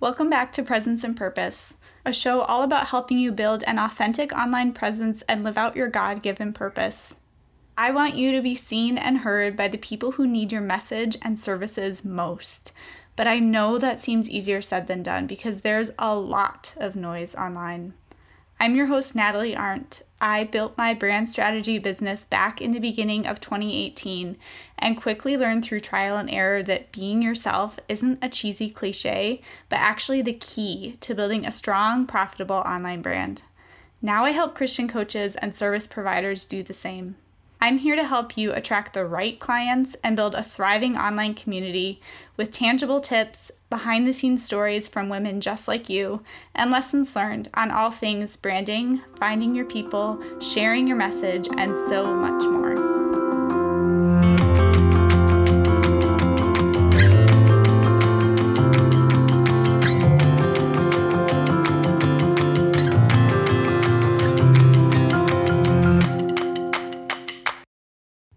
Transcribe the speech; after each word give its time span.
Welcome 0.00 0.30
back 0.30 0.50
to 0.54 0.62
Presence 0.62 1.04
and 1.04 1.14
Purpose, 1.14 1.74
a 2.06 2.12
show 2.14 2.40
all 2.40 2.62
about 2.62 2.86
helping 2.86 3.18
you 3.18 3.30
build 3.32 3.62
an 3.64 3.78
authentic 3.78 4.32
online 4.32 4.72
presence 4.72 5.22
and 5.28 5.44
live 5.44 5.58
out 5.58 5.76
your 5.76 5.88
God 5.88 6.22
given 6.22 6.54
purpose. 6.54 7.16
I 7.76 7.90
want 7.90 8.14
you 8.14 8.32
to 8.32 8.40
be 8.40 8.54
seen 8.54 8.96
and 8.96 9.18
heard 9.18 9.58
by 9.58 9.68
the 9.68 9.76
people 9.76 10.12
who 10.12 10.26
need 10.26 10.52
your 10.52 10.62
message 10.62 11.18
and 11.20 11.38
services 11.38 12.02
most. 12.02 12.72
But 13.14 13.26
I 13.26 13.40
know 13.40 13.76
that 13.76 14.02
seems 14.02 14.30
easier 14.30 14.62
said 14.62 14.86
than 14.86 15.02
done 15.02 15.26
because 15.26 15.60
there's 15.60 15.90
a 15.98 16.16
lot 16.16 16.72
of 16.78 16.96
noise 16.96 17.34
online. 17.34 17.92
I'm 18.62 18.76
your 18.76 18.88
host, 18.88 19.14
Natalie 19.14 19.56
Arndt. 19.56 20.02
I 20.20 20.44
built 20.44 20.76
my 20.76 20.92
brand 20.92 21.30
strategy 21.30 21.78
business 21.78 22.26
back 22.26 22.60
in 22.60 22.72
the 22.72 22.78
beginning 22.78 23.26
of 23.26 23.40
2018 23.40 24.36
and 24.78 25.00
quickly 25.00 25.34
learned 25.34 25.64
through 25.64 25.80
trial 25.80 26.18
and 26.18 26.28
error 26.28 26.62
that 26.64 26.92
being 26.92 27.22
yourself 27.22 27.80
isn't 27.88 28.18
a 28.20 28.28
cheesy 28.28 28.68
cliche, 28.68 29.40
but 29.70 29.78
actually 29.78 30.20
the 30.20 30.34
key 30.34 30.98
to 31.00 31.14
building 31.14 31.46
a 31.46 31.50
strong, 31.50 32.06
profitable 32.06 32.56
online 32.56 33.00
brand. 33.00 33.44
Now 34.02 34.26
I 34.26 34.32
help 34.32 34.54
Christian 34.54 34.88
coaches 34.88 35.36
and 35.36 35.56
service 35.56 35.86
providers 35.86 36.44
do 36.44 36.62
the 36.62 36.74
same. 36.74 37.16
I'm 37.62 37.78
here 37.78 37.94
to 37.94 38.04
help 38.04 38.38
you 38.38 38.52
attract 38.52 38.94
the 38.94 39.04
right 39.04 39.38
clients 39.38 39.94
and 40.02 40.16
build 40.16 40.34
a 40.34 40.42
thriving 40.42 40.96
online 40.96 41.34
community 41.34 42.00
with 42.36 42.50
tangible 42.50 43.00
tips, 43.00 43.50
behind 43.68 44.06
the 44.06 44.12
scenes 44.12 44.44
stories 44.44 44.88
from 44.88 45.08
women 45.08 45.40
just 45.40 45.68
like 45.68 45.88
you, 45.88 46.22
and 46.54 46.70
lessons 46.70 47.14
learned 47.14 47.48
on 47.54 47.70
all 47.70 47.90
things 47.90 48.36
branding, 48.36 49.02
finding 49.18 49.54
your 49.54 49.66
people, 49.66 50.20
sharing 50.40 50.86
your 50.86 50.96
message, 50.96 51.48
and 51.56 51.76
so 51.88 52.14
much 52.14 52.42
more. 52.44 52.99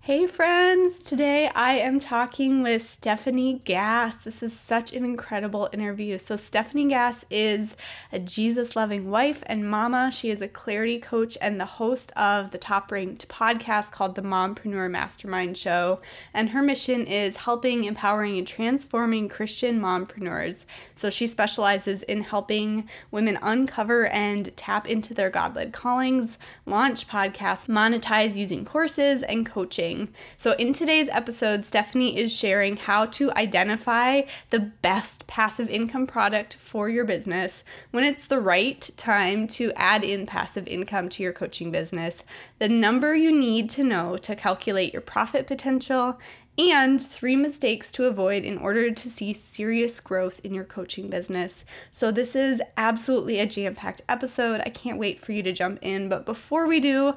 Hey 0.06 0.28
friends, 0.28 1.00
today 1.00 1.50
I 1.56 1.76
am 1.76 1.98
talking 1.98 2.62
with 2.62 2.86
Stephanie 2.86 3.62
Gass. 3.64 4.16
This 4.16 4.44
is 4.44 4.52
such 4.52 4.92
an 4.92 5.06
incredible 5.06 5.70
interview. 5.72 6.18
So, 6.18 6.36
Stephanie 6.36 6.90
Gass 6.90 7.24
is 7.32 7.78
a 8.12 8.20
Jesus 8.20 8.76
loving 8.76 9.10
wife 9.10 9.44
and 9.46 9.72
mama. 9.72 10.12
She 10.12 10.30
is 10.30 10.42
a 10.42 10.50
clarity 10.50 11.00
coach 11.00 11.38
and 11.40 11.58
the 11.58 11.66
host 11.80 12.12
of 12.18 12.52
the 12.52 12.58
top 12.58 12.92
ranked 12.92 13.30
podcast 13.30 13.92
called 13.92 14.16
the 14.16 14.22
Mompreneur 14.22 14.92
Mastermind 14.92 15.56
Show. 15.56 16.02
And 16.34 16.50
her 16.50 16.62
mission 16.62 17.08
is 17.08 17.38
helping, 17.38 17.86
empowering, 17.86 18.38
and 18.38 18.46
transforming 18.46 19.30
Christian 19.30 19.80
mompreneurs. 19.80 20.66
So, 20.98 21.10
she 21.10 21.28
specializes 21.28 22.04
in 22.04 22.24
helping 22.24 22.90
women 23.10 23.40
uncover 23.42 24.08
and 24.08 24.54
tap 24.58 24.86
into 24.86 25.14
their 25.14 25.30
God 25.30 25.56
led 25.56 25.72
callings, 25.72 26.38
launch 26.66 27.08
podcasts, 27.08 27.68
monetize 27.68 28.36
using 28.36 28.66
courses, 28.66 29.24
and 29.24 29.46
coaching. 29.46 29.93
So, 30.38 30.54
in 30.54 30.74
today's 30.74 31.10
episode, 31.10 31.66
Stephanie 31.66 32.18
is 32.18 32.32
sharing 32.32 32.78
how 32.78 33.06
to 33.08 33.32
identify 33.32 34.22
the 34.50 34.60
best 34.60 35.28
passive 35.28 35.70
income 35.70 36.08
product 36.08 36.56
for 36.56 36.90
your 36.90 37.06
business 37.06 37.64
when 37.92 38.04
it's 38.04 38.28
the 38.28 38.40
right 38.40 38.90
time 38.98 39.48
to 39.48 39.72
add 39.76 40.04
in 40.04 40.26
passive 40.26 40.68
income 40.68 41.10
to 41.10 41.24
your 41.24 41.34
coaching 41.34 41.72
business, 41.72 42.24
the 42.60 42.70
number 42.70 43.16
you 43.16 43.32
need 43.32 43.70
to 43.72 43.84
know 43.84 44.18
to 44.18 44.36
calculate 44.36 44.94
your 44.94 45.02
profit 45.02 45.48
potential, 45.48 46.20
and 46.58 47.02
three 47.02 47.36
mistakes 47.36 47.92
to 47.92 48.06
avoid 48.06 48.44
in 48.44 48.60
order 48.60 48.92
to 48.92 49.10
see 49.10 49.34
serious 49.34 50.00
growth 50.00 50.40
in 50.44 50.54
your 50.54 50.64
coaching 50.64 51.10
business. 51.10 51.66
So, 51.92 52.12
this 52.12 52.36
is 52.36 52.62
absolutely 52.78 53.40
a 53.40 53.46
jam 53.46 53.74
packed 53.76 54.02
episode. 54.08 54.62
I 54.66 54.70
can't 54.70 55.00
wait 55.00 55.20
for 55.20 55.32
you 55.32 55.42
to 55.44 55.52
jump 55.52 55.80
in. 55.82 56.10
But 56.10 56.26
before 56.26 56.68
we 56.68 56.80
do, 56.80 57.16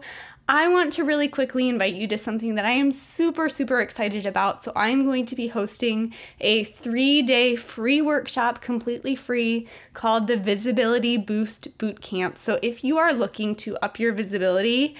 I 0.49 0.69
want 0.69 0.93
to 0.93 1.03
really 1.03 1.27
quickly 1.27 1.69
invite 1.69 1.95
you 1.95 2.07
to 2.07 2.17
something 2.17 2.55
that 2.55 2.65
I 2.65 2.71
am 2.71 2.93
super, 2.93 3.49
super 3.49 3.81
excited 3.81 4.25
about. 4.27 4.63
So, 4.63 4.71
I'm 4.77 5.05
going 5.05 5.27
to 5.27 5.35
be 5.35 5.49
hosting 5.49 6.15
a 6.41 6.63
three 6.63 7.21
day 7.21 7.57
free 7.57 8.01
workshop, 8.01 8.61
completely 8.61 9.17
free, 9.17 9.67
called 9.93 10.29
the 10.29 10.37
Visibility 10.37 11.17
Boost 11.17 11.77
Bootcamp. 11.79 12.39
So, 12.39 12.61
if 12.63 12.85
you 12.85 12.97
are 12.97 13.13
looking 13.13 13.57
to 13.57 13.77
up 13.79 13.99
your 13.99 14.13
visibility, 14.13 14.95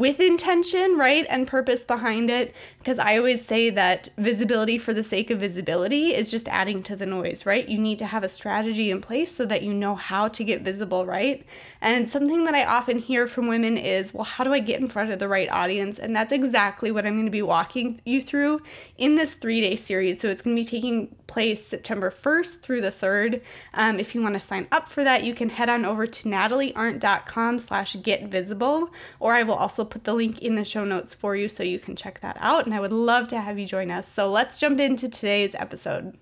with 0.00 0.18
intention, 0.18 0.96
right, 0.96 1.26
and 1.28 1.46
purpose 1.46 1.84
behind 1.84 2.30
it. 2.30 2.54
Because 2.78 2.98
I 2.98 3.18
always 3.18 3.44
say 3.44 3.68
that 3.68 4.08
visibility 4.16 4.78
for 4.78 4.94
the 4.94 5.04
sake 5.04 5.30
of 5.30 5.38
visibility 5.38 6.14
is 6.14 6.30
just 6.30 6.48
adding 6.48 6.82
to 6.84 6.96
the 6.96 7.04
noise, 7.04 7.44
right? 7.44 7.68
You 7.68 7.76
need 7.76 7.98
to 7.98 8.06
have 8.06 8.24
a 8.24 8.28
strategy 8.30 8.90
in 8.90 9.02
place 9.02 9.30
so 9.30 9.44
that 9.44 9.62
you 9.62 9.74
know 9.74 9.94
how 9.94 10.28
to 10.28 10.42
get 10.42 10.62
visible, 10.62 11.04
right? 11.04 11.44
And 11.82 12.08
something 12.08 12.44
that 12.44 12.54
I 12.54 12.64
often 12.64 12.96
hear 12.96 13.26
from 13.26 13.46
women 13.46 13.76
is, 13.76 14.14
well, 14.14 14.24
how 14.24 14.42
do 14.42 14.54
I 14.54 14.60
get 14.60 14.80
in 14.80 14.88
front 14.88 15.12
of 15.12 15.18
the 15.18 15.28
right 15.28 15.50
audience? 15.52 15.98
And 15.98 16.16
that's 16.16 16.32
exactly 16.32 16.90
what 16.90 17.04
I'm 17.04 17.16
going 17.16 17.26
to 17.26 17.30
be 17.30 17.42
walking 17.42 18.00
you 18.06 18.22
through 18.22 18.62
in 18.96 19.16
this 19.16 19.34
three 19.34 19.60
day 19.60 19.76
series. 19.76 20.18
So 20.18 20.30
it's 20.30 20.40
going 20.40 20.56
to 20.56 20.62
be 20.62 20.64
taking 20.64 21.14
place 21.30 21.64
September 21.64 22.10
1st 22.10 22.60
through 22.60 22.80
the 22.80 22.90
3rd. 22.90 23.40
Um, 23.74 24.00
if 24.00 24.14
you 24.14 24.22
want 24.22 24.34
to 24.34 24.40
sign 24.40 24.66
up 24.72 24.88
for 24.88 25.04
that, 25.04 25.22
you 25.22 25.32
can 25.32 25.48
head 25.48 25.68
on 25.68 25.84
over 25.84 26.06
to 26.06 26.28
nataliearndt.com 26.28 27.60
slash 27.60 27.96
get 28.02 28.24
visible, 28.24 28.90
or 29.20 29.34
I 29.34 29.44
will 29.44 29.54
also 29.54 29.84
put 29.90 30.04
the 30.04 30.14
link 30.14 30.38
in 30.40 30.54
the 30.54 30.64
show 30.64 30.84
notes 30.84 31.12
for 31.12 31.36
you 31.36 31.48
so 31.48 31.62
you 31.62 31.78
can 31.78 31.96
check 31.96 32.20
that 32.20 32.36
out. 32.40 32.64
And 32.64 32.74
I 32.74 32.80
would 32.80 32.92
love 32.92 33.28
to 33.28 33.40
have 33.40 33.58
you 33.58 33.66
join 33.66 33.90
us. 33.90 34.08
So 34.08 34.30
let's 34.30 34.58
jump 34.58 34.80
into 34.80 35.08
today's 35.08 35.54
episode. 35.54 36.16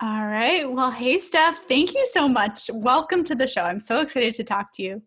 All 0.00 0.26
right. 0.26 0.70
Well, 0.70 0.92
hey, 0.92 1.18
Steph, 1.18 1.58
thank 1.68 1.94
you 1.94 2.06
so 2.12 2.28
much. 2.28 2.70
Welcome 2.72 3.24
to 3.24 3.34
the 3.34 3.48
show. 3.48 3.62
I'm 3.62 3.80
so 3.80 4.00
excited 4.00 4.34
to 4.34 4.44
talk 4.44 4.72
to 4.74 4.82
you. 4.82 5.02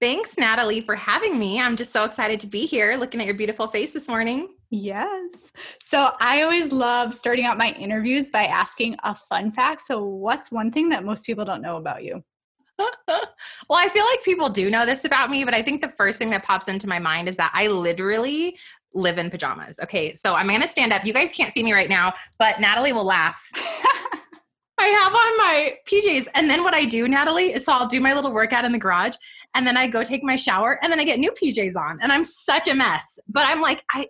Thanks, 0.00 0.36
Natalie, 0.36 0.80
for 0.80 0.96
having 0.96 1.38
me. 1.38 1.60
I'm 1.60 1.76
just 1.76 1.92
so 1.92 2.04
excited 2.04 2.40
to 2.40 2.46
be 2.46 2.66
here 2.66 2.96
looking 2.96 3.20
at 3.20 3.26
your 3.26 3.36
beautiful 3.36 3.68
face 3.68 3.92
this 3.92 4.08
morning. 4.08 4.48
Yes. 4.70 5.30
So 5.82 6.12
I 6.18 6.42
always 6.42 6.72
love 6.72 7.14
starting 7.14 7.44
out 7.44 7.58
my 7.58 7.72
interviews 7.72 8.30
by 8.30 8.46
asking 8.46 8.96
a 9.04 9.14
fun 9.14 9.52
fact. 9.52 9.82
So, 9.82 10.02
what's 10.02 10.50
one 10.50 10.72
thing 10.72 10.88
that 10.88 11.04
most 11.04 11.24
people 11.26 11.44
don't 11.44 11.62
know 11.62 11.76
about 11.76 12.02
you? 12.02 12.24
well, 13.08 13.78
I 13.78 13.88
feel 13.88 14.04
like 14.04 14.22
people 14.24 14.48
do 14.48 14.70
know 14.70 14.86
this 14.86 15.04
about 15.04 15.30
me, 15.30 15.44
but 15.44 15.54
I 15.54 15.62
think 15.62 15.80
the 15.80 15.88
first 15.88 16.18
thing 16.18 16.30
that 16.30 16.44
pops 16.44 16.68
into 16.68 16.88
my 16.88 16.98
mind 16.98 17.28
is 17.28 17.36
that 17.36 17.50
I 17.54 17.68
literally 17.68 18.58
live 18.94 19.18
in 19.18 19.30
pajamas. 19.30 19.78
Okay, 19.82 20.14
so 20.14 20.34
I'm 20.34 20.48
gonna 20.48 20.68
stand 20.68 20.92
up. 20.92 21.04
You 21.04 21.12
guys 21.12 21.32
can't 21.32 21.52
see 21.52 21.62
me 21.62 21.72
right 21.72 21.88
now, 21.88 22.12
but 22.38 22.60
Natalie 22.60 22.92
will 22.92 23.04
laugh. 23.04 23.42
I 24.78 24.86
have 24.86 25.14
on 25.14 25.36
my 25.38 25.76
PJs. 25.86 26.28
And 26.34 26.50
then 26.50 26.64
what 26.64 26.74
I 26.74 26.84
do, 26.84 27.06
Natalie, 27.06 27.52
is 27.52 27.64
so 27.64 27.72
I'll 27.72 27.86
do 27.86 28.00
my 28.00 28.14
little 28.14 28.32
workout 28.32 28.64
in 28.64 28.72
the 28.72 28.78
garage 28.78 29.14
and 29.54 29.66
then 29.66 29.76
I 29.76 29.86
go 29.86 30.02
take 30.02 30.24
my 30.24 30.36
shower 30.36 30.78
and 30.82 30.90
then 30.90 30.98
I 30.98 31.04
get 31.04 31.20
new 31.20 31.30
PJs 31.30 31.76
on. 31.76 31.98
And 32.02 32.10
I'm 32.10 32.24
such 32.24 32.68
a 32.68 32.74
mess. 32.74 33.18
But 33.28 33.44
I'm 33.46 33.60
like, 33.60 33.84
I, 33.92 34.06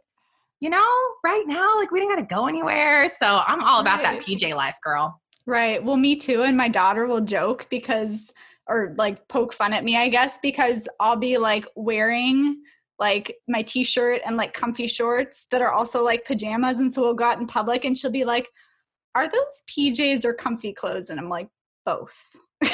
you 0.61 0.71
know, 0.71 0.87
right 1.25 1.44
now, 1.47 1.77
like 1.77 1.91
we 1.91 2.00
didn't 2.00 2.15
gotta 2.15 2.27
go 2.34 2.47
anywhere. 2.47 3.09
So 3.09 3.43
I'm 3.47 3.62
all 3.62 3.81
about 3.81 4.03
right. 4.03 4.19
that 4.19 4.27
PJ 4.27 4.55
life, 4.55 4.78
girl. 4.82 5.21
Right. 5.44 5.82
Well, 5.82 5.97
me 5.97 6.16
too. 6.16 6.43
And 6.43 6.56
my 6.56 6.69
daughter 6.69 7.06
will 7.06 7.21
joke 7.21 7.66
because 7.69 8.31
or 8.69 8.95
like 8.97 9.27
poke 9.28 9.53
fun 9.53 9.73
at 9.73 9.84
me, 9.84 9.97
I 9.97 10.09
guess, 10.09 10.39
because 10.43 10.89
I'll 11.00 11.17
be 11.17 11.39
like 11.39 11.67
wearing 11.77 12.62
like 12.99 13.34
my 13.49 13.62
t-shirt 13.62 14.21
and 14.25 14.37
like 14.37 14.55
comfy 14.55 14.87
shorts 14.87 15.47
that 15.50 15.61
are 15.61 15.73
also 15.73 16.05
like 16.05 16.25
pajamas 16.25 16.78
and 16.78 16.93
so 16.93 17.03
we'll 17.03 17.15
go 17.15 17.25
out 17.25 17.41
in 17.41 17.47
public 17.47 17.84
and 17.84 17.99
she'll 17.99 18.12
be 18.12 18.25
like 18.25 18.49
are 19.15 19.28
those 19.28 19.62
PJs 19.69 20.25
or 20.25 20.33
comfy 20.33 20.73
clothes? 20.73 21.11
And 21.11 21.21
I'm 21.21 21.28
like 21.28 21.49
both. 21.84 22.34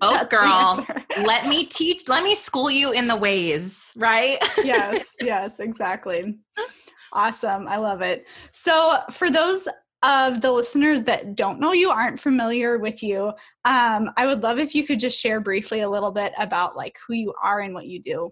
Both 0.00 0.30
girl. 0.30 0.86
let 1.24 1.48
me 1.48 1.64
teach 1.64 2.08
let 2.08 2.22
me 2.22 2.36
school 2.36 2.70
you 2.70 2.92
in 2.92 3.08
the 3.08 3.16
ways 3.16 3.90
right? 3.96 4.38
Yes 4.62 5.04
yes 5.20 5.58
exactly. 5.58 6.38
Awesome. 7.12 7.66
I 7.66 7.78
love 7.78 8.00
it. 8.00 8.26
So 8.52 9.00
for 9.10 9.30
those 9.30 9.66
of 10.04 10.40
the 10.42 10.52
listeners 10.52 11.02
that 11.04 11.34
don't 11.34 11.58
know 11.58 11.72
you, 11.72 11.90
aren't 11.90 12.20
familiar 12.20 12.78
with 12.78 13.02
you, 13.02 13.32
um, 13.64 14.10
I 14.16 14.26
would 14.26 14.42
love 14.42 14.58
if 14.58 14.74
you 14.74 14.86
could 14.86 15.00
just 15.00 15.18
share 15.18 15.40
briefly 15.40 15.80
a 15.80 15.90
little 15.90 16.12
bit 16.12 16.32
about 16.38 16.76
like 16.76 16.96
who 17.06 17.14
you 17.14 17.32
are 17.42 17.60
and 17.60 17.74
what 17.74 17.86
you 17.86 18.00
do. 18.00 18.30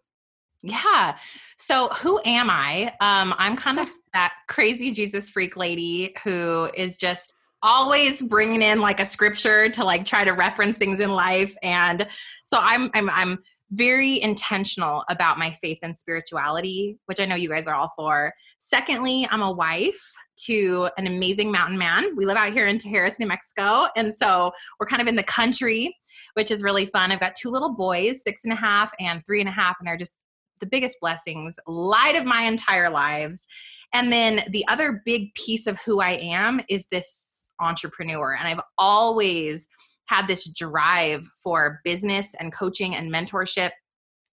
Yeah. 0.62 1.16
So, 1.58 1.88
who 1.88 2.20
am 2.24 2.48
I? 2.48 2.94
Um, 3.00 3.34
I'm 3.36 3.56
kind 3.56 3.80
of 3.80 3.88
that 4.12 4.32
crazy 4.48 4.92
Jesus 4.92 5.30
freak 5.30 5.56
lady 5.56 6.14
who 6.22 6.68
is 6.76 6.98
just 6.98 7.32
always 7.62 8.22
bringing 8.22 8.62
in 8.62 8.80
like 8.80 9.00
a 9.00 9.06
scripture 9.06 9.68
to 9.70 9.84
like 9.84 10.04
try 10.04 10.24
to 10.24 10.32
reference 10.32 10.76
things 10.76 10.98
in 10.98 11.12
life 11.12 11.56
and 11.62 12.06
so 12.44 12.58
i'm 12.60 12.90
i'm 12.94 13.08
i'm 13.10 13.38
very 13.72 14.22
intentional 14.22 15.02
about 15.08 15.38
my 15.38 15.50
faith 15.62 15.78
and 15.82 15.98
spirituality 15.98 16.98
which 17.06 17.18
i 17.18 17.24
know 17.24 17.34
you 17.34 17.48
guys 17.48 17.66
are 17.66 17.74
all 17.74 17.92
for 17.96 18.32
secondly 18.58 19.26
i'm 19.30 19.42
a 19.42 19.50
wife 19.50 20.00
to 20.46 20.88
an 20.96 21.06
amazing 21.06 21.50
mountain 21.50 21.78
man. 21.78 22.16
We 22.16 22.26
live 22.26 22.36
out 22.36 22.52
here 22.52 22.66
in 22.66 22.78
Tijeras, 22.78 23.18
New 23.18 23.26
Mexico. 23.26 23.86
And 23.96 24.14
so 24.14 24.52
we're 24.78 24.86
kind 24.86 25.02
of 25.02 25.08
in 25.08 25.16
the 25.16 25.22
country, 25.22 25.96
which 26.34 26.50
is 26.50 26.62
really 26.62 26.86
fun. 26.86 27.12
I've 27.12 27.20
got 27.20 27.34
two 27.34 27.50
little 27.50 27.74
boys, 27.74 28.22
six 28.22 28.44
and 28.44 28.52
a 28.52 28.56
half 28.56 28.92
and 28.98 29.24
three 29.24 29.40
and 29.40 29.48
a 29.48 29.52
half, 29.52 29.76
and 29.78 29.86
they're 29.86 29.96
just 29.96 30.14
the 30.60 30.66
biggest 30.66 30.98
blessings, 31.00 31.58
light 31.66 32.16
of 32.16 32.24
my 32.24 32.42
entire 32.42 32.90
lives. 32.90 33.46
And 33.94 34.12
then 34.12 34.42
the 34.50 34.66
other 34.68 35.02
big 35.04 35.34
piece 35.34 35.66
of 35.66 35.80
who 35.84 36.00
I 36.00 36.12
am 36.12 36.60
is 36.68 36.86
this 36.90 37.34
entrepreneur. 37.60 38.34
And 38.34 38.48
I've 38.48 38.60
always 38.78 39.68
had 40.12 40.28
this 40.28 40.46
drive 40.52 41.24
for 41.42 41.80
business 41.84 42.34
and 42.38 42.52
coaching 42.52 42.94
and 42.94 43.10
mentorship 43.10 43.70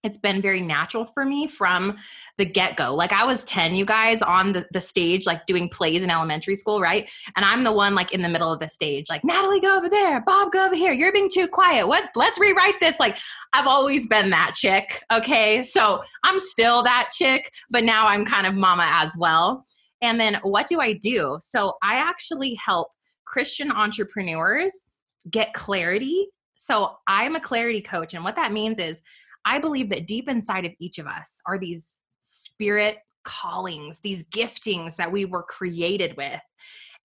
it's 0.04 0.18
been 0.18 0.42
very 0.42 0.62
natural 0.62 1.04
for 1.04 1.26
me 1.26 1.46
from 1.46 1.98
the 2.38 2.46
get-go. 2.46 2.96
Like 2.96 3.12
i 3.12 3.26
was 3.26 3.44
10 3.44 3.76
you 3.76 3.86
guys 3.86 4.22
on 4.22 4.54
the, 4.54 4.66
the 4.72 4.82
stage 4.82 5.26
like 5.26 5.46
doing 5.46 5.70
plays 5.70 6.04
in 6.04 6.10
elementary 6.10 6.56
school 6.56 6.80
right? 6.80 7.10
And 7.36 7.46
i'm 7.46 7.64
the 7.64 7.74
one 7.74 7.96
like 7.96 8.14
in 8.14 8.22
the 8.22 8.30
middle 8.30 8.52
of 8.52 8.60
the 8.60 8.70
stage 8.70 9.06
like 9.10 9.24
natalie 9.24 9.60
go 9.60 9.78
over 9.78 9.90
there. 9.90 10.22
Bob 10.22 10.52
go 10.52 10.66
over 10.66 10.76
here. 10.76 10.92
You're 10.92 11.12
being 11.12 11.30
too 11.34 11.48
quiet. 11.48 11.88
What? 11.88 12.10
Let's 12.16 12.40
rewrite 12.40 12.80
this. 12.80 13.00
Like 13.00 13.18
i've 13.54 13.68
always 13.68 14.08
been 14.08 14.30
that 14.30 14.54
chick 14.56 15.04
okay? 15.12 15.64
So 15.64 16.02
i'm 16.24 16.40
still 16.40 16.84
that 16.84 17.10
chick 17.14 17.52
but 17.70 17.84
now 17.84 18.06
i'm 18.08 18.26
kind 18.26 18.48
of 18.48 18.54
mama 18.56 18.88
as 18.90 19.12
well. 19.18 19.66
And 20.02 20.20
then 20.20 20.40
what 20.44 20.68
do 20.68 20.80
i 20.80 20.94
do? 20.94 21.38
So 21.42 21.74
i 21.84 21.96
actually 21.96 22.56
help 22.56 22.90
christian 23.26 23.72
entrepreneurs 23.72 24.89
get 25.30 25.54
clarity. 25.54 26.28
So 26.56 26.98
i'm 27.08 27.36
a 27.36 27.40
clarity 27.40 27.82
coach 27.82 28.14
and 28.14 28.24
what 28.24 28.36
that 28.36 28.52
means 28.52 28.80
is 28.80 29.02
I 29.46 29.60
believe 29.60 29.90
that 29.90 30.08
deep 30.08 30.30
inside 30.30 30.66
of 30.66 30.74
each 30.80 31.00
of 31.00 31.08
us 31.08 31.42
are 31.46 31.58
these 31.58 32.02
spirit 32.22 32.98
callings, 33.24 34.00
these 34.00 34.24
giftings 34.26 34.96
that 34.98 35.12
we 35.12 35.26
were 35.26 35.44
created 35.44 36.16
with 36.18 36.40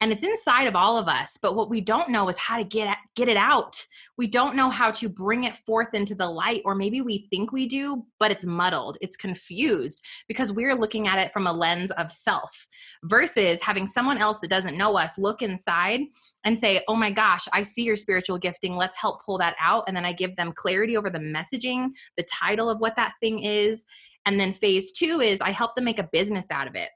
and 0.00 0.12
it's 0.12 0.25
inside 0.25 0.67
of 0.67 0.76
all 0.76 0.99
of 0.99 1.08
us 1.08 1.38
but 1.41 1.56
what 1.56 1.70
we 1.70 1.81
don't 1.81 2.11
know 2.11 2.29
is 2.29 2.37
how 2.37 2.58
to 2.58 2.64
get 2.64 2.96
get 3.17 3.29
it 3.29 3.37
out. 3.37 3.82
We 4.17 4.26
don't 4.26 4.56
know 4.56 4.70
how 4.70 4.91
to 4.93 5.08
bring 5.08 5.44
it 5.44 5.56
forth 5.56 5.94
into 5.94 6.14
the 6.14 6.29
light 6.29 6.62
or 6.64 6.75
maybe 6.75 7.00
we 7.00 7.26
think 7.31 7.52
we 7.52 7.67
do 7.67 8.05
but 8.19 8.31
it's 8.31 8.44
muddled 8.44 8.96
it's 9.00 9.17
confused 9.17 10.00
because 10.29 10.52
we're 10.52 10.75
looking 10.75 11.08
at 11.08 11.19
it 11.19 11.32
from 11.32 11.46
a 11.46 11.52
lens 11.52 11.91
of 11.93 12.12
self 12.12 12.67
versus 13.05 13.62
having 13.62 13.87
someone 13.87 14.19
else 14.19 14.41
that 14.41 14.50
doesn't 14.50 14.79
know 14.79 14.96
us 14.96 15.19
look 15.19 15.43
inside 15.43 16.00
and 16.44 16.58
say 16.58 16.81
oh 16.88 16.94
my 16.94 17.11
gosh 17.11 17.46
i 17.52 17.62
see 17.62 17.82
your 17.82 17.96
spiritual 17.96 18.38
gifting. 18.38 18.76
Let's 18.76 18.99
help 18.99 19.25
pull 19.25 19.38
that 19.38 19.56
out. 19.61 19.85
And 19.87 19.96
then 19.96 20.05
i 20.05 20.12
give 20.12 20.37
them 20.37 20.52
clarity 20.52 20.96
over 20.96 21.11
the 21.11 21.19
messaging 21.19 21.91
the 22.17 22.25
title 22.25 22.70
of 22.70 22.81
what 22.81 22.96
that 22.96 23.14
thing 23.20 23.43
is. 23.43 23.85
And 24.26 24.41
then 24.41 24.52
phase 24.52 24.93
two 24.93 25.20
is 25.20 25.41
I 25.41 25.50
help 25.50 25.75
them 25.75 25.85
make 25.85 25.99
a 25.99 26.08
business 26.12 26.50
out 26.50 26.67
of 26.67 26.75
it 26.75 26.91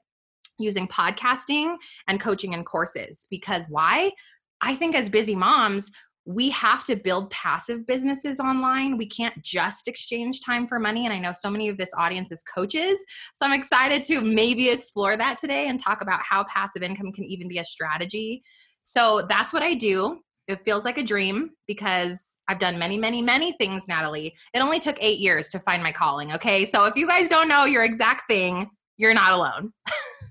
using 0.59 0.87
podcasting 0.87 1.75
and 2.07 2.19
coaching 2.19 2.53
and 2.53 2.65
courses. 2.65 3.25
Because 3.29 3.65
why? 3.69 4.11
I 4.61 4.75
think 4.75 4.95
as 4.95 5.09
busy 5.09 5.35
moms, 5.35 5.89
we 6.25 6.49
have 6.51 6.83
to 6.83 6.95
build 6.95 7.31
passive 7.31 7.87
businesses 7.87 8.39
online. 8.39 8.97
We 8.97 9.07
can't 9.07 9.33
just 9.41 9.87
exchange 9.87 10.41
time 10.41 10.67
for 10.67 10.77
money. 10.77 11.05
And 11.05 11.13
I 11.13 11.17
know 11.17 11.33
so 11.33 11.49
many 11.49 11.69
of 11.69 11.77
this 11.77 11.89
audience 11.97 12.31
is 12.31 12.43
coaches. 12.43 13.03
So 13.33 13.47
I'm 13.47 13.53
excited 13.53 14.03
to 14.05 14.21
maybe 14.21 14.69
explore 14.69 15.17
that 15.17 15.39
today 15.39 15.69
and 15.69 15.79
talk 15.79 16.01
about 16.01 16.21
how 16.21 16.43
passive 16.43 16.83
income 16.83 17.11
can 17.13 17.25
even 17.25 17.47
be 17.47 17.57
a 17.57 17.65
strategy. 17.65 18.43
So 18.83 19.25
that's 19.27 19.51
what 19.53 19.63
I 19.63 19.73
do. 19.73 20.19
It 20.47 20.59
feels 20.61 20.85
like 20.85 20.97
a 20.97 21.03
dream 21.03 21.51
because 21.67 22.39
I've 22.47 22.59
done 22.59 22.77
many, 22.77 22.97
many, 22.97 23.21
many 23.21 23.53
things, 23.53 23.87
Natalie. 23.87 24.35
It 24.53 24.59
only 24.59 24.79
took 24.79 24.97
eight 24.99 25.19
years 25.19 25.49
to 25.49 25.59
find 25.59 25.81
my 25.81 25.91
calling. 25.91 26.31
Okay. 26.33 26.65
So 26.65 26.85
if 26.85 26.95
you 26.95 27.07
guys 27.07 27.29
don't 27.29 27.47
know 27.47 27.65
your 27.65 27.83
exact 27.83 28.27
thing, 28.27 28.69
you're 28.97 29.13
not 29.13 29.33
alone. 29.33 29.73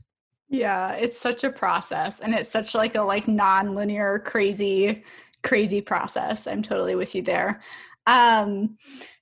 Yeah, 0.49 0.93
it's 0.93 1.21
such 1.21 1.45
a 1.45 1.51
process 1.53 2.21
and 2.21 2.35
it's 2.35 2.51
such 2.51 2.75
like 2.75 2.95
a 2.97 3.03
like 3.03 3.29
non-linear 3.29 4.21
crazy 4.21 5.05
crazy 5.43 5.81
process. 5.81 6.47
I'm 6.47 6.63
totally 6.63 6.95
with 6.95 7.15
you 7.15 7.23
there. 7.23 7.63
Um 8.07 8.77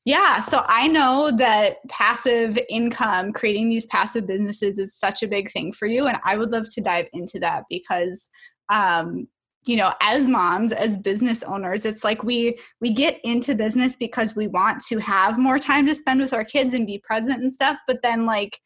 yeah, 0.04 0.40
so 0.42 0.62
I 0.68 0.86
know 0.86 1.32
that 1.36 1.78
passive 1.88 2.56
income, 2.70 3.32
creating 3.32 3.68
these 3.68 3.86
passive 3.86 4.24
businesses 4.24 4.78
is 4.78 4.94
such 4.96 5.24
a 5.24 5.28
big 5.28 5.50
thing 5.50 5.72
for 5.72 5.86
you 5.86 6.06
and 6.06 6.18
I 6.24 6.36
would 6.36 6.50
love 6.52 6.72
to 6.74 6.80
dive 6.80 7.08
into 7.12 7.40
that 7.40 7.64
because 7.68 8.28
um 8.72 9.26
you 9.64 9.76
know 9.76 9.92
as 10.00 10.28
moms 10.28 10.70
as 10.72 10.96
business 10.96 11.42
owners 11.42 11.84
it's 11.84 12.04
like 12.04 12.22
we 12.22 12.56
we 12.80 12.92
get 12.92 13.20
into 13.24 13.54
business 13.54 13.96
because 13.96 14.36
we 14.36 14.46
want 14.46 14.80
to 14.84 14.98
have 14.98 15.38
more 15.38 15.58
time 15.58 15.86
to 15.86 15.94
spend 15.94 16.20
with 16.20 16.32
our 16.32 16.44
kids 16.44 16.72
and 16.74 16.86
be 16.86 17.00
present 17.04 17.42
and 17.42 17.52
stuff 17.52 17.78
but 17.88 18.00
then 18.02 18.26
like 18.26 18.60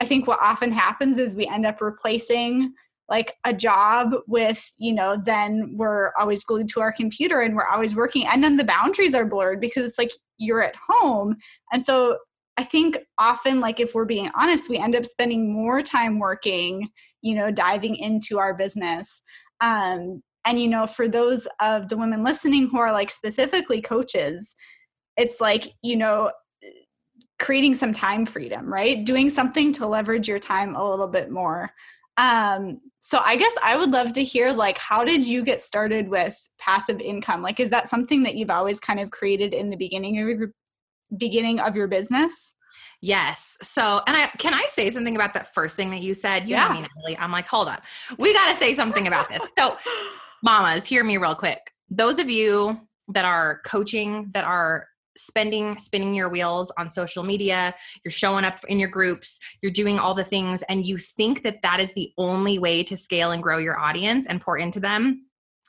I 0.00 0.06
think 0.06 0.26
what 0.26 0.40
often 0.42 0.72
happens 0.72 1.18
is 1.18 1.34
we 1.34 1.46
end 1.46 1.66
up 1.66 1.80
replacing 1.80 2.72
like 3.08 3.34
a 3.44 3.52
job 3.52 4.14
with, 4.26 4.64
you 4.78 4.92
know, 4.92 5.20
then 5.22 5.74
we're 5.76 6.12
always 6.18 6.42
glued 6.42 6.68
to 6.70 6.80
our 6.80 6.92
computer 6.92 7.40
and 7.40 7.54
we're 7.54 7.66
always 7.66 7.94
working. 7.94 8.26
And 8.26 8.42
then 8.42 8.56
the 8.56 8.64
boundaries 8.64 9.14
are 9.14 9.26
blurred 9.26 9.60
because 9.60 9.84
it's 9.86 9.98
like 9.98 10.12
you're 10.38 10.62
at 10.62 10.76
home. 10.88 11.36
And 11.72 11.84
so 11.84 12.18
I 12.56 12.64
think 12.64 12.98
often, 13.18 13.60
like 13.60 13.80
if 13.80 13.94
we're 13.94 14.04
being 14.04 14.30
honest, 14.34 14.70
we 14.70 14.78
end 14.78 14.94
up 14.94 15.04
spending 15.04 15.52
more 15.52 15.82
time 15.82 16.18
working, 16.18 16.88
you 17.20 17.34
know, 17.34 17.50
diving 17.50 17.96
into 17.96 18.38
our 18.38 18.54
business. 18.54 19.22
Um, 19.60 20.22
and, 20.46 20.60
you 20.60 20.68
know, 20.68 20.86
for 20.86 21.08
those 21.08 21.46
of 21.60 21.88
the 21.88 21.96
women 21.96 22.22
listening 22.22 22.68
who 22.68 22.78
are 22.78 22.92
like 22.92 23.10
specifically 23.10 23.80
coaches, 23.82 24.54
it's 25.16 25.40
like, 25.40 25.72
you 25.82 25.96
know, 25.96 26.30
creating 27.44 27.74
some 27.74 27.92
time 27.92 28.24
freedom, 28.24 28.72
right? 28.72 29.04
Doing 29.04 29.28
something 29.28 29.70
to 29.72 29.86
leverage 29.86 30.26
your 30.26 30.38
time 30.38 30.74
a 30.74 30.90
little 30.90 31.06
bit 31.06 31.30
more. 31.30 31.70
Um, 32.16 32.80
so 33.00 33.20
I 33.22 33.36
guess 33.36 33.52
I 33.62 33.76
would 33.76 33.90
love 33.90 34.14
to 34.14 34.24
hear 34.24 34.50
like 34.50 34.78
how 34.78 35.04
did 35.04 35.26
you 35.26 35.44
get 35.44 35.62
started 35.62 36.08
with 36.08 36.34
passive 36.58 37.00
income? 37.00 37.42
Like 37.42 37.60
is 37.60 37.68
that 37.68 37.90
something 37.90 38.22
that 38.22 38.36
you've 38.36 38.50
always 38.50 38.80
kind 38.80 38.98
of 38.98 39.10
created 39.10 39.52
in 39.52 39.68
the 39.68 39.76
beginning 39.76 40.18
of 40.18 40.26
your 40.26 40.52
beginning 41.18 41.60
of 41.60 41.76
your 41.76 41.86
business? 41.86 42.54
Yes. 43.02 43.58
So, 43.60 44.00
and 44.06 44.16
I 44.16 44.28
can 44.38 44.54
I 44.54 44.64
say 44.70 44.88
something 44.88 45.14
about 45.14 45.34
that 45.34 45.52
first 45.52 45.76
thing 45.76 45.90
that 45.90 46.00
you 46.00 46.14
said? 46.14 46.44
You 46.44 46.56
yeah. 46.56 46.68
know 46.68 46.74
me, 46.74 46.80
Natalie. 46.80 47.18
I'm 47.18 47.30
like, 47.30 47.46
hold 47.46 47.68
up. 47.68 47.84
We 48.16 48.32
got 48.32 48.50
to 48.52 48.56
say 48.56 48.72
something 48.72 49.06
about 49.06 49.28
this. 49.28 49.46
So, 49.58 49.76
mamas, 50.42 50.86
hear 50.86 51.04
me 51.04 51.18
real 51.18 51.34
quick. 51.34 51.72
Those 51.90 52.18
of 52.18 52.30
you 52.30 52.80
that 53.08 53.26
are 53.26 53.60
coaching, 53.66 54.30
that 54.32 54.44
are 54.44 54.88
spending 55.16 55.78
spinning 55.78 56.14
your 56.14 56.28
wheels 56.28 56.72
on 56.76 56.90
social 56.90 57.22
media 57.22 57.74
you're 58.04 58.12
showing 58.12 58.44
up 58.44 58.58
in 58.68 58.78
your 58.78 58.88
groups 58.88 59.38
you're 59.62 59.72
doing 59.72 59.98
all 59.98 60.14
the 60.14 60.24
things 60.24 60.62
and 60.62 60.86
you 60.86 60.98
think 60.98 61.42
that 61.42 61.62
that 61.62 61.80
is 61.80 61.92
the 61.94 62.12
only 62.18 62.58
way 62.58 62.82
to 62.82 62.96
scale 62.96 63.30
and 63.30 63.42
grow 63.42 63.58
your 63.58 63.78
audience 63.78 64.26
and 64.26 64.40
pour 64.40 64.58
into 64.58 64.80
them 64.80 65.24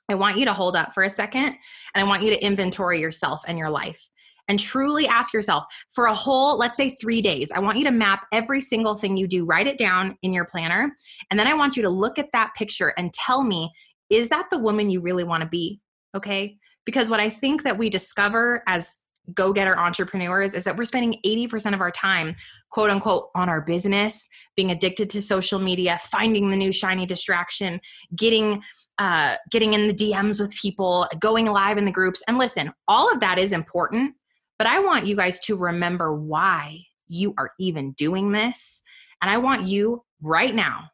i 0.09 0.15
want 0.15 0.37
you 0.37 0.45
to 0.45 0.53
hold 0.53 0.75
up 0.75 0.93
for 0.93 1.03
a 1.03 1.09
second 1.09 1.45
and 1.45 1.55
i 1.95 2.03
want 2.03 2.23
you 2.23 2.29
to 2.29 2.43
inventory 2.43 2.99
yourself 2.99 3.43
and 3.47 3.57
your 3.57 3.69
life. 3.69 4.09
And 4.47 4.59
truly 4.59 5.07
ask 5.07 5.33
yourself 5.33 5.65
for 5.89 6.05
a 6.05 6.13
whole 6.13 6.57
let's 6.57 6.77
say 6.77 6.91
3 6.91 7.19
days 7.21 7.51
i 7.51 7.59
want 7.59 7.77
you 7.77 7.83
to 7.85 7.91
map 7.91 8.27
every 8.31 8.61
single 8.61 8.95
thing 8.95 9.17
you 9.17 9.27
do 9.27 9.43
write 9.43 9.65
it 9.65 9.79
down 9.79 10.17
in 10.21 10.33
your 10.33 10.45
planner 10.45 10.95
and 11.31 11.39
then 11.39 11.47
i 11.47 11.55
want 11.55 11.75
you 11.75 11.81
to 11.81 11.89
look 11.89 12.19
at 12.19 12.31
that 12.31 12.53
picture 12.55 12.93
and 12.95 13.11
tell 13.11 13.43
me 13.43 13.71
is 14.11 14.29
that 14.29 14.45
the 14.51 14.59
woman 14.59 14.91
you 14.91 15.01
really 15.01 15.23
want 15.23 15.41
to 15.41 15.49
be 15.49 15.81
okay? 16.15 16.57
Because 16.85 17.09
what 17.09 17.19
i 17.19 17.29
think 17.29 17.63
that 17.63 17.79
we 17.79 17.89
discover 17.89 18.61
as 18.67 18.99
go 19.33 19.51
getter 19.51 19.77
entrepreneurs 19.77 20.53
is 20.53 20.63
that 20.63 20.77
we're 20.77 20.85
spending 20.85 21.19
80% 21.25 21.73
of 21.73 21.81
our 21.81 21.91
time, 21.91 22.35
quote 22.69 22.89
unquote, 22.89 23.29
on 23.35 23.49
our 23.49 23.61
business, 23.61 24.27
being 24.55 24.71
addicted 24.71 25.09
to 25.11 25.21
social 25.21 25.59
media, 25.59 25.99
finding 26.03 26.49
the 26.49 26.55
new 26.55 26.71
shiny 26.71 27.05
distraction, 27.05 27.79
getting 28.15 28.61
uh, 28.97 29.35
getting 29.51 29.73
in 29.73 29.87
the 29.87 29.93
DMs 29.93 30.39
with 30.39 30.55
people, 30.55 31.05
going 31.19 31.47
live 31.47 31.77
in 31.77 31.85
the 31.85 31.91
groups. 31.91 32.23
And 32.27 32.37
listen, 32.37 32.71
all 32.87 33.11
of 33.11 33.19
that 33.19 33.37
is 33.37 33.51
important, 33.51 34.15
but 34.57 34.67
I 34.67 34.79
want 34.79 35.05
you 35.05 35.17
guys 35.17 35.39
to 35.41 35.57
remember 35.57 36.15
why 36.15 36.79
you 37.07 37.33
are 37.37 37.51
even 37.59 37.91
doing 37.93 38.31
this. 38.31 38.81
And 39.21 39.29
I 39.29 39.37
want 39.37 39.67
you 39.67 40.03
right 40.21 40.55
now, 40.55 40.85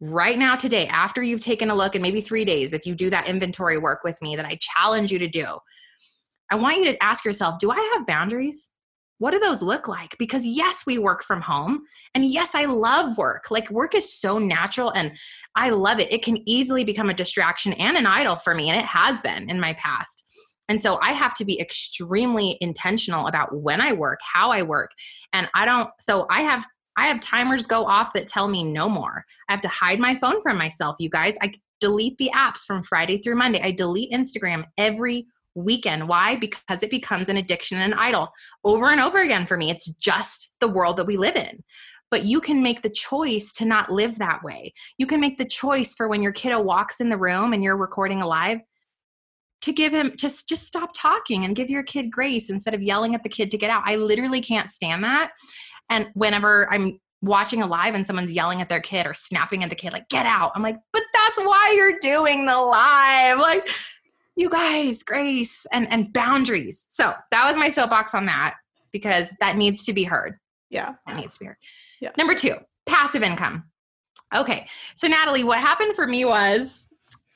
right 0.00 0.38
now 0.38 0.56
today, 0.56 0.86
after 0.88 1.22
you've 1.22 1.40
taken 1.40 1.70
a 1.70 1.74
look, 1.74 1.94
and 1.94 2.02
maybe 2.02 2.20
three 2.20 2.44
days, 2.44 2.72
if 2.72 2.84
you 2.84 2.94
do 2.94 3.08
that 3.10 3.28
inventory 3.28 3.78
work 3.78 4.04
with 4.04 4.20
me 4.20 4.36
that 4.36 4.44
I 4.44 4.58
challenge 4.60 5.10
you 5.10 5.18
to 5.18 5.28
do 5.28 5.46
I 6.50 6.56
want 6.56 6.78
you 6.78 6.84
to 6.86 7.02
ask 7.02 7.24
yourself 7.24 7.58
do 7.58 7.70
I 7.70 7.92
have 7.94 8.06
boundaries? 8.06 8.70
What 9.18 9.32
do 9.32 9.40
those 9.40 9.62
look 9.62 9.88
like? 9.88 10.16
Because 10.18 10.46
yes, 10.46 10.84
we 10.86 10.96
work 10.96 11.24
from 11.24 11.40
home. 11.40 11.82
And 12.14 12.24
yes, 12.24 12.54
I 12.54 12.66
love 12.66 13.18
work. 13.18 13.50
Like 13.50 13.68
work 13.68 13.94
is 13.96 14.12
so 14.12 14.38
natural 14.38 14.90
and 14.90 15.16
I 15.56 15.70
love 15.70 15.98
it. 15.98 16.12
It 16.12 16.22
can 16.22 16.48
easily 16.48 16.84
become 16.84 17.10
a 17.10 17.14
distraction 17.14 17.72
and 17.74 17.96
an 17.96 18.06
idol 18.06 18.36
for 18.36 18.54
me. 18.54 18.70
And 18.70 18.78
it 18.78 18.86
has 18.86 19.18
been 19.18 19.50
in 19.50 19.58
my 19.58 19.72
past. 19.74 20.24
And 20.68 20.80
so 20.80 21.00
I 21.02 21.12
have 21.14 21.34
to 21.34 21.44
be 21.44 21.60
extremely 21.60 22.58
intentional 22.60 23.26
about 23.26 23.56
when 23.56 23.80
I 23.80 23.92
work, 23.92 24.20
how 24.22 24.50
I 24.50 24.62
work. 24.62 24.92
And 25.32 25.48
I 25.54 25.64
don't, 25.64 25.90
so 26.00 26.26
I 26.30 26.42
have 26.42 26.64
I 26.96 27.06
have 27.06 27.20
timers 27.20 27.64
go 27.64 27.86
off 27.86 28.12
that 28.14 28.26
tell 28.26 28.48
me 28.48 28.64
no 28.64 28.88
more. 28.88 29.24
I 29.48 29.52
have 29.52 29.60
to 29.60 29.68
hide 29.68 30.00
my 30.00 30.16
phone 30.16 30.42
from 30.42 30.58
myself, 30.58 30.96
you 30.98 31.08
guys. 31.08 31.38
I 31.40 31.52
delete 31.80 32.18
the 32.18 32.32
apps 32.34 32.64
from 32.66 32.82
Friday 32.82 33.18
through 33.18 33.36
Monday. 33.36 33.60
I 33.62 33.70
delete 33.70 34.10
Instagram 34.10 34.64
every 34.76 35.28
weekend. 35.58 36.08
Why? 36.08 36.36
Because 36.36 36.82
it 36.82 36.90
becomes 36.90 37.28
an 37.28 37.36
addiction 37.36 37.78
and 37.78 37.92
an 37.92 37.98
idol 37.98 38.30
over 38.64 38.88
and 38.90 39.00
over 39.00 39.20
again 39.20 39.46
for 39.46 39.56
me. 39.56 39.70
It's 39.70 39.88
just 39.88 40.56
the 40.60 40.68
world 40.68 40.96
that 40.96 41.06
we 41.06 41.16
live 41.16 41.36
in. 41.36 41.62
But 42.10 42.24
you 42.24 42.40
can 42.40 42.62
make 42.62 42.82
the 42.82 42.90
choice 42.90 43.52
to 43.54 43.66
not 43.66 43.92
live 43.92 44.18
that 44.18 44.42
way. 44.42 44.72
You 44.96 45.06
can 45.06 45.20
make 45.20 45.36
the 45.36 45.44
choice 45.44 45.94
for 45.94 46.08
when 46.08 46.22
your 46.22 46.32
kiddo 46.32 46.60
walks 46.60 47.00
in 47.00 47.10
the 47.10 47.18
room 47.18 47.52
and 47.52 47.62
you're 47.62 47.76
recording 47.76 48.22
a 48.22 48.26
live 48.26 48.60
to 49.60 49.72
give 49.72 49.92
him 49.92 50.12
just 50.16 50.48
just 50.48 50.66
stop 50.66 50.90
talking 50.94 51.44
and 51.44 51.56
give 51.56 51.68
your 51.68 51.82
kid 51.82 52.10
grace 52.10 52.48
instead 52.48 52.74
of 52.74 52.82
yelling 52.82 53.14
at 53.14 53.22
the 53.22 53.28
kid 53.28 53.50
to 53.50 53.58
get 53.58 53.70
out. 53.70 53.82
I 53.84 53.96
literally 53.96 54.40
can't 54.40 54.70
stand 54.70 55.04
that. 55.04 55.32
And 55.90 56.06
whenever 56.14 56.72
I'm 56.72 56.98
watching 57.20 57.62
a 57.62 57.66
live 57.66 57.94
and 57.94 58.06
someone's 58.06 58.32
yelling 58.32 58.60
at 58.60 58.68
their 58.68 58.80
kid 58.80 59.06
or 59.06 59.14
snapping 59.14 59.64
at 59.64 59.70
the 59.70 59.76
kid 59.76 59.92
like 59.92 60.08
get 60.08 60.24
out 60.24 60.52
i'm 60.54 60.62
like 60.62 60.76
but 60.92 61.02
that's 61.12 61.38
why 61.38 61.72
you're 61.76 61.98
doing 62.00 62.46
the 62.46 62.56
live 62.56 63.38
like 63.38 63.68
you 64.38 64.48
guys, 64.48 65.02
grace 65.02 65.66
and 65.72 65.92
and 65.92 66.12
boundaries. 66.12 66.86
So 66.90 67.12
that 67.32 67.46
was 67.46 67.56
my 67.56 67.68
soapbox 67.68 68.14
on 68.14 68.26
that 68.26 68.54
because 68.92 69.34
that 69.40 69.56
needs 69.56 69.84
to 69.84 69.92
be 69.92 70.04
heard. 70.04 70.38
Yeah. 70.70 70.92
That 71.06 71.16
needs 71.16 71.34
to 71.34 71.40
be 71.40 71.46
heard. 71.46 71.56
Yeah. 72.00 72.10
Number 72.16 72.34
two, 72.34 72.54
passive 72.86 73.22
income. 73.22 73.64
Okay. 74.36 74.68
So 74.94 75.08
Natalie, 75.08 75.42
what 75.42 75.58
happened 75.58 75.96
for 75.96 76.06
me 76.06 76.24
was 76.24 76.86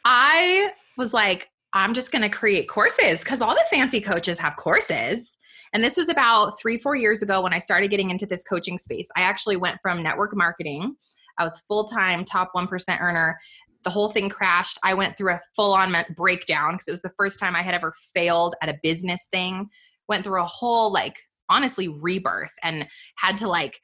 I 0.04 0.71
was 0.97 1.12
like, 1.12 1.49
I'm 1.73 1.92
just 1.92 2.12
going 2.12 2.23
to 2.23 2.28
create 2.28 2.68
courses 2.68 3.21
because 3.21 3.40
all 3.40 3.54
the 3.54 3.64
fancy 3.71 4.00
coaches 4.00 4.38
have 4.38 4.56
courses. 4.56 5.38
And 5.73 5.82
this 5.82 5.97
was 5.97 6.09
about 6.09 6.61
three, 6.61 6.78
four 6.78 6.94
years 6.94 7.23
ago 7.23 7.42
when 7.42 7.52
I 7.52 7.59
started 7.59 7.90
getting 7.90 8.11
into 8.11 8.26
this 8.26 8.44
coaching 8.44 8.78
space. 8.78 9.09
I 9.16 9.23
actually 9.23 9.56
went 9.56 9.78
from 9.82 10.02
network 10.02 10.37
marketing, 10.37 10.97
I 11.38 11.44
was 11.44 11.61
full 11.61 11.85
time, 11.85 12.25
top 12.25 12.52
1% 12.54 13.00
earner. 13.00 13.38
The 13.85 13.91
whole 13.91 14.09
thing 14.09 14.29
crashed. 14.29 14.79
I 14.83 14.95
went 14.95 15.17
through 15.17 15.33
a 15.33 15.41
full 15.57 15.75
on 15.75 15.95
breakdown 16.17 16.75
because 16.75 16.89
it 16.89 16.93
was 16.93 17.03
the 17.03 17.12
first 17.17 17.39
time 17.39 17.57
I 17.57 17.62
had 17.62 17.75
ever 17.75 17.93
failed 18.15 18.55
at 18.62 18.69
a 18.69 18.79
business 18.83 19.27
thing. 19.33 19.69
Went 20.09 20.25
through 20.25 20.43
a 20.43 20.47
whole, 20.47 20.93
like, 20.93 21.17
honestly, 21.49 21.89
rebirth 21.89 22.53
and 22.62 22.87
had 23.17 23.37
to, 23.39 23.49
like, 23.49 23.79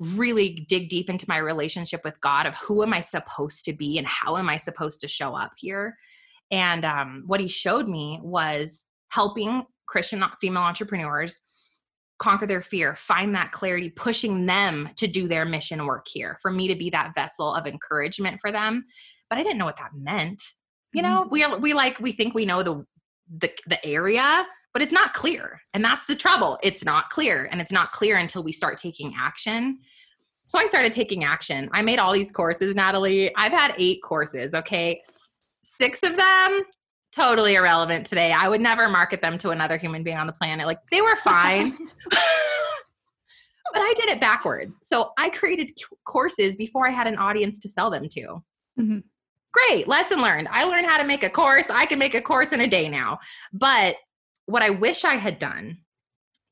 really 0.00 0.66
dig 0.68 0.88
deep 0.88 1.10
into 1.10 1.26
my 1.28 1.38
relationship 1.38 2.02
with 2.04 2.20
God 2.20 2.46
of 2.46 2.54
who 2.56 2.82
am 2.82 2.92
I 2.92 3.00
supposed 3.00 3.64
to 3.64 3.72
be 3.72 3.98
and 3.98 4.06
how 4.06 4.36
am 4.36 4.48
I 4.48 4.56
supposed 4.56 5.00
to 5.00 5.08
show 5.08 5.34
up 5.34 5.52
here. 5.56 5.96
And 6.50 6.84
um, 6.84 7.24
what 7.26 7.40
he 7.40 7.48
showed 7.48 7.88
me 7.88 8.20
was 8.22 8.84
helping 9.08 9.64
Christian 9.86 10.24
female 10.40 10.62
entrepreneurs 10.62 11.40
conquer 12.18 12.46
their 12.46 12.62
fear, 12.62 12.94
find 12.94 13.34
that 13.34 13.52
clarity, 13.52 13.90
pushing 13.90 14.46
them 14.46 14.88
to 14.96 15.06
do 15.06 15.28
their 15.28 15.44
mission 15.44 15.86
work 15.86 16.06
here, 16.08 16.36
for 16.42 16.50
me 16.50 16.68
to 16.68 16.74
be 16.74 16.90
that 16.90 17.14
vessel 17.14 17.54
of 17.54 17.66
encouragement 17.66 18.40
for 18.40 18.50
them. 18.50 18.84
But 19.30 19.38
I 19.38 19.42
didn't 19.42 19.58
know 19.58 19.64
what 19.64 19.76
that 19.76 19.90
meant. 19.94 20.42
You 20.92 21.02
know, 21.02 21.26
mm-hmm. 21.30 21.30
we 21.30 21.46
we 21.58 21.74
like 21.74 21.98
we 22.00 22.12
think 22.12 22.34
we 22.34 22.46
know 22.46 22.62
the 22.62 22.84
the 23.30 23.50
the 23.66 23.84
area, 23.86 24.46
but 24.72 24.82
it's 24.82 24.92
not 24.92 25.12
clear. 25.12 25.60
And 25.74 25.84
that's 25.84 26.06
the 26.06 26.16
trouble. 26.16 26.58
It's 26.62 26.84
not 26.84 27.10
clear 27.10 27.48
and 27.50 27.60
it's 27.60 27.72
not 27.72 27.92
clear 27.92 28.16
until 28.16 28.42
we 28.42 28.52
start 28.52 28.78
taking 28.78 29.14
action. 29.18 29.80
So 30.46 30.58
I 30.58 30.64
started 30.64 30.94
taking 30.94 31.24
action. 31.24 31.68
I 31.72 31.82
made 31.82 31.98
all 31.98 32.12
these 32.12 32.32
courses, 32.32 32.74
Natalie. 32.74 33.34
I've 33.36 33.52
had 33.52 33.74
8 33.76 34.00
courses, 34.02 34.54
okay? 34.54 35.02
6 35.62 36.02
of 36.04 36.16
them 36.16 36.62
totally 37.12 37.54
irrelevant 37.54 38.06
today. 38.06 38.32
I 38.32 38.48
would 38.48 38.60
never 38.60 38.88
market 38.88 39.20
them 39.20 39.36
to 39.38 39.50
another 39.50 39.76
human 39.76 40.02
being 40.02 40.16
on 40.16 40.26
the 40.26 40.32
planet. 40.32 40.66
Like 40.66 40.78
they 40.90 41.00
were 41.00 41.16
fine. 41.16 41.76
but 42.10 43.80
I 43.82 43.92
did 43.96 44.08
it 44.08 44.20
backwards. 44.20 44.78
So 44.82 45.12
I 45.18 45.30
created 45.30 45.72
courses 46.04 46.56
before 46.56 46.86
I 46.86 46.92
had 46.92 47.06
an 47.06 47.16
audience 47.16 47.58
to 47.60 47.68
sell 47.68 47.90
them 47.90 48.08
to. 48.10 48.42
Mm-hmm. 48.78 48.98
Great, 49.52 49.88
lesson 49.88 50.20
learned. 50.20 50.48
I 50.50 50.64
learned 50.64 50.86
how 50.86 50.98
to 50.98 51.04
make 51.04 51.22
a 51.22 51.30
course. 51.30 51.70
I 51.70 51.86
can 51.86 51.98
make 51.98 52.14
a 52.14 52.20
course 52.20 52.52
in 52.52 52.60
a 52.60 52.66
day 52.66 52.88
now. 52.88 53.18
But 53.52 53.96
what 54.46 54.62
I 54.62 54.70
wish 54.70 55.04
I 55.04 55.14
had 55.14 55.38
done 55.38 55.78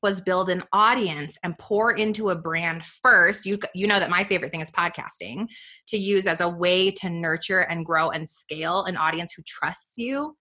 was 0.03 0.21
build 0.21 0.49
an 0.49 0.63
audience 0.73 1.37
and 1.43 1.57
pour 1.57 1.91
into 1.91 2.29
a 2.29 2.35
brand 2.35 2.85
first. 2.85 3.45
You 3.45 3.59
you 3.73 3.87
know 3.87 3.99
that 3.99 4.09
my 4.09 4.23
favorite 4.23 4.51
thing 4.51 4.61
is 4.61 4.71
podcasting 4.71 5.47
to 5.87 5.97
use 5.97 6.27
as 6.27 6.41
a 6.41 6.49
way 6.49 6.91
to 6.91 7.09
nurture 7.09 7.61
and 7.61 7.85
grow 7.85 8.09
and 8.09 8.27
scale 8.27 8.83
an 8.85 8.97
audience 8.97 9.33
who 9.33 9.43
trusts 9.45 9.97
you 9.97 10.35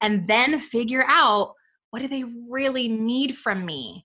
and 0.00 0.28
then 0.28 0.60
figure 0.60 1.04
out 1.08 1.54
what 1.90 2.00
do 2.00 2.08
they 2.08 2.24
really 2.48 2.88
need 2.88 3.36
from 3.36 3.64
me 3.64 4.04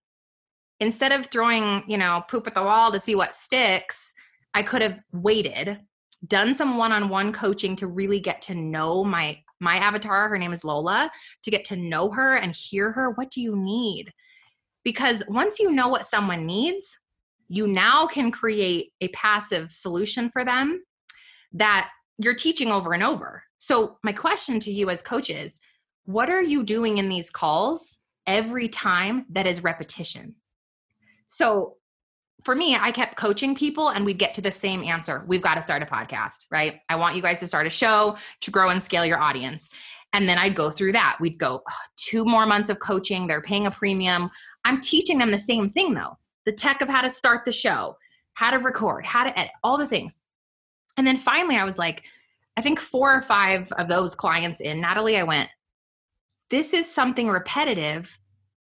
instead 0.79 1.11
of 1.11 1.27
throwing 1.27 1.83
you 1.87 1.97
know 1.97 2.23
poop 2.29 2.47
at 2.47 2.55
the 2.55 2.63
wall 2.63 2.91
to 2.91 2.99
see 2.99 3.15
what 3.15 3.33
sticks 3.33 4.13
i 4.53 4.63
could 4.63 4.81
have 4.81 4.99
waited 5.11 5.79
done 6.27 6.53
some 6.53 6.77
one-on-one 6.77 7.33
coaching 7.33 7.75
to 7.77 7.87
really 7.87 8.19
get 8.19 8.41
to 8.43 8.55
know 8.55 9.03
my 9.03 9.39
my 9.59 9.77
avatar. 9.77 10.27
Her 10.27 10.37
name 10.37 10.51
is 10.51 10.65
lola 10.65 11.09
to 11.43 11.51
get 11.51 11.63
to 11.65 11.77
know 11.77 12.11
her 12.11 12.35
and 12.35 12.53
hear 12.53 12.91
her. 12.91 13.11
What 13.11 13.29
do 13.29 13.41
you 13.41 13.55
need? 13.55 14.11
Because 14.83 15.23
once 15.29 15.59
you 15.59 15.71
know 15.71 15.87
what 15.87 16.05
someone 16.05 16.45
needs 16.45 16.99
you 17.53 17.67
now 17.67 18.07
can 18.07 18.31
create 18.31 18.91
a 19.01 19.09
passive 19.09 19.71
solution 19.71 20.29
for 20.31 20.43
them 20.43 20.83
that 21.51 21.89
you're 22.17 22.33
teaching 22.33 22.71
over 22.71 22.93
and 22.93 23.03
over. 23.03 23.43
So 23.57 23.97
my 24.03 24.11
question 24.11 24.59
to 24.61 24.71
you 24.71 24.89
as 24.89 25.01
coaches 25.01 25.59
what 26.05 26.29
are 26.29 26.41
you 26.41 26.63
doing 26.63 26.97
in 26.97 27.07
these 27.07 27.29
calls 27.29 27.97
every 28.27 28.67
time 28.67 29.25
that 29.29 29.47
is 29.47 29.63
repetition? 29.63 30.35
So 31.27 31.77
for 32.43 32.55
me, 32.55 32.75
I 32.75 32.91
kept 32.91 33.15
coaching 33.15 33.55
people 33.55 33.89
and 33.89 34.05
we'd 34.05 34.17
get 34.17 34.33
to 34.33 34.41
the 34.41 34.51
same 34.51 34.83
answer. 34.83 35.23
We've 35.27 35.41
got 35.41 35.55
to 35.55 35.61
start 35.61 35.81
a 35.81 35.85
podcast, 35.85 36.45
right? 36.51 36.81
I 36.89 36.95
want 36.95 37.15
you 37.15 37.21
guys 37.21 37.39
to 37.39 37.47
start 37.47 37.67
a 37.67 37.69
show 37.69 38.17
to 38.41 38.51
grow 38.51 38.69
and 38.69 38.83
scale 38.83 39.05
your 39.05 39.19
audience. 39.19 39.69
And 40.11 40.27
then 40.27 40.37
I'd 40.37 40.55
go 40.55 40.69
through 40.69 40.91
that. 40.91 41.17
We'd 41.19 41.39
go 41.39 41.63
two 41.95 42.25
more 42.25 42.45
months 42.45 42.69
of 42.69 42.79
coaching. 42.79 43.27
They're 43.27 43.41
paying 43.41 43.65
a 43.65 43.71
premium. 43.71 44.29
I'm 44.65 44.81
teaching 44.81 45.17
them 45.17 45.31
the 45.31 45.39
same 45.39 45.69
thing 45.69 45.93
though 45.93 46.17
the 46.45 46.51
tech 46.51 46.81
of 46.81 46.89
how 46.89 47.01
to 47.01 47.09
start 47.09 47.45
the 47.45 47.51
show, 47.51 47.95
how 48.33 48.51
to 48.51 48.59
record, 48.59 49.05
how 49.05 49.23
to 49.23 49.39
edit, 49.39 49.51
all 49.63 49.77
the 49.77 49.87
things. 49.87 50.23
And 50.97 51.07
then 51.07 51.17
finally, 51.17 51.55
I 51.55 51.63
was 51.63 51.77
like, 51.77 52.03
I 52.57 52.61
think 52.61 52.79
four 52.79 53.13
or 53.13 53.21
five 53.21 53.71
of 53.73 53.87
those 53.87 54.13
clients 54.13 54.59
in, 54.59 54.81
Natalie, 54.81 55.17
I 55.17 55.23
went, 55.23 55.49
this 56.49 56.73
is 56.73 56.93
something 56.93 57.29
repetitive 57.29 58.17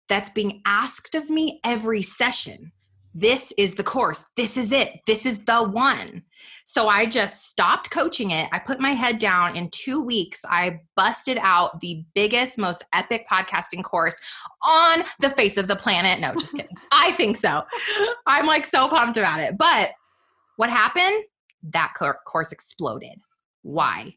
that's 0.09 0.31
being 0.31 0.63
asked 0.65 1.15
of 1.15 1.31
me 1.31 1.61
every 1.63 2.03
session. 2.03 2.73
This 3.15 3.53
is 3.57 3.75
the 3.75 3.83
course. 3.83 4.25
This 4.37 4.57
is 4.57 4.73
it. 4.73 5.01
This 5.07 5.27
is 5.27 5.45
the 5.45 5.63
one. 5.63 6.23
So 6.67 6.89
I 6.89 7.07
just 7.07 7.49
stopped 7.49 7.91
coaching 7.91 8.31
it. 8.31 8.49
I 8.53 8.59
put 8.59 8.79
my 8.79 8.91
head 8.91 9.19
down. 9.19 9.57
In 9.57 9.71
two 9.71 10.03
weeks, 10.03 10.41
I 10.47 10.81
busted 10.97 11.39
out 11.41 11.81
the 11.81 12.05
biggest, 12.15 12.59
most 12.59 12.85
epic 12.93 13.27
podcasting 13.31 13.83
course 13.83 14.21
on 14.63 15.03
the 15.21 15.31
face 15.31 15.57
of 15.57 15.67
the 15.67 15.77
planet. 15.77 16.21
No, 16.21 16.35
just 16.35 16.53
kidding. 16.53 16.77
I 16.93 17.13
think 17.13 17.39
so. 17.39 17.63
I'm 18.27 18.47
like 18.47 18.67
so 18.67 18.87
pumped 18.89 19.17
about 19.17 19.41
it. 19.41 19.57
But 19.57 19.93
what 20.57 20.69
happened? 20.69 21.25
That 21.63 21.95
course 21.95 22.53
exploded. 22.53 23.19
Why? 23.63 24.15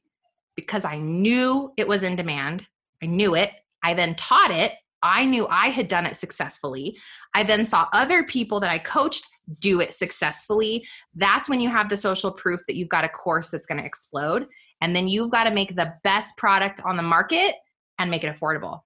Because 0.58 0.84
I 0.84 0.98
knew 0.98 1.72
it 1.78 1.88
was 1.88 2.04
in 2.04 2.18
demand. 2.18 2.68
I 3.02 3.06
knew 3.06 3.34
it. 3.34 3.52
I 3.82 3.94
then 3.94 4.16
taught 4.16 4.52
it. 4.52 4.74
I 5.04 5.26
knew 5.26 5.48
I 5.48 5.68
had 5.68 5.88
done 5.88 6.06
it 6.06 6.18
successfully. 6.18 6.98
I 7.34 7.44
then 7.44 7.66
saw 7.66 7.88
other 7.94 8.24
people 8.24 8.60
that 8.60 8.72
I 8.72 8.78
coached 8.78 9.26
do 9.60 9.82
it 9.82 9.94
successfully. 9.94 10.88
That's 11.16 11.50
when 11.50 11.60
you 11.60 11.70
have 11.70 11.90
the 11.90 11.98
social 11.98 12.32
proof 12.32 12.62
that 12.68 12.76
you've 12.76 12.90
got 12.90 13.04
a 13.04 13.10
course 13.10 13.50
that's 13.50 13.66
going 13.66 13.80
to 13.80 13.86
explode. 13.86 14.48
And 14.82 14.96
then 14.96 15.08
you've 15.08 15.32
got 15.32 15.46
to 15.46 15.54
make 15.54 15.76
the 15.76 15.94
best 16.04 16.38
product 16.38 16.82
on 16.84 16.98
the 16.98 17.04
market 17.04 17.54
and 18.00 18.10
make 18.10 18.24
it 18.24 18.36
affordable. 18.36 18.82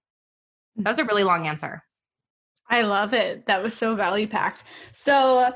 That 0.77 0.89
was 0.89 1.00
a 1.00 1.05
really 1.05 1.24
long 1.24 1.48
answer. 1.48 1.84
I 2.69 2.81
love 2.81 3.13
it. 3.13 3.45
That 3.45 3.63
was 3.63 3.74
so 3.74 3.95
value 3.95 4.27
packed. 4.27 4.63
So, 4.91 5.53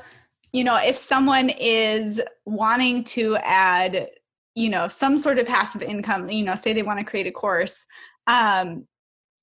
you 0.52 0.64
know, 0.64 0.76
if 0.76 0.96
someone 0.96 1.50
is 1.50 2.20
wanting 2.46 3.04
to 3.04 3.36
add, 3.38 4.08
you 4.54 4.68
know, 4.68 4.88
some 4.88 5.18
sort 5.18 5.38
of 5.38 5.46
passive 5.46 5.82
income, 5.82 6.30
you 6.30 6.44
know, 6.44 6.54
say 6.54 6.72
they 6.72 6.82
want 6.82 6.98
to 7.00 7.04
create 7.04 7.26
a 7.26 7.32
course, 7.32 7.84
um, 8.26 8.86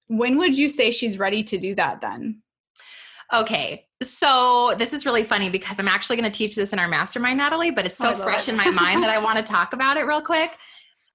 when 0.08 0.38
would 0.38 0.58
you 0.58 0.70
say 0.70 0.92
she's 0.92 1.20
ready 1.20 1.44
to 1.44 1.58
do 1.58 1.76
that 1.76 2.02
then? 2.02 2.42
Okay, 3.34 3.86
so 4.02 4.74
this 4.78 4.94
is 4.94 5.06
really 5.06 5.24
funny 5.24 5.50
because 5.50 5.80
I'm 5.80 5.88
actually 5.88 6.16
going 6.16 6.32
to 6.32 6.38
teach 6.38 6.56
this 6.56 6.72
in 6.72 6.80
our 6.80 6.88
mastermind, 6.88 7.38
Natalie, 7.38 7.72
but 7.72 7.86
it's 7.86 7.98
so 7.98 8.16
fresh 8.16 8.48
it. 8.48 8.52
in 8.52 8.58
my 8.58 8.70
mind 8.70 9.04
that 9.04 9.10
I 9.10 9.18
want 9.18 9.38
to 9.38 9.44
talk 9.54 9.74
about 9.74 9.98
it 9.98 10.04
real 10.04 10.22
quick. 10.22 10.58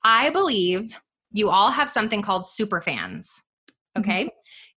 I 0.05 0.31
believe 0.31 0.99
you 1.33 1.49
all 1.49 1.71
have 1.71 1.89
something 1.89 2.21
called 2.21 2.47
super 2.47 2.81
fans. 2.81 3.41
Okay. 3.99 4.25
Mm-hmm. 4.25 4.29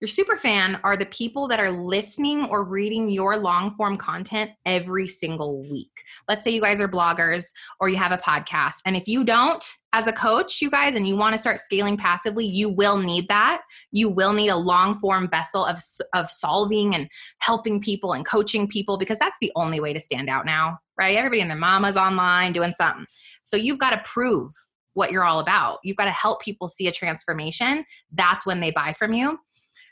Your 0.02 0.10
super 0.10 0.38
fan 0.38 0.80
are 0.84 0.98
the 0.98 1.06
people 1.06 1.48
that 1.48 1.60
are 1.60 1.72
listening 1.72 2.46
or 2.46 2.66
reading 2.66 3.10
your 3.10 3.38
long 3.38 3.74
form 3.76 3.96
content 3.98 4.52
every 4.66 5.08
single 5.08 5.62
week. 5.62 6.04
Let's 6.28 6.44
say 6.44 6.52
you 6.52 6.60
guys 6.60 6.82
are 6.82 6.88
bloggers 6.88 7.46
or 7.80 7.88
you 7.88 7.96
have 7.96 8.12
a 8.12 8.18
podcast. 8.18 8.76
And 8.86 8.98
if 8.98 9.08
you 9.08 9.24
don't, 9.24 9.64
as 9.94 10.08
a 10.08 10.12
coach, 10.12 10.62
you 10.62 10.70
guys, 10.70 10.96
and 10.96 11.08
you 11.08 11.16
want 11.16 11.34
to 11.34 11.40
start 11.40 11.62
scaling 11.62 11.96
passively, 11.96 12.46
you 12.46 12.70
will 12.70 12.98
need 12.98 13.30
that. 13.30 13.62
You 13.94 14.10
will 14.10 14.34
need 14.34 14.50
a 14.50 14.58
long 14.58 14.96
form 15.00 15.30
vessel 15.30 15.64
of, 15.64 15.80
of 16.14 16.30
solving 16.30 16.94
and 16.94 17.08
helping 17.40 17.80
people 17.80 18.12
and 18.12 18.26
coaching 18.26 18.68
people 18.68 18.98
because 18.98 19.18
that's 19.18 19.38
the 19.40 19.54
only 19.56 19.80
way 19.80 19.94
to 19.94 20.02
stand 20.02 20.30
out 20.30 20.46
now, 20.46 20.78
right? 20.98 21.16
Everybody 21.16 21.40
and 21.40 21.50
their 21.50 21.58
mama's 21.58 21.96
online 21.96 22.52
doing 22.52 22.74
something. 22.74 23.06
So 23.44 23.56
you've 23.56 23.80
got 23.80 23.92
to 23.92 24.02
prove 24.04 24.52
what 24.96 25.12
you're 25.12 25.24
all 25.24 25.40
about. 25.40 25.80
You've 25.84 25.98
got 25.98 26.06
to 26.06 26.12
help 26.12 26.42
people 26.42 26.68
see 26.68 26.88
a 26.88 26.92
transformation. 26.92 27.86
That's 28.12 28.46
when 28.46 28.60
they 28.60 28.72
buy 28.72 28.92
from 28.92 29.14
you. 29.14 29.40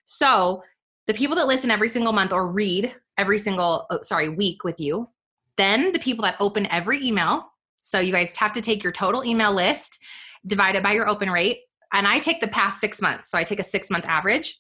So 0.06 0.64
the 1.08 1.14
people 1.14 1.36
that 1.38 1.48
listen 1.48 1.72
every 1.72 1.90
single 1.90 2.14
month 2.14 2.34
or 2.34 2.48
read 2.48 2.94
every 3.18 3.38
single, 3.38 3.86
oh, 3.90 4.00
sorry, 4.02 4.30
week 4.30 4.64
with 4.64 4.80
you, 4.80 5.10
then 5.58 5.92
the 5.92 6.00
people 6.00 6.24
that 6.24 6.38
open 6.40 6.68
every 6.72 7.04
email. 7.04 7.52
So 7.82 8.00
you 8.00 8.12
guys 8.12 8.36
have 8.38 8.54
to 8.54 8.62
take 8.62 8.84
your 8.84 8.94
total 8.94 9.26
email 9.26 9.54
list, 9.54 10.00
divide 10.46 10.76
it 10.76 10.84
by 10.84 10.94
your 10.94 11.08
open 11.08 11.30
rate. 11.30 11.60
And 11.92 12.08
I 12.08 12.20
take 12.20 12.42
the 12.42 12.48
past 12.48 12.80
six 12.80 13.02
months. 13.02 13.30
So 13.30 13.38
I 13.38 13.44
take 13.44 13.60
a 13.60 13.64
six 13.64 13.90
month 13.90 14.06
average. 14.06 14.60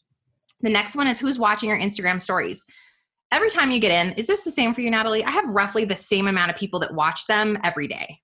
The 0.61 0.69
next 0.69 0.95
one 0.95 1.07
is 1.07 1.19
who's 1.19 1.39
watching 1.39 1.69
your 1.69 1.79
Instagram 1.79 2.21
stories. 2.21 2.63
Every 3.31 3.49
time 3.49 3.71
you 3.71 3.79
get 3.79 3.91
in, 3.91 4.13
is 4.13 4.27
this 4.27 4.43
the 4.43 4.51
same 4.51 4.73
for 4.73 4.81
you, 4.81 4.91
Natalie? 4.91 5.23
I 5.23 5.31
have 5.31 5.47
roughly 5.47 5.85
the 5.85 5.95
same 5.95 6.27
amount 6.27 6.51
of 6.51 6.57
people 6.57 6.79
that 6.81 6.93
watch 6.93 7.25
them 7.25 7.57
every 7.63 7.87
day. 7.87 8.17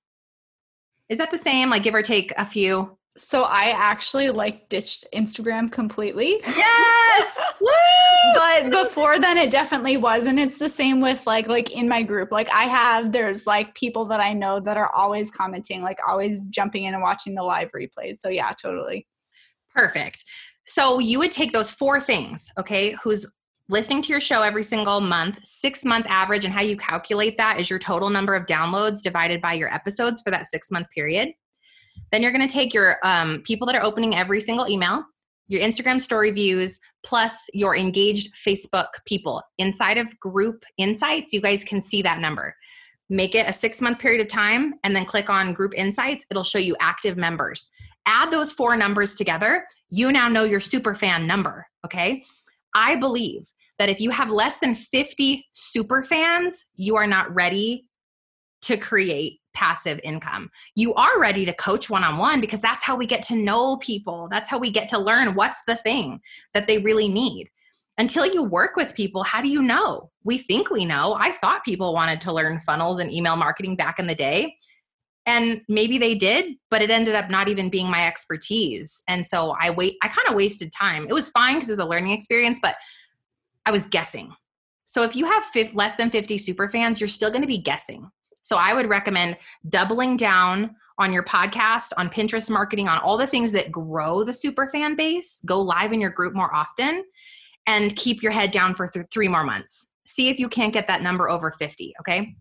Is 1.09 1.17
that 1.17 1.31
the 1.31 1.37
same? 1.39 1.71
Like 1.71 1.81
give 1.81 1.95
or 1.95 2.03
take 2.03 2.31
a 2.37 2.45
few? 2.45 2.98
So 3.17 3.43
I 3.43 3.71
actually 3.71 4.29
like 4.29 4.69
ditched 4.69 5.05
Instagram 5.13 5.71
completely. 5.71 6.41
Yes. 6.45 7.39
but 8.33 8.69
before 8.69 9.19
then 9.19 9.37
it 9.37 9.51
definitely 9.51 9.97
was 9.97 10.25
and 10.25 10.39
it's 10.39 10.57
the 10.57 10.69
same 10.69 11.01
with 11.01 11.25
like 11.27 11.47
like 11.47 11.71
in 11.71 11.89
my 11.89 12.03
group. 12.03 12.31
Like 12.31 12.49
I 12.53 12.63
have 12.63 13.11
there's 13.11 13.45
like 13.45 13.75
people 13.75 14.05
that 14.05 14.19
I 14.19 14.33
know 14.33 14.59
that 14.61 14.77
are 14.77 14.91
always 14.93 15.31
commenting, 15.31 15.81
like 15.81 15.97
always 16.07 16.47
jumping 16.47 16.85
in 16.85 16.93
and 16.93 17.03
watching 17.03 17.35
the 17.35 17.43
live 17.43 17.69
replays. 17.75 18.17
So 18.17 18.29
yeah, 18.29 18.51
totally. 18.51 19.07
Perfect. 19.75 20.23
So 20.65 20.99
you 20.99 21.19
would 21.19 21.31
take 21.31 21.51
those 21.51 21.71
four 21.71 21.99
things, 21.99 22.51
okay? 22.57 22.95
Who's 23.03 23.25
listening 23.69 24.01
to 24.03 24.09
your 24.09 24.19
show 24.19 24.41
every 24.41 24.63
single 24.63 25.01
month, 25.01 25.39
six 25.43 25.85
month 25.85 26.05
average, 26.09 26.45
and 26.45 26.53
how 26.53 26.61
you 26.61 26.77
calculate 26.77 27.37
that 27.37 27.59
is 27.59 27.69
your 27.69 27.79
total 27.79 28.09
number 28.09 28.35
of 28.35 28.45
downloads 28.45 29.01
divided 29.01 29.41
by 29.41 29.53
your 29.53 29.73
episodes 29.73 30.21
for 30.21 30.31
that 30.31 30.47
six 30.47 30.71
month 30.71 30.87
period. 30.93 31.29
Then 32.11 32.21
you're 32.21 32.31
going 32.31 32.47
to 32.47 32.53
take 32.53 32.73
your 32.73 32.97
um, 33.03 33.41
people 33.43 33.65
that 33.67 33.75
are 33.75 33.83
opening 33.83 34.15
every 34.15 34.41
single 34.41 34.67
email, 34.67 35.03
your 35.47 35.61
Instagram 35.61 35.99
story 35.99 36.31
views, 36.31 36.79
plus 37.05 37.47
your 37.53 37.75
engaged 37.75 38.33
Facebook 38.35 38.87
people. 39.05 39.41
Inside 39.57 39.97
of 39.97 40.19
group 40.19 40.63
insights, 40.77 41.33
you 41.33 41.41
guys 41.41 41.63
can 41.63 41.81
see 41.81 42.01
that 42.01 42.19
number. 42.19 42.55
Make 43.09 43.33
it 43.33 43.49
a 43.49 43.53
six 43.53 43.81
month 43.81 43.99
period 43.99 44.21
of 44.21 44.27
time 44.27 44.75
and 44.83 44.95
then 44.95 45.05
click 45.05 45.29
on 45.29 45.53
group 45.53 45.73
insights. 45.75 46.25
It'll 46.29 46.43
show 46.43 46.59
you 46.59 46.75
active 46.79 47.17
members. 47.17 47.69
Add 48.05 48.31
those 48.31 48.51
four 48.51 48.77
numbers 48.77 49.15
together. 49.15 49.65
You 49.89 50.11
now 50.11 50.27
know 50.27 50.43
your 50.43 50.59
super 50.59 50.95
fan 50.95 51.25
number. 51.25 51.65
Okay. 51.85 52.23
I 52.75 52.95
believe 52.95 53.47
that 53.79 53.89
if 53.89 53.99
you 53.99 54.11
have 54.11 54.29
less 54.29 54.59
than 54.59 54.75
50 54.75 55.45
super 55.53 56.03
fans, 56.03 56.65
you 56.75 56.97
are 56.97 57.07
not 57.07 57.33
ready 57.33 57.85
to 58.63 58.77
create 58.77 59.38
passive 59.53 59.99
income. 60.03 60.49
You 60.75 60.93
are 60.95 61.19
ready 61.19 61.45
to 61.45 61.53
coach 61.53 61.89
one 61.89 62.03
on 62.03 62.17
one 62.17 62.41
because 62.41 62.61
that's 62.61 62.83
how 62.83 62.95
we 62.95 63.05
get 63.05 63.23
to 63.23 63.35
know 63.35 63.77
people. 63.77 64.27
That's 64.29 64.49
how 64.49 64.57
we 64.57 64.69
get 64.69 64.89
to 64.89 64.99
learn 64.99 65.35
what's 65.35 65.61
the 65.67 65.75
thing 65.75 66.21
that 66.53 66.67
they 66.67 66.79
really 66.79 67.07
need. 67.07 67.49
Until 67.97 68.25
you 68.25 68.43
work 68.43 68.77
with 68.77 68.95
people, 68.95 69.23
how 69.23 69.41
do 69.41 69.49
you 69.49 69.61
know? 69.61 70.09
We 70.23 70.37
think 70.37 70.69
we 70.69 70.85
know. 70.85 71.17
I 71.19 71.31
thought 71.31 71.65
people 71.65 71.93
wanted 71.93 72.21
to 72.21 72.31
learn 72.31 72.61
funnels 72.61 72.99
and 72.99 73.11
email 73.11 73.35
marketing 73.35 73.75
back 73.75 73.99
in 73.99 74.07
the 74.07 74.15
day. 74.15 74.55
And 75.25 75.61
maybe 75.67 75.97
they 75.97 76.15
did, 76.15 76.55
but 76.71 76.81
it 76.81 76.89
ended 76.89 77.13
up 77.13 77.29
not 77.29 77.49
even 77.49 77.69
being 77.69 77.89
my 77.89 78.07
expertise. 78.07 79.03
And 79.07 79.27
so 79.27 79.55
I 79.61 79.69
wait 79.69 79.97
I 80.01 80.07
kind 80.07 80.27
of 80.29 80.35
wasted 80.35 80.71
time. 80.71 81.07
It 81.07 81.13
was 81.13 81.29
fine 81.29 81.55
because 81.55 81.69
it 81.69 81.73
was 81.73 81.79
a 81.79 81.85
learning 81.85 82.11
experience, 82.11 82.59
but 82.61 82.75
I 83.65 83.71
was 83.71 83.85
guessing. 83.85 84.33
So 84.85 85.03
if 85.03 85.15
you 85.15 85.25
have 85.25 85.45
less 85.73 85.97
than 85.97 86.09
50 86.09 86.39
super 86.39 86.67
fans, 86.67 86.99
you're 86.99 87.07
still 87.07 87.29
going 87.29 87.43
to 87.43 87.47
be 87.47 87.59
guessing. 87.59 88.09
So 88.41 88.57
I 88.57 88.73
would 88.73 88.89
recommend 88.89 89.37
doubling 89.67 90.17
down 90.17 90.75
on 90.99 91.13
your 91.13 91.23
podcast, 91.23 91.93
on 91.97 92.09
Pinterest 92.09 92.49
marketing, 92.49 92.87
on 92.87 92.99
all 92.99 93.17
the 93.17 93.25
things 93.25 93.51
that 93.53 93.71
grow 93.71 94.23
the 94.23 94.33
super 94.33 94.67
fan 94.67 94.95
base. 94.95 95.41
Go 95.45 95.61
live 95.61 95.93
in 95.93 96.01
your 96.01 96.09
group 96.09 96.35
more 96.35 96.53
often 96.53 97.05
and 97.65 97.95
keep 97.95 98.21
your 98.21 98.33
head 98.33 98.51
down 98.51 98.75
for 98.75 98.87
th- 98.87 99.05
three 99.11 99.29
more 99.29 99.43
months. 99.43 99.87
See 100.05 100.29
if 100.29 100.39
you 100.39 100.49
can't 100.49 100.73
get 100.73 100.87
that 100.87 101.01
number 101.01 101.29
over 101.29 101.51
50, 101.51 101.93
okay? 102.01 102.35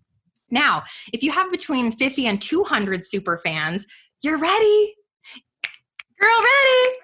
Now, 0.50 0.82
if 1.12 1.22
you 1.22 1.30
have 1.30 1.52
between 1.52 1.92
50 1.92 2.26
and 2.26 2.42
200 2.42 3.06
super 3.06 3.38
fans, 3.38 3.86
you're 4.22 4.38
ready. 4.38 4.94
Girl, 6.18 6.36
ready. 6.36 6.96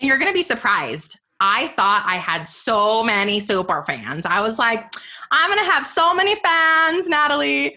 And 0.00 0.08
you're 0.08 0.18
gonna 0.18 0.32
be 0.32 0.42
surprised. 0.42 1.18
I 1.40 1.68
thought 1.68 2.04
I 2.06 2.14
had 2.14 2.44
so 2.44 3.02
many 3.02 3.40
super 3.40 3.84
fans. 3.84 4.24
I 4.24 4.40
was 4.40 4.58
like, 4.58 4.90
I'm 5.30 5.50
gonna 5.50 5.70
have 5.70 5.86
so 5.86 6.14
many 6.14 6.34
fans, 6.36 7.08
Natalie 7.08 7.76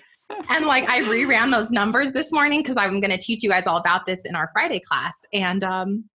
and 0.50 0.66
like 0.66 0.88
I 0.90 1.02
reran 1.02 1.52
those 1.52 1.72
numbers 1.72 2.12
this 2.12 2.32
morning 2.32 2.62
because 2.62 2.78
I'm 2.78 3.00
going 3.00 3.12
to 3.12 3.18
teach 3.18 3.44
you 3.44 3.50
guys 3.50 3.68
all 3.68 3.78
about 3.78 4.06
this 4.06 4.26
in 4.26 4.36
our 4.36 4.50
Friday 4.54 4.80
class. 4.80 5.26
And 5.34 5.64
um, 5.64 6.06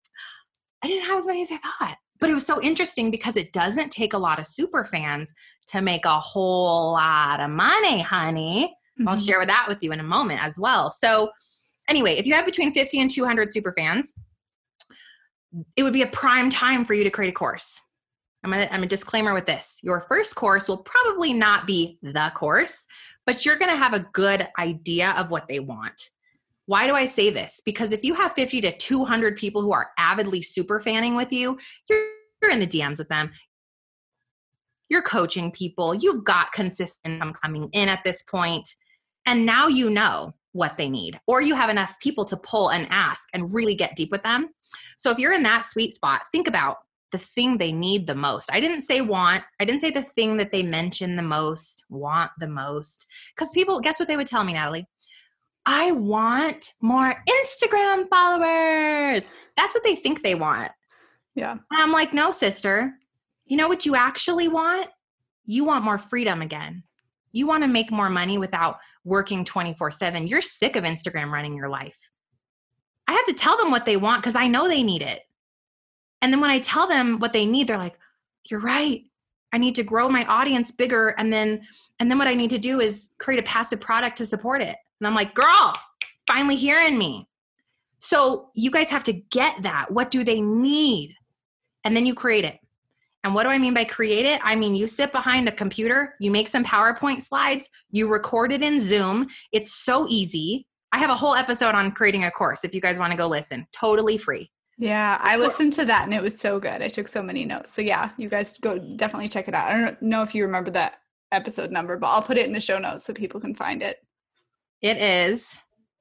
I 0.83 0.89
didn't 0.89 1.07
have 1.07 1.19
as 1.19 1.27
many 1.27 1.43
as 1.43 1.51
I 1.51 1.59
thought. 1.59 1.97
But 2.21 2.31
it 2.31 2.35
was 2.35 2.47
so 2.47 2.63
interesting 2.63 3.11
because 3.11 3.37
it 3.37 3.53
doesn't 3.53 3.91
take 3.91 4.13
a 4.13 4.19
lot 4.19 4.39
of 4.39 4.47
super 4.47 4.85
fans 4.85 5.35
to 5.69 5.83
make 5.83 6.05
a 6.05 6.21
whole 6.21 6.93
lot 6.93 7.41
of 7.41 7.51
money, 7.51 8.01
honey. 8.01 8.75
Mm-hmm. 8.99 9.09
I'll 9.09 9.17
share 9.17 9.45
that 9.45 9.67
with 9.67 9.79
you 9.81 9.93
in 9.93 9.99
a 9.99 10.05
moment 10.05 10.45
as 10.45 10.57
well. 10.59 10.91
So, 10.91 11.31
anyway, 11.89 12.13
if 12.19 12.27
you 12.27 12.35
have 12.35 12.45
between 12.45 12.71
50 12.71 13.01
and 13.01 13.11
200 13.11 13.53
super 13.53 13.73
fans, 13.73 14.15
it 15.75 15.83
would 15.83 15.93
be 15.93 16.03
a 16.03 16.07
prime 16.07 16.49
time 16.49 16.85
for 16.85 16.95
you 16.95 17.03
to 17.03 17.11
create 17.11 17.31
a 17.31 17.33
course. 17.33 17.81
I'm 18.45 18.51
gonna 18.51 18.69
I'm 18.71 18.83
a 18.83 18.87
disclaimer 18.87 19.35
with 19.35 19.47
this. 19.47 19.79
Your 19.83 20.01
first 20.03 20.35
course 20.35 20.69
will 20.69 20.79
probably 20.79 21.33
not 21.33 21.67
be 21.67 21.99
the 22.03 22.33
course, 22.35 22.87
but 23.27 23.45
you're 23.45 23.59
going 23.59 23.71
to 23.71 23.77
have 23.77 23.95
a 23.95 24.07
good 24.13 24.49
idea 24.59 25.11
of 25.13 25.31
what 25.31 25.49
they 25.49 25.61
want. 25.61 26.11
Why 26.67 26.87
do 26.87 26.95
I 26.95 27.07
say 27.07 27.31
this? 27.31 27.61
Because 27.65 27.93
if 27.93 28.05
you 28.05 28.15
have 28.15 28.33
50 28.33 28.61
to 28.63 28.77
200 28.77 29.37
people 29.37 29.63
who 29.63 29.73
are 29.73 29.91
avidly 29.99 30.43
super 30.43 30.81
fanning 30.81 31.17
with 31.17 31.33
you, 31.33 31.59
you're, 31.89 32.51
in 32.51 32.61
the 32.61 32.67
DMs 32.67 32.99
with 32.99 33.09
them. 33.09 33.31
You're 34.89 35.03
coaching 35.03 35.53
people. 35.53 35.95
You've 35.95 36.25
got 36.25 36.53
consistent 36.53 37.15
income 37.15 37.35
coming 37.41 37.69
in 37.73 37.89
at 37.89 38.03
this 38.05 38.23
point, 38.23 38.69
And 39.27 39.47
now 39.47 39.69
you 39.69 39.91
know 39.91 40.33
what 40.51 40.77
they 40.77 40.91
need, 40.91 41.19
or 41.27 41.41
you 41.41 41.55
have 41.55 41.71
enough 41.71 41.99
people 42.01 42.25
to 42.27 42.37
pull 42.37 42.71
and 42.71 42.87
ask 42.91 43.29
and 43.33 43.55
really 43.55 43.75
get 43.75 43.97
deep 43.97 44.11
with 44.11 44.23
them. 44.23 44.49
So 44.99 45.11
if 45.11 45.19
you're 45.19 45.33
in 45.33 45.45
that 45.45 45.65
sweet 45.65 45.93
spot, 45.93 46.23
think 46.31 46.49
about 46.49 46.79
the 47.13 47.19
thing 47.19 47.59
they 47.59 47.73
need 47.73 48.07
the 48.07 48.15
most. 48.15 48.51
I 48.53 48.61
didn't 48.61 48.83
say 48.83 49.01
want, 49.01 49.45
I 49.61 49.65
didn't 49.65 49.83
say 49.83 49.91
the 49.91 50.03
thing 50.03 50.37
that 50.39 50.51
they 50.51 50.63
mention 50.63 51.15
the 51.15 51.23
most, 51.23 51.85
want 51.89 52.31
the 52.41 52.49
most. 52.49 53.07
Because 53.35 53.53
people, 53.53 53.79
guess 53.81 53.99
what 53.99 54.09
they 54.09 54.17
would 54.17 54.27
tell 54.27 54.43
me, 54.43 54.55
Natalie? 54.55 54.87
I 55.65 55.93
want 55.93 56.73
more 56.81 57.15
Instagram 57.29 58.09
followers. 58.09 59.31
That's 59.57 59.75
what 59.75 59.85
they 59.85 59.95
think 59.95 60.23
they 60.23 60.35
want. 60.35 60.73
Yeah. 61.35 61.53
And 61.53 61.63
I'm 61.71 61.93
like, 61.93 62.13
no, 62.13 62.33
sister. 62.33 62.93
You 63.45 63.57
know 63.57 63.69
what 63.69 63.87
you 63.87 63.95
actually 63.95 64.49
want? 64.49 64.89
You 65.45 65.65
want 65.65 65.85
more 65.85 65.99
freedom 65.99 66.43
again. 66.43 66.83
You 67.33 67.47
want 67.47 67.63
to 67.63 67.69
make 67.69 67.91
more 67.91 68.11
money 68.11 68.39
without 68.39 68.79
working 69.05 69.45
24 69.45 69.91
7. 69.91 70.27
You're 70.27 70.43
sick 70.43 70.77
of 70.77 70.85
Instagram 70.85 71.31
running 71.31 71.55
your 71.55 71.69
life. 71.69 72.11
I 73.07 73.13
have 73.13 73.25
to 73.27 73.35
tell 73.35 73.57
them 73.57 73.71
what 73.71 73.85
they 73.85 73.97
want 73.97 74.23
because 74.23 74.37
I 74.37 74.49
know 74.49 74.69
they 74.69 74.83
need 74.83 75.03
it. 75.03 75.23
And 76.23 76.33
then 76.33 76.41
when 76.41 76.51
I 76.51 76.61
tell 76.61 76.87
them 76.87 77.19
what 77.19 77.35
they 77.35 77.45
need, 77.45 77.67
they're 77.67 77.77
like, 77.77 77.99
"You're 78.49 78.61
right. 78.61 79.03
I 79.53 79.59
need 79.59 79.75
to 79.75 79.83
grow 79.83 80.09
my 80.09 80.25
audience 80.25 80.71
bigger 80.73 81.09
and 81.19 81.31
then 81.31 81.67
and 81.99 82.11
then 82.11 82.19
what 82.19 82.29
I 82.29 82.35
need 82.35 82.51
to 82.51 82.59
do 82.59 82.81
is 82.81 83.11
create 83.19 83.41
a 83.41 83.43
passive 83.43 83.81
product 83.81 84.17
to 84.19 84.27
support 84.27 84.63
it." 84.63 84.77
And 85.01 85.07
I'm 85.07 85.15
like, 85.15 85.35
"Girl, 85.35 85.75
finally 86.27 86.57
hearing 86.57 86.97
me." 86.97 87.29
So, 87.99 88.51
you 88.55 88.71
guys 88.71 88.89
have 88.91 89.05
to 89.05 89.13
get 89.13 89.63
that. 89.63 89.93
What 89.93 90.11
do 90.11 90.25
they 90.25 90.41
need? 90.41 91.15
And 91.85 91.95
then 91.95 92.05
you 92.07 92.15
create 92.15 92.45
it. 92.45 92.59
And 93.25 93.35
what 93.35 93.45
do 93.45 93.51
I 93.51 93.59
mean 93.59 93.75
by 93.75 93.85
create 93.85 94.27
it? 94.27 94.41
I 94.43 94.57
mean, 94.57 94.75
you 94.75 94.89
sit 94.89 95.13
behind 95.13 95.49
a 95.49 95.53
computer, 95.53 96.17
you 96.19 96.33
make 96.33 96.49
some 96.49 96.65
PowerPoint 96.65 97.23
slides, 97.23 97.71
you 97.91 98.09
record 98.09 98.51
it 98.51 98.63
in 98.63 98.81
Zoom. 98.81 99.29
It's 99.53 99.73
so 99.73 100.07
easy. 100.09 100.67
I 100.91 100.99
have 100.99 101.11
a 101.11 101.15
whole 101.15 101.37
episode 101.37 101.77
on 101.77 101.93
creating 101.93 102.25
a 102.25 102.31
course 102.31 102.65
if 102.65 102.75
you 102.75 102.81
guys 102.81 102.99
want 102.99 103.13
to 103.13 103.17
go 103.17 103.29
listen, 103.29 103.67
totally 103.73 104.19
free. 104.19 104.51
Yeah, 104.79 105.19
I 105.21 105.37
listened 105.37 105.75
to 105.75 105.85
that 105.85 106.05
and 106.05 106.15
it 106.15 106.23
was 106.23 106.41
so 106.41 106.59
good. 106.59 106.83
I 106.83 106.89
took 106.89 107.07
so 107.07 107.23
many 107.23 107.45
notes. 107.45 107.73
So 107.73 107.83
yeah, 107.83 108.11
you 108.17 108.29
guys 108.29 108.59
go 108.59 108.79
definitely 108.79 109.29
check 109.29 109.49
it 109.49 109.55
out. 109.55 109.69
I 109.71 109.81
don't 109.81 110.03
know 110.03 110.23
if 110.23 110.35
you 110.35 110.45
remember 110.45 110.71
that 110.73 110.95
episode 111.31 111.71
number, 111.71 111.97
but 111.97 112.09
I'll 112.09 112.23
put 112.23 112.39
it 112.39 112.47
in 112.47 112.53
the 112.53 112.61
show 112.61 112.79
notes 112.79 113.05
so 113.05 113.13
people 113.13 113.41
can 113.41 113.55
find 113.55 113.83
it. 113.83 113.99
It 114.81 114.97
is. 114.97 115.61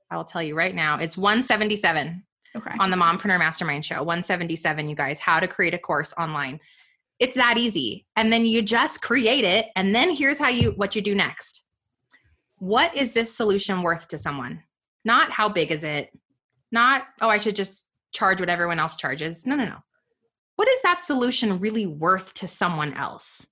I'll 0.09 0.25
tell 0.25 0.41
you 0.43 0.55
right 0.55 0.73
now. 0.73 0.97
It's 0.97 1.17
177. 1.17 2.23
Okay. 2.55 2.71
On 2.79 2.89
the 2.89 2.97
Mompreneur 2.97 3.39
Mastermind 3.39 3.85
show, 3.85 4.03
177 4.03 4.89
you 4.89 4.95
guys, 4.95 5.19
how 5.19 5.39
to 5.39 5.47
create 5.47 5.73
a 5.73 5.79
course 5.79 6.13
online. 6.17 6.59
It's 7.19 7.35
that 7.35 7.57
easy. 7.57 8.05
And 8.15 8.33
then 8.33 8.45
you 8.45 8.61
just 8.61 9.01
create 9.01 9.45
it 9.45 9.67
and 9.75 9.95
then 9.95 10.09
here's 10.09 10.39
how 10.39 10.49
you 10.49 10.71
what 10.71 10.95
you 10.95 11.01
do 11.01 11.15
next. 11.15 11.65
What 12.57 12.95
is 12.95 13.13
this 13.13 13.33
solution 13.35 13.83
worth 13.83 14.07
to 14.09 14.17
someone? 14.17 14.63
Not 15.05 15.29
how 15.31 15.47
big 15.47 15.71
is 15.71 15.83
it? 15.83 16.11
Not 16.71 17.03
oh 17.21 17.29
I 17.29 17.37
should 17.37 17.55
just 17.55 17.85
charge 18.11 18.39
what 18.39 18.49
everyone 18.49 18.79
else 18.79 18.95
charges. 18.95 19.45
No, 19.45 19.55
no, 19.55 19.65
no. 19.65 19.77
What 20.55 20.67
is 20.67 20.81
that 20.83 21.03
solution 21.03 21.59
really 21.59 21.85
worth 21.85 22.33
to 22.35 22.47
someone 22.47 22.93
else? 22.93 23.47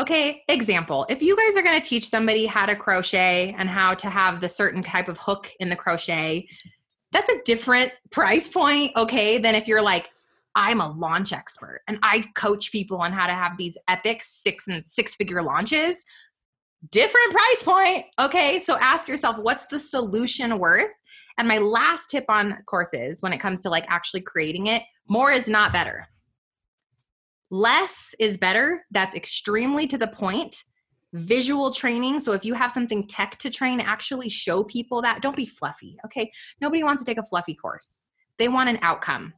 Okay, 0.00 0.42
example. 0.48 1.06
If 1.10 1.22
you 1.22 1.36
guys 1.36 1.56
are 1.56 1.62
going 1.62 1.80
to 1.80 1.86
teach 1.86 2.08
somebody 2.08 2.46
how 2.46 2.66
to 2.66 2.74
crochet 2.74 3.54
and 3.58 3.68
how 3.68 3.94
to 3.94 4.08
have 4.08 4.40
the 4.40 4.48
certain 4.48 4.82
type 4.82 5.08
of 5.08 5.18
hook 5.18 5.50
in 5.60 5.68
the 5.68 5.76
crochet, 5.76 6.48
that's 7.12 7.28
a 7.28 7.42
different 7.44 7.92
price 8.10 8.48
point, 8.48 8.92
okay, 8.96 9.36
than 9.36 9.54
if 9.54 9.68
you're 9.68 9.82
like, 9.82 10.10
I'm 10.54 10.80
a 10.80 10.90
launch 10.90 11.32
expert 11.32 11.82
and 11.88 11.98
I 12.02 12.24
coach 12.34 12.72
people 12.72 12.98
on 12.98 13.12
how 13.12 13.26
to 13.26 13.32
have 13.32 13.56
these 13.56 13.76
epic 13.88 14.22
six 14.22 14.66
and 14.66 14.86
six 14.86 15.14
figure 15.14 15.42
launches. 15.42 16.04
Different 16.90 17.32
price 17.32 17.62
point, 17.62 18.06
okay? 18.18 18.58
So 18.58 18.76
ask 18.78 19.08
yourself, 19.08 19.36
what's 19.38 19.66
the 19.66 19.78
solution 19.78 20.58
worth? 20.58 20.90
And 21.38 21.48
my 21.48 21.58
last 21.58 22.10
tip 22.10 22.24
on 22.28 22.58
courses 22.66 23.22
when 23.22 23.32
it 23.32 23.38
comes 23.38 23.60
to 23.62 23.70
like 23.70 23.84
actually 23.88 24.22
creating 24.22 24.66
it, 24.66 24.82
more 25.08 25.30
is 25.30 25.48
not 25.48 25.72
better. 25.72 26.06
Less 27.50 28.14
is 28.18 28.38
better. 28.38 28.84
That's 28.90 29.14
extremely 29.14 29.86
to 29.88 29.98
the 29.98 30.08
point. 30.08 30.56
Visual 31.12 31.70
training. 31.70 32.20
So 32.20 32.32
if 32.32 32.44
you 32.44 32.54
have 32.54 32.72
something 32.72 33.06
tech 33.06 33.36
to 33.38 33.50
train, 33.50 33.80
actually 33.80 34.30
show 34.30 34.64
people 34.64 35.02
that. 35.02 35.20
Don't 35.20 35.36
be 35.36 35.44
fluffy. 35.44 35.98
Okay. 36.06 36.32
Nobody 36.60 36.82
wants 36.82 37.02
to 37.02 37.06
take 37.06 37.18
a 37.18 37.24
fluffy 37.24 37.54
course. 37.54 38.04
They 38.38 38.48
want 38.48 38.70
an 38.70 38.78
outcome. 38.80 39.34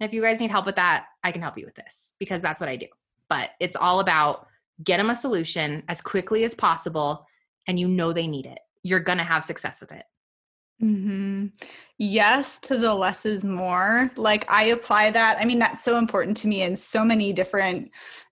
And 0.00 0.08
if 0.08 0.14
you 0.14 0.22
guys 0.22 0.40
need 0.40 0.50
help 0.50 0.66
with 0.66 0.76
that, 0.76 1.04
I 1.22 1.30
can 1.30 1.42
help 1.42 1.56
you 1.56 1.66
with 1.66 1.76
this 1.76 2.14
because 2.18 2.42
that's 2.42 2.60
what 2.60 2.70
I 2.70 2.76
do. 2.76 2.86
But 3.28 3.50
it's 3.60 3.76
all 3.76 4.00
about 4.00 4.46
get 4.82 4.96
them 4.96 5.10
a 5.10 5.14
solution 5.14 5.82
as 5.88 6.00
quickly 6.00 6.42
as 6.44 6.54
possible 6.54 7.26
and 7.68 7.78
you 7.78 7.86
know 7.86 8.12
they 8.12 8.26
need 8.26 8.46
it. 8.46 8.58
You're 8.82 9.00
going 9.00 9.18
to 9.18 9.24
have 9.24 9.44
success 9.44 9.80
with 9.80 9.92
it. 9.92 10.04
Mm-hmm. 10.82 11.46
Yes, 11.98 12.58
to 12.60 12.78
the 12.78 12.94
less 12.94 13.26
is 13.26 13.44
more. 13.44 14.10
Like 14.16 14.46
I 14.48 14.64
apply 14.64 15.10
that. 15.10 15.36
I 15.38 15.44
mean, 15.44 15.58
that's 15.58 15.84
so 15.84 15.98
important 15.98 16.36
to 16.38 16.48
me 16.48 16.62
in 16.62 16.76
so 16.76 17.04
many 17.04 17.32
different 17.32 17.90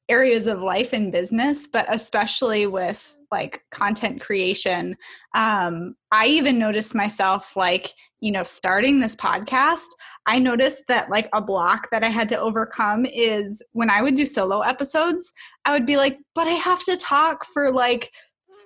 areas 0.09 0.47
of 0.47 0.63
life 0.63 0.95
and 0.95 1.13
business, 1.13 1.67
but 1.71 1.85
especially 1.91 2.67
with 2.67 3.17
like 3.31 3.63
content 3.71 4.23
creation. 4.23 4.97
Um, 5.35 5.95
I 6.11 6.27
even 6.29 6.59
noticed 6.59 6.95
myself 6.95 7.57
like, 7.57 7.93
you 8.21 8.33
know, 8.33 8.45
starting 8.45 9.01
this 9.01 9.15
podcast, 9.15 9.87
I 10.27 10.39
noticed 10.39 10.85
that 10.89 11.11
like 11.11 11.29
a 11.35 11.43
block 11.43 11.89
that 11.91 12.03
I 12.03 12.09
had 12.09 12.29
to 12.31 12.39
overcome 12.39 13.05
is 13.05 13.63
when 13.73 13.91
I 13.91 14.01
would 14.01 14.17
do 14.17 14.25
solo 14.25 14.61
episodes, 14.61 15.31
I 15.67 15.73
would 15.73 15.87
be 15.87 15.99
like, 15.99 16.19
but 16.35 16.47
I 16.47 16.53
have 16.53 16.83
to 16.85 16.97
talk 16.97 17.45
for 17.45 17.71
like 17.71 18.11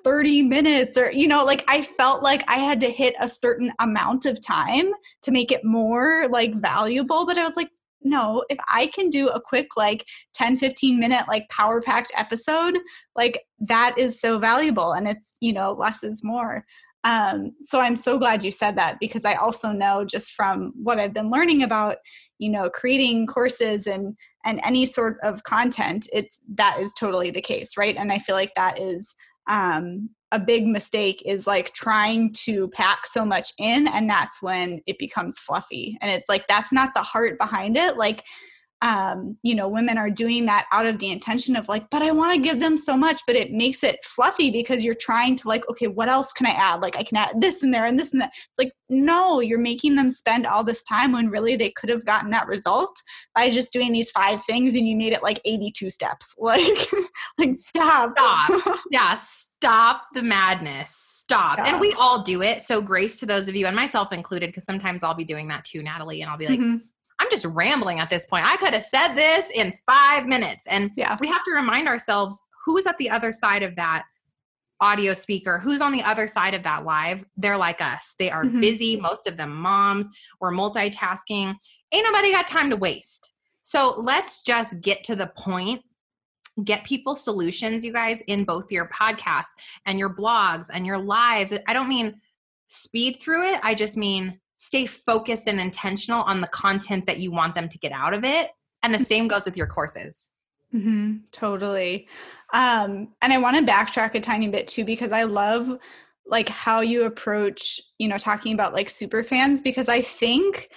30 0.05 0.43
minutes 0.43 0.97
or 0.99 1.11
you 1.11 1.29
know 1.29 1.45
like 1.45 1.65
i 1.69 1.83
felt 1.83 2.23
like 2.23 2.45
i 2.49 2.59
had 2.59 2.81
to 2.81 2.91
hit 2.91 3.15
a 3.21 3.29
certain 3.29 3.73
amount 3.81 4.27
of 4.27 4.45
time 4.45 4.91
to 5.23 5.31
make 5.31 5.53
it 5.53 5.65
more 5.65 6.29
like 6.31 6.55
valuable 6.55 7.27
but 7.27 7.39
i 7.39 7.45
was 7.45 7.57
like 7.57 7.69
no 8.05 8.45
if 8.49 8.59
i 8.69 8.87
can 8.89 9.09
do 9.09 9.29
a 9.29 9.41
quick 9.41 9.69
like 9.77 10.05
10 10.35 10.57
15 10.57 10.99
minute 10.99 11.27
like 11.29 11.49
power 11.49 11.81
packed 11.81 12.13
episode 12.17 12.79
like 13.17 13.45
that 13.61 13.97
is 13.97 14.21
so 14.21 14.39
valuable 14.39 14.93
and 14.93 15.07
it's 15.09 15.37
you 15.41 15.53
know 15.53 15.73
less 15.73 16.03
is 16.03 16.23
more. 16.25 16.65
Um, 17.05 17.53
so 17.59 17.81
i'm 17.81 17.97
so 17.97 18.17
glad 18.17 18.45
you 18.45 18.53
said 18.53 18.77
that 18.77 18.99
because 19.01 19.25
i 19.25 19.35
also 19.35 19.73
know 19.73 20.05
just 20.05 20.35
from 20.35 20.73
what 20.81 21.01
i've 21.01 21.13
been 21.13 21.31
learning 21.31 21.65
about 21.65 21.97
you 22.39 22.49
know 22.49 22.71
creating 22.71 23.27
courses 23.27 23.89
and 23.89 24.17
and 24.45 24.61
any 24.63 24.87
sort 24.87 25.19
of 25.25 25.43
content 25.43 26.09
it's 26.13 26.39
that 26.55 26.79
is 26.79 26.95
totally 26.95 27.33
the 27.33 27.41
case 27.41 27.77
right? 27.77 27.97
And 27.97 28.13
i 28.13 28.21
feel 28.21 28.37
like 28.37 28.53
that 28.55 28.81
is 28.81 29.13
um, 29.49 30.11
a 30.33 30.39
big 30.39 30.67
mistake 30.67 31.23
is 31.27 31.47
like 31.47 31.73
trying 31.75 32.33
to 32.33 32.69
pack 32.69 33.07
so 33.07 33.25
much 33.25 33.53
in 33.59 33.87
and 33.87 34.09
that's 34.09 34.41
when 34.41 34.81
it 34.87 34.99
becomes 34.99 35.39
fluffy 35.39 35.99
and 36.01 36.11
it's 36.11 36.29
like 36.29 36.47
that's 36.49 36.73
not 36.73 36.91
the 36.95 37.03
heart 37.03 37.39
behind 37.39 37.77
it 37.77 37.99
like 37.99 38.25
um, 38.83 39.39
you 39.45 39.55
know, 39.55 39.69
women 39.69 39.97
are 39.97 40.11
doing 40.11 40.45
that 40.47 40.67
out 40.73 40.87
of 40.87 40.99
the 40.99 41.11
intention 41.11 41.55
of 41.55 41.69
like, 41.69 41.89
but 41.89 42.03
I 42.03 42.11
want 42.11 42.35
to 42.35 42.43
give 42.43 42.59
them 42.59 42.77
so 42.77 42.97
much, 42.97 43.21
but 43.29 43.37
it 43.37 43.53
makes 43.53 43.85
it 43.85 44.05
fluffy 44.05 44.51
because 44.51 44.83
you're 44.83 44.95
trying 44.95 45.37
to 45.37 45.49
like, 45.49 45.69
okay, 45.71 45.87
what 45.87 46.09
else 46.09 46.33
can 46.33 46.47
I 46.47 46.51
add? 46.51 46.83
Like, 46.83 46.97
I 46.97 47.05
can 47.05 47.17
add 47.17 47.41
this 47.41 47.63
and 47.63 47.73
there 47.73 47.87
and 47.87 47.97
this 47.97 48.11
and 48.11 48.21
that. 48.21 48.33
It's 48.35 48.59
like, 48.59 48.73
no, 48.89 49.39
you're 49.39 49.61
making 49.61 49.95
them 49.95 50.11
spend 50.11 50.47
all 50.47 50.65
this 50.65 50.83
time 50.83 51.13
when 51.13 51.31
really 51.31 51.55
they 51.55 51.71
could 51.71 51.91
have 51.91 52.05
gotten 52.05 52.31
that 52.31 52.49
result 52.49 53.01
by 53.37 53.51
just 53.51 53.73
doing 53.73 53.93
these 53.93 54.11
five 54.11 54.45
things 54.45 54.75
and 54.75 54.87
you 54.87 54.97
made 54.97 55.13
it 55.13 55.23
like 55.23 55.41
82 55.45 55.89
steps. 55.91 56.35
Like, 56.43 56.89
like 57.39 57.57
stop. 57.57 58.13
Stop. 58.19 58.81
yeah, 58.91 59.17
stop 59.17 60.03
the 60.13 60.23
madness 60.23 61.13
stop. 61.23 61.59
And 61.61 61.81
we 61.81 61.93
all 61.95 62.23
do 62.23 62.43
it. 62.43 62.63
So 62.63 62.83
grace 62.83 63.17
to 63.17 63.27
those 63.27 63.49
of 63.49 63.55
you 63.55 63.67
and 63.67 63.77
myself 63.77 64.13
included, 64.13 64.49
because 64.49 64.65
sometimes 64.65 65.03
I'll 65.03 65.15
be 65.15 65.25
doing 65.25 65.49
that 65.49 65.65
too, 65.65 65.83
Natalie, 65.83 66.21
and 66.21 66.31
I'll 66.31 66.37
be 66.37 66.47
like, 66.47 66.59
mm-hmm. 66.59 66.79
I'm 67.23 67.31
just 67.31 67.45
rambling 67.45 68.01
at 68.01 68.11
this 68.11 68.27
point. 68.27 68.45
I 68.45 68.57
could 68.57 68.75
have 68.75 68.83
said 68.83 69.15
this 69.15 69.49
in 69.55 69.73
five 69.87 70.27
minutes. 70.27 70.67
And 70.67 70.91
yeah. 70.97 71.17
we 71.21 71.29
have 71.29 71.45
to 71.45 71.53
remind 71.53 71.87
ourselves 71.87 72.41
who's 72.67 72.85
at 72.85 72.99
the 72.99 73.09
other 73.09 73.31
side 73.31 73.63
of 73.63 73.77
that 73.77 74.03
audio 74.81 75.15
speaker, 75.15 75.61
who's 75.61 75.81
on 75.81 75.93
the 75.93 76.03
other 76.03 76.27
side 76.27 76.53
of 76.53 76.65
that 76.65 76.85
live. 76.85 77.25
They're 77.37 77.57
like 77.57 77.81
us. 77.81 78.17
They 78.19 78.29
are 78.29 78.45
mm-hmm. 78.45 78.61
busy, 78.61 78.97
most 78.97 79.29
of 79.29 79.37
them 79.37 79.55
moms, 79.55 80.09
we're 80.41 80.51
multitasking. 80.51 81.55
Ain't 81.93 82.05
nobody 82.05 82.33
got 82.33 82.49
time 82.49 82.69
to 82.71 82.77
waste. 82.77 83.35
So 83.63 83.95
let's 83.99 84.43
just 84.43 84.81
get 84.81 85.05
to 85.05 85.15
the 85.15 85.31
point. 85.39 85.81
Get 86.65 86.83
people 86.83 87.15
solutions, 87.15 87.85
you 87.85 87.93
guys, 87.93 88.21
in 88.27 88.45
both 88.45 88.73
your 88.73 88.89
podcasts 88.89 89.55
and 89.87 89.97
your 89.97 90.13
blogs 90.13 90.67
and 90.73 90.85
your 90.85 90.99
lives. 90.99 91.55
I 91.69 91.73
don't 91.73 91.89
mean 91.89 92.21
speed 92.67 93.19
through 93.21 93.45
it. 93.45 93.61
I 93.63 93.75
just 93.75 93.97
mean 93.97 94.41
stay 94.63 94.87
focused 94.87 95.49
and 95.49 95.61
intentional 95.61 96.23
on 96.23 96.41
the 96.41 96.47
content 96.47 97.05
that 97.05 97.19
you 97.19 97.33
want 97.33 97.57
them 97.57 97.69
to 97.69 97.79
get 97.79 97.91
out 97.91 98.15
of 98.15 98.23
it. 98.23 98.53
And 98.85 98.95
the 98.95 98.99
same 99.01 99.27
goes 99.27 99.45
with 99.45 99.57
your 99.57 99.67
courses. 99.67 100.29
Mm-hmm, 100.73 101.25
totally. 101.33 102.07
Um, 102.53 103.09
and 103.23 103.33
I 103.33 103.39
want 103.39 103.57
to 103.57 103.73
backtrack 103.73 104.15
a 104.15 104.21
tiny 104.21 104.47
bit 104.47 104.69
too, 104.69 104.85
because 104.85 105.11
I 105.11 105.25
love 105.25 105.77
like 106.27 106.49
how 106.49 106.81
you 106.81 107.07
approach, 107.07 107.81
you 107.99 108.07
know, 108.07 108.19
talking 108.19 108.55
about 108.55 108.73
like 108.73 108.89
super 108.89 109.25
fans, 109.25 109.61
because 109.61 109.89
I 109.89 110.01
think 110.01 110.69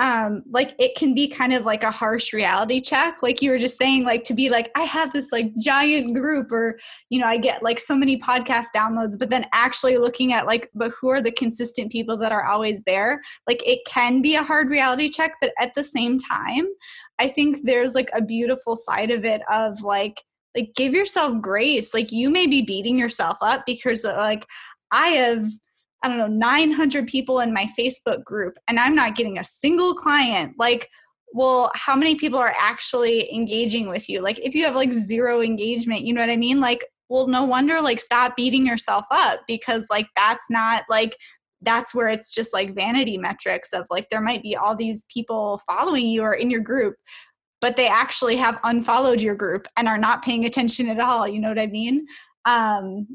um 0.00 0.42
like 0.50 0.74
it 0.80 0.96
can 0.96 1.14
be 1.14 1.28
kind 1.28 1.52
of 1.52 1.64
like 1.64 1.84
a 1.84 1.90
harsh 1.90 2.32
reality 2.32 2.80
check 2.80 3.22
like 3.22 3.40
you 3.40 3.50
were 3.50 3.58
just 3.58 3.78
saying 3.78 4.02
like 4.02 4.24
to 4.24 4.34
be 4.34 4.50
like 4.50 4.68
i 4.74 4.82
have 4.82 5.12
this 5.12 5.30
like 5.30 5.54
giant 5.56 6.14
group 6.14 6.50
or 6.50 6.78
you 7.10 7.20
know 7.20 7.26
i 7.26 7.36
get 7.36 7.62
like 7.62 7.78
so 7.78 7.94
many 7.94 8.18
podcast 8.18 8.66
downloads 8.74 9.16
but 9.16 9.30
then 9.30 9.46
actually 9.52 9.96
looking 9.96 10.32
at 10.32 10.46
like 10.46 10.68
but 10.74 10.90
who 11.00 11.08
are 11.08 11.22
the 11.22 11.30
consistent 11.30 11.92
people 11.92 12.16
that 12.16 12.32
are 12.32 12.46
always 12.46 12.82
there? 12.84 13.20
Like 13.46 13.66
it 13.66 13.80
can 13.86 14.20
be 14.20 14.34
a 14.34 14.42
hard 14.42 14.68
reality 14.68 15.08
check 15.08 15.32
but 15.40 15.52
at 15.60 15.74
the 15.74 15.84
same 15.84 16.18
time 16.18 16.66
i 17.18 17.28
think 17.28 17.60
there's 17.62 17.94
like 17.94 18.10
a 18.12 18.22
beautiful 18.22 18.76
side 18.76 19.10
of 19.10 19.24
it 19.24 19.42
of 19.50 19.80
like 19.82 20.20
like 20.54 20.72
give 20.76 20.92
yourself 20.94 21.40
grace. 21.40 21.92
Like 21.92 22.12
you 22.12 22.30
may 22.30 22.46
be 22.46 22.62
beating 22.62 22.98
yourself 22.98 23.38
up 23.40 23.64
because 23.66 24.04
like 24.04 24.46
i 24.90 25.08
have 25.08 25.46
I 26.04 26.08
don't 26.08 26.18
know, 26.18 26.26
900 26.26 27.06
people 27.06 27.40
in 27.40 27.52
my 27.52 27.66
Facebook 27.78 28.22
group 28.24 28.58
and 28.68 28.78
I'm 28.78 28.94
not 28.94 29.16
getting 29.16 29.38
a 29.38 29.44
single 29.44 29.94
client. 29.94 30.54
Like, 30.58 30.90
well, 31.32 31.70
how 31.74 31.96
many 31.96 32.14
people 32.14 32.38
are 32.38 32.54
actually 32.58 33.32
engaging 33.32 33.88
with 33.88 34.10
you? 34.10 34.20
Like, 34.20 34.38
if 34.38 34.54
you 34.54 34.64
have 34.66 34.76
like 34.76 34.92
zero 34.92 35.40
engagement, 35.40 36.02
you 36.02 36.12
know 36.12 36.20
what 36.20 36.28
I 36.28 36.36
mean? 36.36 36.60
Like, 36.60 36.84
well, 37.08 37.26
no 37.26 37.44
wonder, 37.44 37.80
like, 37.80 38.00
stop 38.00 38.36
beating 38.36 38.66
yourself 38.66 39.06
up 39.10 39.40
because, 39.48 39.86
like, 39.90 40.06
that's 40.14 40.44
not 40.50 40.84
like, 40.90 41.16
that's 41.62 41.94
where 41.94 42.08
it's 42.08 42.30
just 42.30 42.52
like 42.52 42.74
vanity 42.74 43.16
metrics 43.16 43.70
of 43.72 43.86
like, 43.88 44.06
there 44.10 44.20
might 44.20 44.42
be 44.42 44.54
all 44.54 44.76
these 44.76 45.06
people 45.12 45.58
following 45.66 46.06
you 46.06 46.20
or 46.22 46.34
in 46.34 46.50
your 46.50 46.60
group, 46.60 46.96
but 47.62 47.76
they 47.76 47.88
actually 47.88 48.36
have 48.36 48.60
unfollowed 48.62 49.22
your 49.22 49.34
group 49.34 49.66
and 49.78 49.88
are 49.88 49.96
not 49.96 50.22
paying 50.22 50.44
attention 50.44 50.90
at 50.90 51.00
all. 51.00 51.26
You 51.26 51.40
know 51.40 51.48
what 51.48 51.58
I 51.58 51.66
mean? 51.66 52.06
Um, 52.44 53.06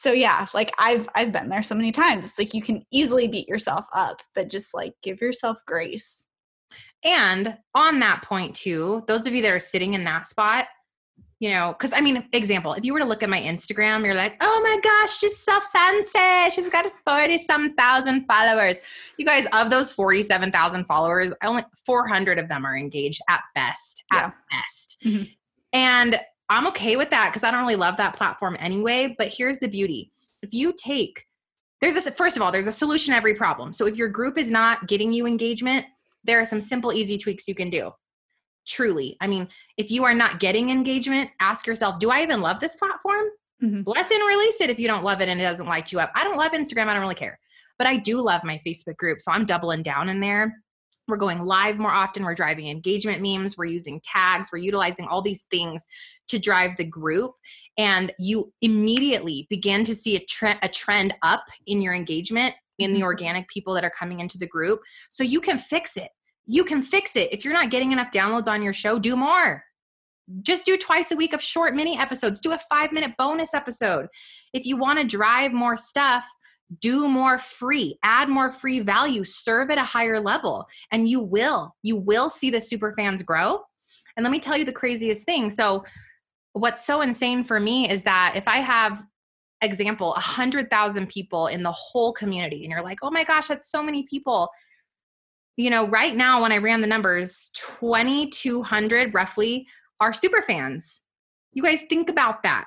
so 0.00 0.12
yeah 0.12 0.46
like 0.54 0.72
i've 0.78 1.06
i've 1.14 1.30
been 1.30 1.48
there 1.50 1.62
so 1.62 1.74
many 1.74 1.92
times 1.92 2.24
it's 2.24 2.38
like 2.38 2.54
you 2.54 2.62
can 2.62 2.82
easily 2.90 3.28
beat 3.28 3.46
yourself 3.46 3.86
up 3.94 4.22
but 4.34 4.48
just 4.48 4.72
like 4.72 4.94
give 5.02 5.20
yourself 5.20 5.58
grace 5.66 6.26
and 7.04 7.56
on 7.74 8.00
that 8.00 8.22
point 8.22 8.54
too 8.54 9.04
those 9.06 9.26
of 9.26 9.34
you 9.34 9.42
that 9.42 9.52
are 9.52 9.58
sitting 9.58 9.92
in 9.92 10.04
that 10.04 10.26
spot 10.26 10.66
you 11.38 11.50
know 11.50 11.74
because 11.76 11.92
i 11.92 12.00
mean 12.00 12.26
example 12.32 12.72
if 12.72 12.84
you 12.84 12.94
were 12.94 12.98
to 12.98 13.04
look 13.04 13.22
at 13.22 13.28
my 13.28 13.40
instagram 13.40 14.02
you're 14.02 14.14
like 14.14 14.36
oh 14.40 14.60
my 14.62 14.80
gosh 14.82 15.18
she's 15.18 15.36
so 15.38 15.58
fancy 15.70 16.54
she's 16.54 16.70
got 16.70 16.90
40 17.04 17.36
some 17.36 17.74
thousand 17.74 18.24
followers 18.24 18.78
you 19.18 19.26
guys 19.26 19.46
of 19.52 19.68
those 19.68 19.92
47000 19.92 20.86
followers 20.86 21.34
only 21.42 21.62
400 21.84 22.38
of 22.38 22.48
them 22.48 22.64
are 22.64 22.76
engaged 22.76 23.20
at 23.28 23.42
best 23.54 24.04
at 24.12 24.16
yeah. 24.16 24.30
best 24.50 24.96
mm-hmm. 25.04 25.24
and 25.74 26.18
I'm 26.50 26.66
okay 26.66 26.96
with 26.96 27.10
that 27.10 27.30
because 27.30 27.44
I 27.44 27.50
don't 27.50 27.60
really 27.60 27.76
love 27.76 27.96
that 27.96 28.14
platform 28.14 28.56
anyway. 28.58 29.14
But 29.16 29.28
here's 29.28 29.58
the 29.60 29.68
beauty 29.68 30.10
if 30.42 30.52
you 30.52 30.74
take, 30.76 31.24
there's 31.80 31.94
a, 31.94 32.10
first 32.10 32.36
of 32.36 32.42
all, 32.42 32.52
there's 32.52 32.66
a 32.66 32.72
solution 32.72 33.12
to 33.12 33.16
every 33.16 33.34
problem. 33.34 33.72
So 33.72 33.86
if 33.86 33.96
your 33.96 34.08
group 34.08 34.36
is 34.36 34.50
not 34.50 34.86
getting 34.88 35.12
you 35.12 35.26
engagement, 35.26 35.86
there 36.24 36.40
are 36.40 36.44
some 36.44 36.60
simple, 36.60 36.92
easy 36.92 37.16
tweaks 37.16 37.48
you 37.48 37.54
can 37.54 37.70
do. 37.70 37.92
Truly. 38.66 39.16
I 39.20 39.26
mean, 39.26 39.48
if 39.76 39.90
you 39.90 40.04
are 40.04 40.14
not 40.14 40.40
getting 40.40 40.70
engagement, 40.70 41.30
ask 41.40 41.66
yourself, 41.66 41.98
do 41.98 42.10
I 42.10 42.22
even 42.22 42.40
love 42.40 42.60
this 42.60 42.76
platform? 42.76 43.26
Mm-hmm. 43.62 43.82
Bless 43.82 44.10
and 44.10 44.20
release 44.26 44.60
it 44.60 44.70
if 44.70 44.78
you 44.78 44.88
don't 44.88 45.04
love 45.04 45.20
it 45.20 45.28
and 45.28 45.40
it 45.40 45.44
doesn't 45.44 45.66
light 45.66 45.92
you 45.92 46.00
up. 46.00 46.10
I 46.14 46.24
don't 46.24 46.36
love 46.36 46.52
Instagram. 46.52 46.86
I 46.86 46.94
don't 46.94 47.02
really 47.02 47.14
care. 47.14 47.38
But 47.78 47.86
I 47.86 47.96
do 47.96 48.20
love 48.20 48.44
my 48.44 48.60
Facebook 48.66 48.96
group. 48.96 49.20
So 49.20 49.32
I'm 49.32 49.44
doubling 49.44 49.82
down 49.82 50.08
in 50.08 50.20
there. 50.20 50.62
We're 51.10 51.16
going 51.16 51.40
live 51.40 51.78
more 51.78 51.90
often. 51.90 52.24
We're 52.24 52.34
driving 52.34 52.68
engagement 52.68 53.20
memes. 53.20 53.56
We're 53.56 53.66
using 53.66 54.00
tags. 54.04 54.50
We're 54.52 54.60
utilizing 54.60 55.06
all 55.06 55.22
these 55.22 55.44
things 55.50 55.86
to 56.28 56.38
drive 56.38 56.76
the 56.76 56.84
group. 56.84 57.32
And 57.76 58.12
you 58.18 58.52
immediately 58.62 59.46
begin 59.50 59.84
to 59.84 59.94
see 59.94 60.16
a, 60.16 60.24
tre- 60.24 60.58
a 60.62 60.68
trend 60.68 61.14
up 61.22 61.44
in 61.66 61.82
your 61.82 61.94
engagement 61.94 62.54
in 62.78 62.92
the 62.92 62.98
mm-hmm. 62.98 63.04
organic 63.04 63.48
people 63.48 63.74
that 63.74 63.84
are 63.84 63.90
coming 63.90 64.20
into 64.20 64.38
the 64.38 64.46
group. 64.46 64.80
So 65.10 65.22
you 65.22 65.40
can 65.40 65.58
fix 65.58 65.96
it. 65.96 66.08
You 66.46 66.64
can 66.64 66.82
fix 66.82 67.14
it. 67.16 67.32
If 67.32 67.44
you're 67.44 67.54
not 67.54 67.70
getting 67.70 67.92
enough 67.92 68.10
downloads 68.10 68.48
on 68.48 68.62
your 68.62 68.72
show, 68.72 68.98
do 68.98 69.16
more. 69.16 69.62
Just 70.42 70.64
do 70.64 70.76
twice 70.76 71.10
a 71.10 71.16
week 71.16 71.32
of 71.32 71.42
short 71.42 71.74
mini 71.74 71.98
episodes. 71.98 72.40
Do 72.40 72.52
a 72.52 72.58
five 72.70 72.92
minute 72.92 73.12
bonus 73.18 73.52
episode. 73.52 74.06
If 74.52 74.64
you 74.64 74.76
want 74.76 74.98
to 74.98 75.04
drive 75.04 75.52
more 75.52 75.76
stuff, 75.76 76.24
do 76.78 77.08
more 77.08 77.38
free 77.38 77.98
add 78.02 78.28
more 78.28 78.50
free 78.50 78.80
value 78.80 79.24
serve 79.24 79.70
at 79.70 79.78
a 79.78 79.84
higher 79.84 80.20
level 80.20 80.66
and 80.92 81.08
you 81.08 81.20
will 81.20 81.74
you 81.82 81.96
will 81.96 82.30
see 82.30 82.50
the 82.50 82.60
super 82.60 82.92
fans 82.92 83.22
grow 83.22 83.60
and 84.16 84.24
let 84.24 84.30
me 84.30 84.38
tell 84.38 84.56
you 84.56 84.64
the 84.64 84.72
craziest 84.72 85.24
thing 85.24 85.50
so 85.50 85.84
what's 86.52 86.86
so 86.86 87.00
insane 87.00 87.42
for 87.42 87.58
me 87.58 87.88
is 87.90 88.02
that 88.04 88.34
if 88.36 88.46
i 88.46 88.58
have 88.58 89.04
example 89.62 90.12
100000 90.12 91.08
people 91.08 91.48
in 91.48 91.62
the 91.62 91.72
whole 91.72 92.12
community 92.12 92.62
and 92.62 92.70
you're 92.70 92.82
like 92.82 92.98
oh 93.02 93.10
my 93.10 93.24
gosh 93.24 93.48
that's 93.48 93.70
so 93.70 93.82
many 93.82 94.04
people 94.04 94.48
you 95.60 95.68
know, 95.68 95.86
right 95.88 96.16
now 96.16 96.40
when 96.40 96.52
I 96.52 96.56
ran 96.56 96.80
the 96.80 96.86
numbers, 96.86 97.50
2,200 97.54 99.14
roughly 99.14 99.66
are 100.00 100.12
super 100.12 100.40
fans. 100.40 101.02
You 101.52 101.62
guys 101.62 101.82
think 101.82 102.08
about 102.08 102.42
that. 102.44 102.64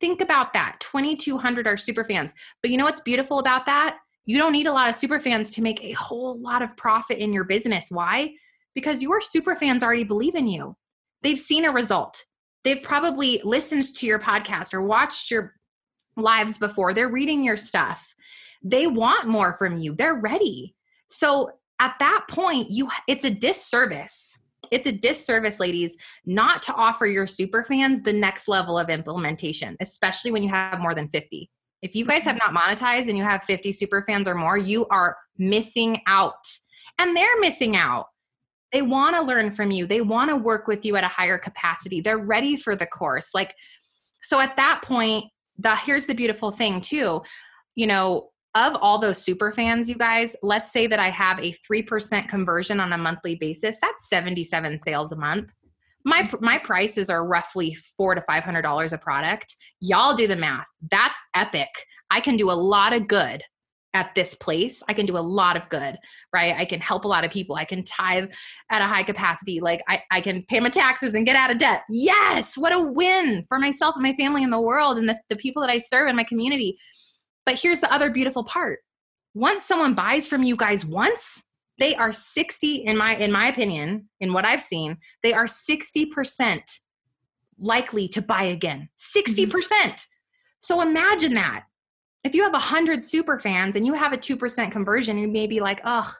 Think 0.00 0.20
about 0.20 0.52
that. 0.52 0.76
2,200 0.80 1.66
are 1.66 1.76
super 1.76 2.04
fans. 2.04 2.32
But 2.62 2.70
you 2.70 2.76
know 2.76 2.84
what's 2.84 3.00
beautiful 3.00 3.38
about 3.38 3.66
that? 3.66 3.98
You 4.26 4.38
don't 4.38 4.52
need 4.52 4.66
a 4.66 4.72
lot 4.72 4.90
of 4.90 4.96
super 4.96 5.20
fans 5.20 5.50
to 5.52 5.62
make 5.62 5.82
a 5.82 5.92
whole 5.92 6.40
lot 6.40 6.62
of 6.62 6.76
profit 6.76 7.18
in 7.18 7.32
your 7.32 7.44
business. 7.44 7.86
Why? 7.88 8.34
Because 8.74 9.02
your 9.02 9.20
super 9.20 9.56
fans 9.56 9.82
already 9.82 10.04
believe 10.04 10.34
in 10.34 10.46
you. 10.46 10.76
They've 11.22 11.38
seen 11.38 11.64
a 11.64 11.72
result. 11.72 12.24
They've 12.64 12.82
probably 12.82 13.40
listened 13.44 13.84
to 13.96 14.06
your 14.06 14.18
podcast 14.18 14.74
or 14.74 14.82
watched 14.82 15.30
your 15.30 15.54
lives 16.16 16.58
before. 16.58 16.92
They're 16.92 17.08
reading 17.08 17.44
your 17.44 17.56
stuff. 17.56 18.14
They 18.62 18.86
want 18.86 19.26
more 19.26 19.54
from 19.54 19.78
you. 19.78 19.94
They're 19.94 20.14
ready. 20.14 20.74
So 21.06 21.50
at 21.78 21.94
that 22.00 22.26
point, 22.28 22.70
you 22.70 22.88
it's 23.06 23.24
a 23.24 23.30
disservice. 23.30 24.36
It's 24.70 24.86
a 24.86 24.92
disservice, 24.92 25.60
ladies, 25.60 25.96
not 26.26 26.62
to 26.62 26.74
offer 26.74 27.06
your 27.06 27.26
super 27.26 27.64
fans 27.64 28.02
the 28.02 28.12
next 28.12 28.48
level 28.48 28.78
of 28.78 28.90
implementation, 28.90 29.76
especially 29.80 30.30
when 30.30 30.42
you 30.42 30.48
have 30.48 30.80
more 30.80 30.94
than 30.94 31.08
50. 31.08 31.50
If 31.82 31.94
you 31.94 32.04
guys 32.04 32.24
have 32.24 32.36
mm-hmm. 32.36 32.54
not 32.54 32.62
monetized 32.62 33.08
and 33.08 33.16
you 33.16 33.24
have 33.24 33.44
50 33.44 33.72
super 33.72 34.02
fans 34.02 34.26
or 34.26 34.34
more, 34.34 34.58
you 34.58 34.86
are 34.88 35.16
missing 35.38 36.00
out. 36.06 36.46
And 36.98 37.16
they're 37.16 37.40
missing 37.40 37.76
out. 37.76 38.06
They 38.72 38.82
want 38.82 39.16
to 39.16 39.22
learn 39.22 39.50
from 39.50 39.70
you. 39.70 39.86
They 39.86 40.00
want 40.00 40.30
to 40.30 40.36
work 40.36 40.66
with 40.66 40.84
you 40.84 40.96
at 40.96 41.04
a 41.04 41.08
higher 41.08 41.38
capacity. 41.38 42.00
They're 42.00 42.18
ready 42.18 42.56
for 42.56 42.76
the 42.76 42.86
course. 42.86 43.30
Like 43.34 43.54
so 44.22 44.40
at 44.40 44.56
that 44.56 44.82
point, 44.84 45.24
the 45.58 45.74
here's 45.76 46.06
the 46.06 46.14
beautiful 46.14 46.50
thing 46.50 46.80
too. 46.80 47.22
You 47.74 47.86
know, 47.86 48.30
of 48.54 48.74
all 48.76 48.98
those 48.98 49.22
super 49.22 49.52
fans, 49.52 49.88
you 49.88 49.96
guys, 49.96 50.34
let's 50.42 50.72
say 50.72 50.86
that 50.86 50.98
I 50.98 51.10
have 51.10 51.38
a 51.38 51.52
3% 51.52 52.28
conversion 52.28 52.80
on 52.80 52.92
a 52.92 52.98
monthly 52.98 53.36
basis. 53.36 53.78
That's 53.80 54.08
77 54.08 54.78
sales 54.78 55.12
a 55.12 55.16
month. 55.16 55.52
My 56.04 56.28
my 56.40 56.58
prices 56.58 57.10
are 57.10 57.26
roughly 57.26 57.74
4 57.74 58.14
to 58.14 58.20
500 58.22 58.62
dollars 58.62 58.92
a 58.92 58.98
product. 58.98 59.56
Y'all 59.80 60.14
do 60.14 60.26
the 60.26 60.36
math. 60.36 60.66
That's 60.90 61.16
epic. 61.34 61.68
I 62.10 62.20
can 62.20 62.36
do 62.36 62.50
a 62.50 62.52
lot 62.52 62.92
of 62.92 63.08
good 63.08 63.42
at 63.94 64.14
this 64.14 64.34
place. 64.34 64.82
I 64.88 64.94
can 64.94 65.06
do 65.06 65.16
a 65.16 65.20
lot 65.20 65.56
of 65.56 65.68
good, 65.70 65.98
right? 66.32 66.54
I 66.56 66.64
can 66.64 66.80
help 66.80 67.04
a 67.04 67.08
lot 67.08 67.24
of 67.24 67.30
people. 67.30 67.56
I 67.56 67.64
can 67.64 67.82
tithe 67.84 68.30
at 68.70 68.82
a 68.82 68.86
high 68.86 69.02
capacity. 69.02 69.60
Like 69.60 69.82
I, 69.88 70.02
I 70.10 70.20
can 70.20 70.44
pay 70.44 70.60
my 70.60 70.68
taxes 70.70 71.14
and 71.14 71.26
get 71.26 71.36
out 71.36 71.50
of 71.50 71.58
debt. 71.58 71.82
Yes, 71.88 72.56
what 72.56 72.72
a 72.72 72.80
win 72.80 73.44
for 73.48 73.58
myself 73.58 73.94
and 73.96 74.02
my 74.02 74.14
family 74.14 74.44
and 74.44 74.52
the 74.52 74.60
world 74.60 74.98
and 74.98 75.08
the, 75.08 75.18
the 75.28 75.36
people 75.36 75.62
that 75.62 75.70
I 75.70 75.78
serve 75.78 76.08
in 76.08 76.16
my 76.16 76.24
community. 76.24 76.78
But 77.48 77.58
here's 77.58 77.80
the 77.80 77.90
other 77.90 78.10
beautiful 78.10 78.44
part. 78.44 78.80
Once 79.32 79.64
someone 79.64 79.94
buys 79.94 80.28
from 80.28 80.42
you 80.42 80.54
guys 80.54 80.84
once, 80.84 81.42
they 81.78 81.94
are 81.94 82.12
60 82.12 82.74
in 82.74 82.94
my 82.94 83.16
in 83.16 83.32
my 83.32 83.48
opinion, 83.48 84.10
in 84.20 84.34
what 84.34 84.44
I've 84.44 84.60
seen, 84.60 84.98
they 85.22 85.32
are 85.32 85.46
60% 85.46 86.60
likely 87.58 88.06
to 88.08 88.20
buy 88.20 88.42
again. 88.42 88.90
60%. 88.98 89.48
Mm-hmm. 89.48 89.94
So 90.58 90.82
imagine 90.82 91.32
that. 91.34 91.64
If 92.22 92.34
you 92.34 92.42
have 92.42 92.52
100 92.52 93.06
super 93.06 93.38
fans 93.38 93.76
and 93.76 93.86
you 93.86 93.94
have 93.94 94.12
a 94.12 94.18
2% 94.18 94.70
conversion, 94.70 95.16
you 95.16 95.26
may 95.26 95.46
be 95.46 95.60
like, 95.60 95.80
"Ugh, 95.84 96.12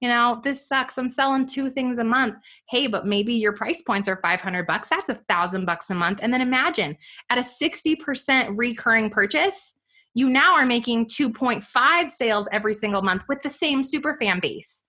you 0.00 0.08
know, 0.08 0.40
this 0.44 0.68
sucks. 0.68 0.98
I'm 0.98 1.08
selling 1.08 1.46
two 1.46 1.70
things 1.70 1.98
a 1.98 2.04
month. 2.04 2.36
Hey, 2.68 2.86
but 2.86 3.06
maybe 3.06 3.34
your 3.34 3.54
price 3.54 3.82
points 3.82 4.08
are 4.08 4.16
500 4.16 4.66
bucks. 4.66 4.88
That's 4.88 5.08
a 5.08 5.14
thousand 5.14 5.64
bucks 5.64 5.90
a 5.90 5.94
month. 5.94 6.20
And 6.22 6.32
then 6.32 6.42
imagine 6.42 6.96
at 7.30 7.38
a 7.38 7.40
60% 7.40 8.56
recurring 8.56 9.10
purchase, 9.10 9.74
you 10.16 10.30
now 10.30 10.54
are 10.54 10.64
making 10.64 11.04
2.5 11.04 12.10
sales 12.10 12.48
every 12.50 12.72
single 12.72 13.02
month 13.02 13.22
with 13.28 13.42
the 13.42 13.50
same 13.50 13.82
super 13.82 14.16
fan 14.16 14.40
base. 14.40 14.82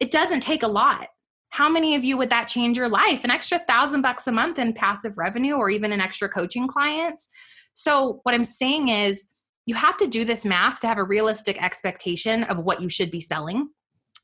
It 0.00 0.10
doesn't 0.10 0.40
take 0.40 0.62
a 0.62 0.68
lot. 0.68 1.08
How 1.50 1.68
many 1.68 1.94
of 1.94 2.02
you 2.04 2.16
would 2.16 2.30
that 2.30 2.48
change 2.48 2.78
your 2.78 2.88
life? 2.88 3.22
An 3.22 3.30
extra 3.30 3.58
thousand 3.68 4.00
bucks 4.00 4.26
a 4.26 4.32
month 4.32 4.58
in 4.58 4.72
passive 4.72 5.12
revenue 5.18 5.56
or 5.56 5.68
even 5.68 5.92
an 5.92 6.00
extra 6.00 6.26
coaching 6.26 6.66
clients? 6.66 7.28
So, 7.74 8.20
what 8.22 8.34
I'm 8.34 8.46
saying 8.46 8.88
is, 8.88 9.26
you 9.66 9.74
have 9.74 9.98
to 9.98 10.06
do 10.06 10.24
this 10.24 10.46
math 10.46 10.80
to 10.80 10.86
have 10.86 10.96
a 10.96 11.04
realistic 11.04 11.62
expectation 11.62 12.44
of 12.44 12.64
what 12.64 12.80
you 12.80 12.88
should 12.88 13.10
be 13.10 13.20
selling. 13.20 13.68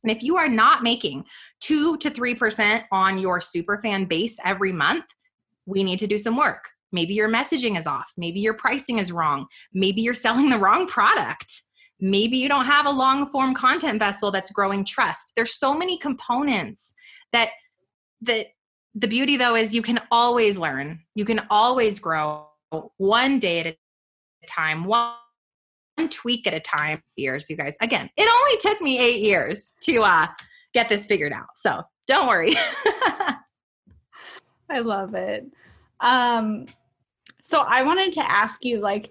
And 0.02 0.10
if 0.10 0.22
you 0.22 0.38
are 0.38 0.48
not 0.48 0.82
making 0.82 1.26
2 1.60 1.98
to 1.98 2.10
3% 2.10 2.84
on 2.90 3.18
your 3.18 3.42
super 3.42 3.76
fan 3.76 4.06
base 4.06 4.38
every 4.46 4.72
month, 4.72 5.04
we 5.66 5.84
need 5.84 5.98
to 5.98 6.06
do 6.06 6.16
some 6.16 6.38
work. 6.38 6.70
Maybe 6.92 7.14
your 7.14 7.28
messaging 7.28 7.78
is 7.78 7.86
off. 7.86 8.12
Maybe 8.16 8.40
your 8.40 8.54
pricing 8.54 8.98
is 8.98 9.12
wrong. 9.12 9.46
Maybe 9.72 10.00
you're 10.00 10.14
selling 10.14 10.50
the 10.50 10.58
wrong 10.58 10.86
product. 10.86 11.62
Maybe 12.00 12.36
you 12.36 12.48
don't 12.48 12.64
have 12.64 12.86
a 12.86 12.90
long 12.90 13.28
form 13.30 13.54
content 13.54 13.98
vessel 13.98 14.30
that's 14.30 14.52
growing 14.52 14.84
trust. 14.84 15.32
There's 15.34 15.58
so 15.58 15.74
many 15.74 15.98
components 15.98 16.94
that 17.32 17.50
that 18.22 18.46
the 18.94 19.08
beauty 19.08 19.36
though 19.36 19.54
is 19.54 19.74
you 19.74 19.82
can 19.82 19.98
always 20.10 20.58
learn. 20.58 21.00
You 21.14 21.24
can 21.24 21.40
always 21.50 21.98
grow 21.98 22.48
one 22.98 23.38
day 23.38 23.60
at 23.60 23.66
a 23.66 23.76
time, 24.46 24.84
one 24.84 25.14
tweak 26.10 26.46
at 26.46 26.54
a 26.54 26.60
time. 26.60 27.02
Years, 27.16 27.48
you 27.50 27.56
guys. 27.56 27.76
Again, 27.80 28.08
it 28.16 28.28
only 28.28 28.56
took 28.58 28.80
me 28.80 28.98
8 28.98 29.22
years 29.22 29.74
to 29.82 30.02
uh 30.02 30.26
get 30.74 30.88
this 30.88 31.06
figured 31.06 31.32
out. 31.32 31.48
So, 31.56 31.82
don't 32.06 32.28
worry. 32.28 32.52
I 34.70 34.80
love 34.80 35.14
it. 35.14 35.46
Um 36.00 36.66
so 37.42 37.60
I 37.60 37.82
wanted 37.82 38.12
to 38.14 38.30
ask 38.30 38.64
you 38.64 38.80
like 38.80 39.10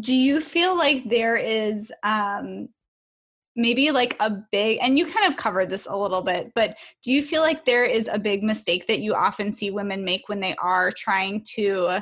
do 0.00 0.14
you 0.14 0.40
feel 0.40 0.76
like 0.76 1.08
there 1.08 1.36
is 1.36 1.92
um 2.02 2.68
maybe 3.54 3.90
like 3.90 4.16
a 4.20 4.30
big 4.52 4.78
and 4.82 4.98
you 4.98 5.06
kind 5.06 5.26
of 5.26 5.38
covered 5.38 5.70
this 5.70 5.86
a 5.88 5.96
little 5.96 6.22
bit 6.22 6.52
but 6.54 6.76
do 7.02 7.12
you 7.12 7.22
feel 7.22 7.40
like 7.40 7.64
there 7.64 7.84
is 7.84 8.08
a 8.12 8.18
big 8.18 8.42
mistake 8.42 8.86
that 8.86 8.98
you 8.98 9.14
often 9.14 9.52
see 9.52 9.70
women 9.70 10.04
make 10.04 10.28
when 10.28 10.40
they 10.40 10.54
are 10.56 10.90
trying 10.90 11.42
to 11.54 11.98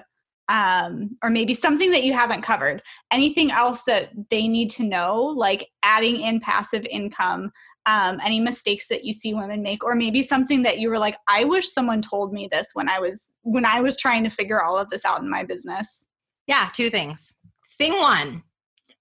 um 0.49 1.17
or 1.23 1.31
maybe 1.31 1.55
something 1.55 1.91
that 1.91 2.05
you 2.05 2.13
haven't 2.13 2.43
covered? 2.43 2.83
Anything 3.13 3.51
else 3.51 3.83
that 3.85 4.11
they 4.31 4.49
need 4.49 4.71
to 4.71 4.83
know 4.83 5.23
like 5.23 5.67
adding 5.83 6.21
in 6.21 6.41
passive 6.41 6.85
income 6.87 7.51
um, 7.87 8.19
any 8.25 8.41
mistakes 8.41 8.89
that 8.89 9.05
you 9.05 9.13
see 9.13 9.35
women 9.35 9.63
make 9.63 9.85
or 9.85 9.95
maybe 9.95 10.23
something 10.23 10.63
that 10.63 10.79
you 10.79 10.89
were 10.89 10.99
like 10.99 11.17
i 11.29 11.45
wish 11.45 11.71
someone 11.71 12.01
told 12.01 12.33
me 12.33 12.49
this 12.51 12.71
when 12.75 12.89
i 12.89 12.99
was 12.99 13.35
when 13.43 13.65
i 13.65 13.81
was 13.81 13.97
trying 13.97 14.25
to 14.25 14.31
figure 14.31 14.63
all 14.63 14.79
of 14.79 14.89
this 14.91 15.05
out 15.05 15.21
in 15.21 15.31
my 15.31 15.45
business. 15.45 16.07
Yeah 16.47 16.69
two 16.73 16.91
things. 16.91 17.33
Thing 17.79 17.99
one 18.01 18.43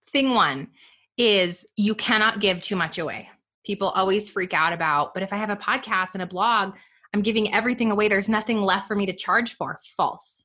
thing 0.10 0.34
one 0.34 0.70
is 1.18 1.66
you 1.76 1.96
cannot 1.96 2.40
give 2.40 2.62
too 2.62 2.76
much 2.76 2.98
away. 2.98 3.30
People 3.66 3.90
always 3.90 4.30
freak 4.30 4.54
out 4.54 4.74
about 4.74 5.14
but 5.14 5.24
if 5.24 5.32
i 5.32 5.38
have 5.38 5.50
a 5.50 5.56
podcast 5.56 6.14
and 6.14 6.24
a 6.24 6.28
blog 6.28 6.76
i'm 7.14 7.22
giving 7.22 7.54
everything 7.54 7.92
away. 7.92 8.08
There's 8.08 8.30
nothing 8.30 8.62
left 8.62 8.88
for 8.88 8.96
me 8.96 9.06
to 9.06 9.16
charge 9.16 9.54
for. 9.54 9.80
False. 9.98 10.44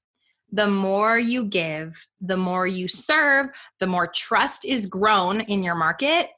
The 0.53 0.69
more 0.69 1.19
you 1.19 1.45
give 1.45 2.07
the 2.21 2.37
more 2.37 2.67
you 2.67 2.89
serve 2.89 3.49
the 3.81 3.87
more 3.87 4.07
trust 4.07 4.65
is 4.65 4.87
grown 4.87 5.41
in 5.43 5.63
your 5.63 5.75
market 5.75 6.29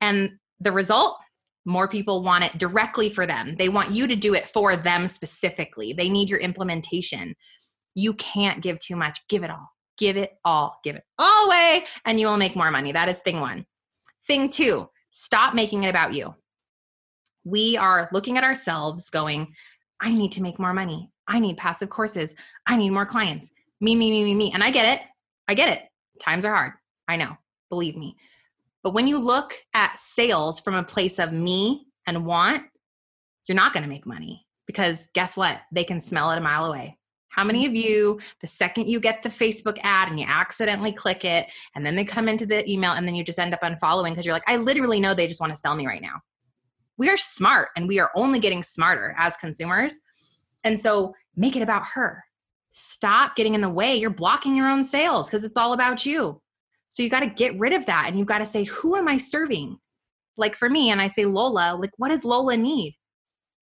and 0.00 0.38
the 0.60 0.72
result 0.72 1.18
more 1.64 1.88
people 1.88 2.22
want 2.22 2.44
it 2.44 2.58
directly 2.58 3.08
for 3.08 3.26
them. 3.26 3.54
They 3.56 3.68
want 3.68 3.92
you 3.92 4.06
to 4.06 4.16
do 4.16 4.34
it 4.34 4.48
for 4.48 4.76
them 4.76 5.08
specifically. 5.08 5.92
They 5.92 6.08
need 6.08 6.28
your 6.28 6.40
implementation. 6.40 7.34
You 7.94 8.14
can't 8.14 8.62
give 8.62 8.78
too 8.80 8.96
much. 8.96 9.26
Give 9.28 9.44
it 9.44 9.50
all. 9.50 9.70
Give 9.96 10.16
it 10.16 10.32
all. 10.44 10.78
Give 10.82 10.96
it 10.96 11.04
all 11.18 11.46
away, 11.46 11.84
and 12.04 12.18
you 12.18 12.26
will 12.26 12.36
make 12.36 12.56
more 12.56 12.70
money. 12.70 12.92
That 12.92 13.08
is 13.08 13.20
thing 13.20 13.40
one. 13.40 13.64
Thing 14.26 14.50
two, 14.50 14.88
stop 15.10 15.54
making 15.54 15.84
it 15.84 15.90
about 15.90 16.14
you. 16.14 16.34
We 17.44 17.76
are 17.76 18.08
looking 18.12 18.36
at 18.36 18.44
ourselves 18.44 19.10
going, 19.10 19.54
I 20.00 20.12
need 20.12 20.32
to 20.32 20.42
make 20.42 20.58
more 20.58 20.72
money. 20.72 21.10
I 21.28 21.38
need 21.40 21.56
passive 21.56 21.90
courses. 21.90 22.34
I 22.66 22.76
need 22.76 22.90
more 22.90 23.06
clients. 23.06 23.50
Me, 23.80 23.94
me, 23.94 24.10
me, 24.10 24.24
me, 24.24 24.34
me. 24.34 24.50
And 24.52 24.62
I 24.62 24.70
get 24.70 24.98
it. 24.98 25.06
I 25.48 25.54
get 25.54 25.76
it. 25.76 25.84
Times 26.20 26.44
are 26.44 26.54
hard. 26.54 26.72
I 27.06 27.16
know. 27.16 27.36
Believe 27.70 27.96
me. 27.96 28.16
But 28.84 28.92
when 28.92 29.08
you 29.08 29.18
look 29.18 29.54
at 29.72 29.98
sales 29.98 30.60
from 30.60 30.74
a 30.74 30.84
place 30.84 31.18
of 31.18 31.32
me 31.32 31.86
and 32.06 32.26
want, 32.26 32.62
you're 33.48 33.56
not 33.56 33.72
going 33.72 33.82
to 33.82 33.88
make 33.88 34.06
money 34.06 34.46
because 34.66 35.08
guess 35.14 35.36
what? 35.36 35.58
They 35.72 35.84
can 35.84 36.00
smell 36.00 36.30
it 36.30 36.38
a 36.38 36.42
mile 36.42 36.66
away. 36.66 36.98
How 37.28 37.44
many 37.44 37.66
of 37.66 37.74
you, 37.74 38.20
the 38.42 38.46
second 38.46 38.86
you 38.86 39.00
get 39.00 39.22
the 39.22 39.28
Facebook 39.30 39.78
ad 39.82 40.08
and 40.08 40.20
you 40.20 40.26
accidentally 40.28 40.92
click 40.92 41.24
it, 41.24 41.50
and 41.74 41.84
then 41.84 41.96
they 41.96 42.04
come 42.04 42.28
into 42.28 42.46
the 42.46 42.70
email 42.70 42.92
and 42.92 43.08
then 43.08 43.16
you 43.16 43.24
just 43.24 43.40
end 43.40 43.54
up 43.54 43.62
unfollowing 43.62 44.10
because 44.10 44.24
you're 44.24 44.34
like, 44.34 44.44
I 44.46 44.56
literally 44.56 45.00
know 45.00 45.14
they 45.14 45.26
just 45.26 45.40
want 45.40 45.50
to 45.52 45.60
sell 45.60 45.74
me 45.74 45.86
right 45.86 46.02
now. 46.02 46.20
We 46.96 47.08
are 47.08 47.16
smart 47.16 47.70
and 47.76 47.88
we 47.88 47.98
are 47.98 48.10
only 48.14 48.38
getting 48.38 48.62
smarter 48.62 49.16
as 49.18 49.36
consumers. 49.38 49.98
And 50.62 50.78
so 50.78 51.14
make 51.34 51.56
it 51.56 51.62
about 51.62 51.88
her. 51.94 52.22
Stop 52.70 53.34
getting 53.34 53.54
in 53.54 53.62
the 53.62 53.68
way. 53.68 53.96
You're 53.96 54.10
blocking 54.10 54.54
your 54.54 54.68
own 54.68 54.84
sales 54.84 55.28
because 55.28 55.42
it's 55.42 55.56
all 55.56 55.72
about 55.72 56.06
you. 56.06 56.40
So 56.94 57.02
you 57.02 57.10
got 57.10 57.20
to 57.20 57.26
get 57.26 57.58
rid 57.58 57.72
of 57.72 57.86
that 57.86 58.04
and 58.06 58.16
you've 58.16 58.28
got 58.28 58.38
to 58.38 58.46
say, 58.46 58.62
who 58.62 58.94
am 58.94 59.08
I 59.08 59.18
serving? 59.18 59.78
Like 60.36 60.54
for 60.54 60.70
me, 60.70 60.92
and 60.92 61.02
I 61.02 61.08
say 61.08 61.24
Lola, 61.24 61.76
like, 61.76 61.90
what 61.96 62.10
does 62.10 62.24
Lola 62.24 62.56
need? 62.56 62.96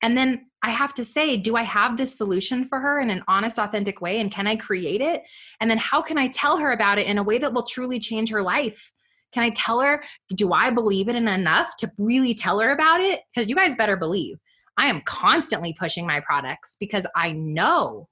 And 0.03 0.19
then 0.19 0.51
I 0.63 0.69
have 0.69 0.93
to 0.95 1.05
say, 1.05 1.39
do 1.39 1.57
I 1.57 1.63
have 1.63 1.97
this 1.97 2.15
solution 2.15 2.67
for 2.67 2.79
her 2.79 3.01
in 3.01 3.09
an 3.09 3.25
honest, 3.29 3.59
authentic 3.59 4.03
way? 4.03 4.21
And 4.21 4.31
can 4.31 4.47
I 4.47 4.57
create 4.57 5.01
it? 5.01 5.23
And 5.63 5.71
then 5.71 5.79
how 5.79 6.03
can 6.03 6.19
I 6.19 6.29
tell 6.29 6.59
her 6.59 6.73
about 6.73 6.99
it 6.99 7.07
in 7.07 7.17
a 7.17 7.23
way 7.23 7.39
that 7.39 7.55
will 7.55 7.63
truly 7.63 7.99
change 7.99 8.29
her 8.29 8.43
life? 8.43 8.93
Can 9.33 9.45
I 9.45 9.51
tell 9.57 9.81
her? 9.81 10.03
Do 10.35 10.53
I 10.53 10.71
believe 10.71 11.09
it 11.09 11.17
enough 11.17 11.75
to 11.79 11.91
really 11.97 12.35
tell 12.35 12.61
her 12.61 12.71
about 12.71 13.01
it? 13.01 13.21
Because 13.35 13.49
you 13.49 13.57
guys 13.57 13.75
better 13.75 13.97
believe 13.97 14.37
I 14.77 14.89
am 14.89 15.01
constantly 15.07 15.73
pushing 15.73 16.07
my 16.07 16.21
products 16.21 16.77
because 16.79 17.07
I 17.17 17.33
know 17.33 18.09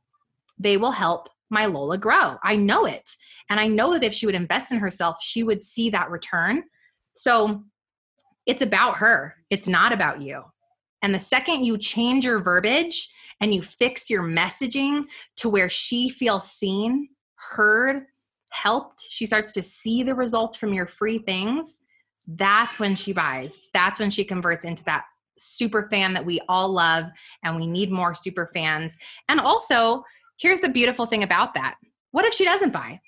they 0.59 0.79
will 0.79 0.93
help 0.93 1.29
my 1.51 1.67
Lola 1.67 1.99
grow. 1.99 2.37
I 2.43 2.57
know 2.57 2.87
it. 2.87 3.11
And 3.49 3.59
I 3.59 3.67
know 3.67 3.93
that 3.93 4.03
if 4.03 4.15
she 4.15 4.27
would 4.27 4.35
invest 4.35 4.73
in 4.73 4.79
herself, 4.79 5.23
she 5.23 5.43
would 5.43 5.61
see 5.61 5.91
that 5.91 6.11
return. 6.11 6.65
So 7.15 7.65
it's 8.47 8.63
about 8.63 8.97
her, 8.99 9.35
it's 9.51 9.69
not 9.69 9.93
about 9.93 10.23
you. 10.23 10.43
And 11.03 11.15
the 11.15 11.21
second 11.21 11.65
you 11.65 11.79
change 11.79 12.25
your 12.25 12.41
verbiage 12.41 13.09
and 13.41 13.55
you 13.55 13.63
fix 13.63 14.11
your 14.11 14.23
messaging 14.23 15.05
to 15.37 15.49
where 15.49 15.71
she 15.71 16.11
feels 16.11 16.51
seen, 16.51 17.09
heard, 17.37 18.05
helped, 18.53 19.07
she 19.09 19.25
starts 19.27 19.53
to 19.53 19.63
see 19.63 20.03
the 20.03 20.15
results 20.15 20.57
from 20.57 20.75
your 20.75 20.87
free 20.87 21.19
things, 21.19 21.81
that's 22.27 22.79
when 22.79 22.95
she 22.95 23.13
buys. 23.13 23.57
That's 23.73 23.99
when 23.99 24.11
she 24.11 24.25
converts 24.25 24.65
into 24.65 24.85
that 24.85 25.05
super 25.39 25.85
fan 25.85 26.13
that 26.13 26.25
we 26.25 26.39
all 26.49 26.69
love 26.69 27.07
and 27.43 27.57
we 27.57 27.67
need 27.67 27.91
more 27.91 28.15
super 28.15 28.47
fans. 28.53 28.97
And 29.29 29.41
also, 29.41 30.05
here's 30.40 30.61
the 30.61 30.68
beautiful 30.68 31.07
thing 31.07 31.22
about 31.22 31.55
that. 31.55 31.76
What 32.12 32.24
if 32.24 32.33
she 32.33 32.44
doesn't 32.44 32.72
buy? 32.72 33.00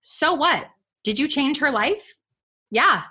So 0.00 0.34
what? 0.34 0.68
Did 1.02 1.18
you 1.18 1.26
change 1.26 1.58
her 1.58 1.70
life? 1.70 2.14
Yeah, 2.70 3.02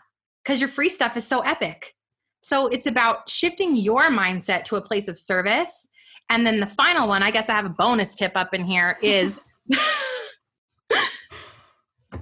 because 0.43 0.59
your 0.59 0.69
free 0.69 0.89
stuff 0.89 1.17
is 1.17 1.25
so 1.25 1.41
epic. 1.41 1.95
So 2.41 2.67
it's 2.67 2.87
about 2.87 3.29
shifting 3.29 3.75
your 3.75 4.09
mindset 4.09 4.65
to 4.65 4.75
a 4.75 4.81
place 4.81 5.07
of 5.07 5.17
service. 5.17 5.87
And 6.29 6.45
then 6.45 6.59
the 6.59 6.67
final 6.67 7.07
one, 7.07 7.23
I 7.23 7.31
guess 7.31 7.49
I 7.49 7.53
have 7.53 7.65
a 7.65 7.69
bonus 7.69 8.15
tip 8.15 8.33
up 8.35 8.53
in 8.53 8.63
here 8.63 8.97
is 9.01 9.39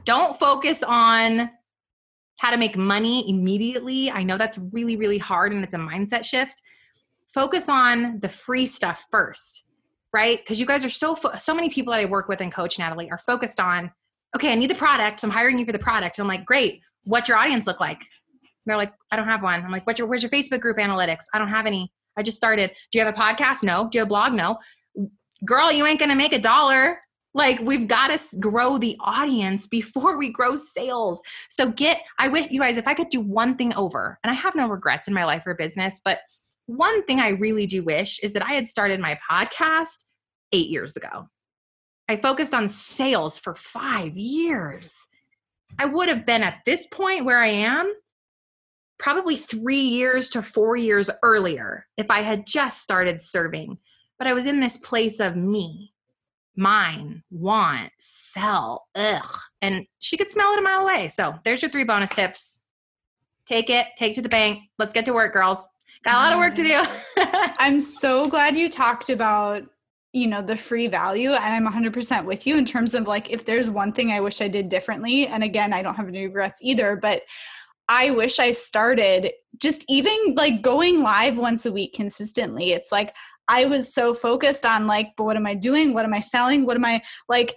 don't 0.05 0.37
focus 0.37 0.83
on 0.83 1.49
how 2.39 2.51
to 2.51 2.57
make 2.57 2.77
money 2.77 3.29
immediately. 3.29 4.09
I 4.09 4.23
know 4.23 4.37
that's 4.37 4.57
really, 4.71 4.95
really 4.95 5.17
hard 5.17 5.51
and 5.51 5.63
it's 5.63 5.73
a 5.73 5.77
mindset 5.77 6.25
shift. 6.25 6.61
Focus 7.27 7.69
on 7.69 8.19
the 8.19 8.29
free 8.29 8.65
stuff 8.65 9.05
first, 9.11 9.65
right? 10.13 10.37
Because 10.39 10.59
you 10.59 10.65
guys 10.65 10.83
are 10.83 10.89
so, 10.89 11.15
fo- 11.15 11.33
so 11.33 11.53
many 11.53 11.69
people 11.69 11.91
that 11.93 11.99
I 11.99 12.05
work 12.05 12.27
with 12.27 12.41
and 12.41 12.51
coach, 12.51 12.77
Natalie, 12.77 13.09
are 13.09 13.17
focused 13.17 13.59
on, 13.59 13.91
okay, 14.35 14.51
I 14.51 14.55
need 14.55 14.69
the 14.69 14.75
product. 14.75 15.23
I'm 15.23 15.29
hiring 15.29 15.59
you 15.59 15.65
for 15.65 15.71
the 15.71 15.79
product. 15.79 16.17
And 16.17 16.23
I'm 16.23 16.27
like, 16.27 16.45
great. 16.45 16.81
What's 17.03 17.27
your 17.27 17.37
audience 17.37 17.67
look 17.67 17.79
like? 17.79 18.03
They're 18.65 18.77
like, 18.77 18.93
I 19.11 19.15
don't 19.15 19.27
have 19.27 19.41
one. 19.41 19.63
I'm 19.63 19.71
like, 19.71 19.87
what's 19.87 19.99
your, 19.99 20.07
where's 20.07 20.23
your 20.23 20.29
Facebook 20.29 20.59
group 20.59 20.77
analytics? 20.77 21.23
I 21.33 21.39
don't 21.39 21.47
have 21.47 21.65
any. 21.65 21.91
I 22.17 22.23
just 22.23 22.37
started. 22.37 22.71
Do 22.91 22.99
you 22.99 23.05
have 23.05 23.13
a 23.13 23.17
podcast? 23.17 23.63
No. 23.63 23.89
Do 23.89 23.97
you 23.97 24.01
have 24.01 24.07
a 24.07 24.09
blog? 24.09 24.33
No. 24.33 24.57
Girl, 25.45 25.71
you 25.71 25.85
ain't 25.85 25.99
to 25.99 26.15
make 26.15 26.33
a 26.33 26.39
dollar. 26.39 26.99
Like 27.33 27.59
we've 27.61 27.87
got 27.87 28.07
to 28.07 28.37
grow 28.39 28.77
the 28.77 28.97
audience 28.99 29.65
before 29.65 30.17
we 30.17 30.29
grow 30.29 30.55
sales. 30.55 31.21
So 31.49 31.71
get, 31.71 32.01
I 32.19 32.27
wish 32.27 32.47
you 32.51 32.59
guys, 32.59 32.77
if 32.77 32.87
I 32.87 32.93
could 32.93 33.09
do 33.09 33.21
one 33.21 33.55
thing 33.55 33.73
over, 33.75 34.19
and 34.23 34.29
I 34.29 34.33
have 34.33 34.53
no 34.53 34.67
regrets 34.67 35.07
in 35.07 35.13
my 35.13 35.25
life 35.25 35.43
or 35.45 35.55
business, 35.55 36.01
but 36.03 36.19
one 36.65 37.03
thing 37.03 37.19
I 37.19 37.29
really 37.29 37.67
do 37.67 37.83
wish 37.83 38.19
is 38.19 38.33
that 38.33 38.45
I 38.45 38.53
had 38.53 38.67
started 38.67 38.99
my 38.99 39.19
podcast 39.29 40.05
eight 40.51 40.69
years 40.69 40.95
ago. 40.95 41.27
I 42.07 42.17
focused 42.17 42.53
on 42.53 42.69
sales 42.69 43.39
for 43.39 43.55
five 43.55 44.17
years. 44.17 45.07
I 45.79 45.85
would 45.85 46.09
have 46.09 46.25
been 46.25 46.43
at 46.43 46.59
this 46.65 46.87
point 46.87 47.25
where 47.25 47.39
I 47.39 47.47
am 47.47 47.93
probably 48.99 49.35
three 49.35 49.81
years 49.81 50.29
to 50.29 50.41
four 50.41 50.75
years 50.75 51.09
earlier 51.23 51.87
if 51.97 52.11
I 52.11 52.21
had 52.21 52.45
just 52.45 52.81
started 52.81 53.19
serving. 53.21 53.77
But 54.17 54.27
I 54.27 54.33
was 54.33 54.45
in 54.45 54.59
this 54.59 54.77
place 54.77 55.19
of 55.19 55.35
me, 55.35 55.93
mine, 56.55 57.23
want, 57.31 57.89
sell, 57.97 58.87
ugh. 58.95 59.37
And 59.61 59.87
she 59.99 60.17
could 60.17 60.29
smell 60.29 60.53
it 60.53 60.59
a 60.59 60.61
mile 60.61 60.83
away. 60.83 61.07
So 61.07 61.33
there's 61.43 61.61
your 61.61 61.71
three 61.71 61.85
bonus 61.85 62.11
tips. 62.11 62.59
Take 63.47 63.69
it, 63.69 63.87
take 63.97 64.15
to 64.15 64.21
the 64.21 64.29
bank. 64.29 64.59
Let's 64.77 64.93
get 64.93 65.05
to 65.05 65.13
work, 65.13 65.33
girls. 65.33 65.67
Got 66.03 66.15
a 66.15 66.17
lot 66.17 66.33
of 66.33 66.39
work 66.39 66.55
to 66.55 66.73
um, 66.73 66.85
do. 67.15 67.23
I'm 67.59 67.79
so 68.01 68.25
glad 68.27 68.55
you 68.55 68.69
talked 68.69 69.09
about 69.09 69.63
you 70.13 70.27
know 70.27 70.41
the 70.41 70.57
free 70.57 70.87
value 70.87 71.31
and 71.31 71.65
i'm 71.65 71.73
100% 71.73 72.25
with 72.25 72.45
you 72.45 72.57
in 72.57 72.65
terms 72.65 72.93
of 72.93 73.07
like 73.07 73.29
if 73.29 73.45
there's 73.45 73.69
one 73.69 73.93
thing 73.93 74.11
i 74.11 74.19
wish 74.19 74.41
i 74.41 74.47
did 74.49 74.67
differently 74.67 75.25
and 75.27 75.41
again 75.41 75.71
i 75.71 75.81
don't 75.81 75.95
have 75.95 76.09
any 76.09 76.25
regrets 76.25 76.59
either 76.61 76.97
but 76.97 77.21
I 77.91 78.11
wish 78.11 78.39
I 78.39 78.53
started 78.53 79.33
just 79.57 79.83
even 79.89 80.15
like 80.35 80.61
going 80.61 81.03
live 81.03 81.37
once 81.37 81.65
a 81.65 81.73
week 81.73 81.93
consistently. 81.93 82.71
It's 82.71 82.89
like 82.89 83.13
I 83.49 83.65
was 83.65 83.93
so 83.93 84.13
focused 84.13 84.65
on 84.65 84.87
like, 84.87 85.09
but 85.17 85.25
what 85.25 85.35
am 85.35 85.45
I 85.45 85.55
doing? 85.55 85.93
What 85.93 86.05
am 86.05 86.13
I 86.13 86.21
selling? 86.21 86.65
What 86.65 86.77
am 86.77 86.85
I 86.85 87.01
like? 87.27 87.53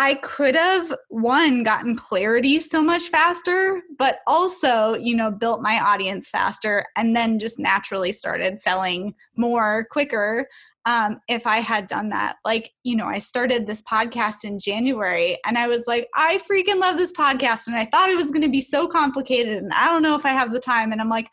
I 0.00 0.14
could 0.14 0.54
have 0.54 0.94
one 1.08 1.64
gotten 1.64 1.96
clarity 1.96 2.60
so 2.60 2.80
much 2.80 3.08
faster, 3.08 3.82
but 3.98 4.20
also, 4.28 4.94
you 4.94 5.16
know, 5.16 5.32
built 5.32 5.60
my 5.60 5.80
audience 5.80 6.28
faster 6.28 6.86
and 6.94 7.16
then 7.16 7.40
just 7.40 7.58
naturally 7.58 8.12
started 8.12 8.60
selling 8.60 9.16
more 9.36 9.88
quicker 9.90 10.48
um, 10.86 11.18
if 11.26 11.48
I 11.48 11.56
had 11.56 11.88
done 11.88 12.10
that. 12.10 12.36
Like, 12.44 12.70
you 12.84 12.94
know, 12.94 13.06
I 13.06 13.18
started 13.18 13.66
this 13.66 13.82
podcast 13.82 14.44
in 14.44 14.60
January 14.60 15.36
and 15.44 15.58
I 15.58 15.66
was 15.66 15.82
like, 15.88 16.06
I 16.14 16.38
freaking 16.48 16.78
love 16.78 16.96
this 16.96 17.12
podcast. 17.12 17.66
And 17.66 17.74
I 17.74 17.84
thought 17.84 18.08
it 18.08 18.16
was 18.16 18.30
going 18.30 18.42
to 18.42 18.48
be 18.48 18.60
so 18.60 18.86
complicated 18.86 19.58
and 19.58 19.72
I 19.72 19.86
don't 19.86 20.02
know 20.02 20.14
if 20.14 20.24
I 20.24 20.30
have 20.30 20.52
the 20.52 20.60
time. 20.60 20.92
And 20.92 21.00
I'm 21.00 21.08
like, 21.08 21.28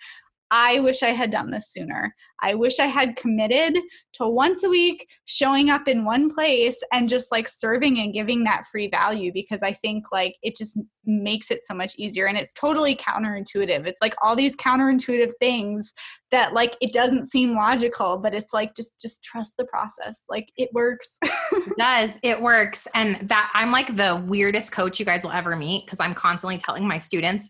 I 0.50 0.80
wish 0.80 1.04
I 1.04 1.12
had 1.12 1.30
done 1.30 1.52
this 1.52 1.72
sooner. 1.72 2.16
I 2.42 2.56
wish 2.56 2.80
I 2.80 2.88
had 2.88 3.16
committed 3.16 3.78
to 4.18 4.28
once 4.28 4.64
a 4.64 4.70
week 4.70 5.08
showing 5.26 5.70
up 5.70 5.88
in 5.88 6.06
one 6.06 6.34
place 6.34 6.78
and 6.94 7.10
just 7.10 7.32
like 7.32 7.48
serving 7.48 8.00
and 8.00 8.14
giving 8.14 8.44
that 8.44 8.66
free 8.72 8.88
value 8.88 9.32
because 9.34 9.62
I 9.62 9.74
think 9.74 10.06
like 10.12 10.36
it 10.42 10.56
just 10.56 10.80
makes 11.06 11.52
it 11.52 11.66
so 11.66 11.74
much 11.74 11.96
easier 11.98 12.28
and 12.28 12.38
it's 12.38 12.54
totally 12.54 12.96
counterintuitive. 12.96 13.86
It's 13.86 14.02
like 14.02 14.16
all 14.22 14.36
these 14.36 14.56
counterintuitive 14.56 15.32
things 15.40 15.94
that 16.32 16.54
like 16.54 16.76
it 16.82 16.94
doesn't 16.94 17.30
seem 17.30 17.56
logical, 17.56 18.18
but 18.18 18.34
it's 18.34 18.54
like 18.54 18.76
just 18.76 19.00
just 19.02 19.24
trust 19.24 19.54
the 19.58 19.66
process. 19.66 20.22
Like 20.30 20.50
it 20.58 20.70
works. 20.74 21.18
it 21.24 21.78
does. 21.78 22.18
It 22.24 22.42
works. 22.42 22.88
And 22.94 23.18
that 23.30 23.52
I'm 23.54 23.72
like 23.72 23.96
the 23.96 24.24
weirdest 24.28 24.72
coach 24.72 25.00
you 25.00 25.06
guys 25.06 25.24
will 25.24 25.32
ever 25.32 25.56
meet 25.56 25.86
because 25.86 26.00
I'm 26.00 26.14
constantly 26.14 26.58
telling 26.58 26.88
my 26.88 26.98
students 26.98 27.50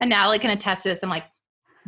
and 0.00 0.10
Natalie 0.10 0.38
can 0.38 0.50
attest 0.50 0.82
to 0.82 0.90
this. 0.90 1.02
I'm 1.02 1.10
like, 1.10 1.24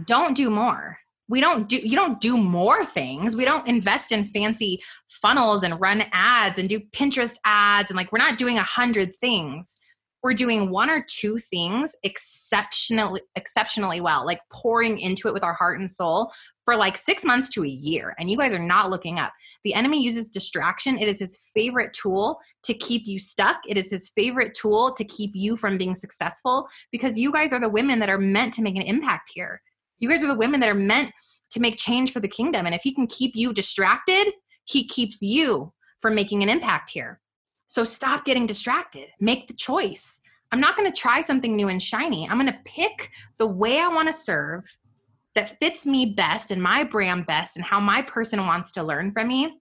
don't 0.05 0.37
do 0.37 0.51
more 0.51 0.99
we 1.29 1.41
don't 1.41 1.69
do 1.69 1.77
you 1.77 1.97
don't 1.97 2.21
do 2.21 2.37
more 2.37 2.85
things. 2.85 3.37
We 3.37 3.45
don't 3.45 3.67
invest 3.67 4.13
in 4.13 4.25
fancy 4.25 4.81
funnels 5.09 5.63
and 5.63 5.81
run 5.81 6.05
ads 6.13 6.59
and 6.59 6.69
do 6.69 6.81
pinterest 6.93 7.37
ads 7.45 7.91
and 7.91 7.97
like 7.97 8.13
we're 8.13 8.19
not 8.19 8.39
doing 8.39 8.59
a 8.59 8.63
hundred 8.63 9.17
things. 9.17 9.79
We're 10.23 10.35
doing 10.35 10.71
one 10.71 10.91
or 10.91 11.05
two 11.09 11.39
things 11.39 11.95
exceptionally 12.03 13.21
exceptionally 13.35 14.01
well 14.01 14.25
like 14.25 14.41
pouring 14.53 14.99
into 14.99 15.29
it 15.29 15.35
with 15.35 15.45
our 15.45 15.55
heart 15.55 15.79
and 15.79 15.91
soul 15.91 16.33
for 16.65 16.75
like 16.75 16.97
six 16.97 17.25
months 17.25 17.49
to 17.51 17.63
a 17.63 17.69
year 17.69 18.15
and 18.19 18.29
you 18.29 18.37
guys 18.37 18.53
are 18.53 18.59
not 18.59 18.91
looking 18.91 19.19
up. 19.19 19.33
The 19.65 19.75
enemy 19.75 20.03
uses 20.03 20.31
distraction. 20.31 20.99
It 20.99 21.09
is 21.09 21.21
his 21.21 21.37
favorite 21.55 21.93
tool 21.93 22.41
to 22.65 22.75
keep 22.75 23.03
you 23.07 23.21
stuck. 23.21 23.59
It 23.69 23.77
is 23.77 23.89
his 23.89 24.09
favorite 24.09 24.55
tool 24.55 24.93
to 24.95 25.05
keep 25.05 25.31
you 25.35 25.57
from 25.57 25.79
being 25.79 25.95
successful 25.95 26.69
because 26.91 27.17
you 27.17 27.31
guys 27.33 27.53
are 27.53 27.61
the 27.61 27.69
women 27.69 28.01
that 28.01 28.11
are 28.11 28.19
meant 28.19 28.53
to 28.55 28.63
make 28.63 28.75
an 28.75 28.83
impact 28.83 29.31
here 29.33 29.61
you 29.99 30.09
guys 30.09 30.23
are 30.23 30.29
the 30.29 30.35
women 30.35 30.61
that 30.61 30.69
are 30.69 30.75
meant 30.75 31.13
to 31.51 31.61
make 31.61 31.77
change 31.77 32.13
for 32.13 32.21
the 32.21 32.29
kingdom. 32.29 32.67
And 32.67 32.75
if 32.75 32.83
he 32.83 32.93
can 32.93 33.07
keep 33.07 33.35
you 33.35 33.53
distracted, 33.53 34.33
he 34.65 34.87
keeps 34.87 35.23
you 35.23 35.73
from 36.01 36.15
making 36.15 36.43
an 36.43 36.49
impact 36.49 36.91
here. 36.91 37.21
So 37.69 37.85
stop 37.85 38.25
getting 38.25 38.47
distracted. 38.47 39.09
Make 39.21 39.47
the 39.47 39.55
choice. 39.55 40.21
I'm 40.53 40.61
not 40.61 40.77
going 40.77 40.91
to 40.91 40.97
try 40.97 41.21
something 41.21 41.57
new 41.57 41.69
and 41.69 41.83
shiny. 41.83 42.29
I'm 42.29 42.39
going 42.39 42.53
to 42.53 42.59
pick 42.65 43.11
the 43.39 43.47
way 43.47 43.81
I 43.81 43.89
want 43.89 44.09
to 44.09 44.13
serve 44.13 44.65
that 45.35 45.59
fits 45.59 45.85
me 45.85 46.15
best 46.15 46.51
and 46.51 46.63
my 46.63 46.85
brand 46.85 47.27
best 47.27 47.57
and 47.57 47.65
how 47.65 47.81
my 47.81 48.03
person 48.03 48.47
wants 48.47 48.73
to 48.73 48.83
learn 48.83 49.13
from 49.13 49.29
me. 49.29 49.61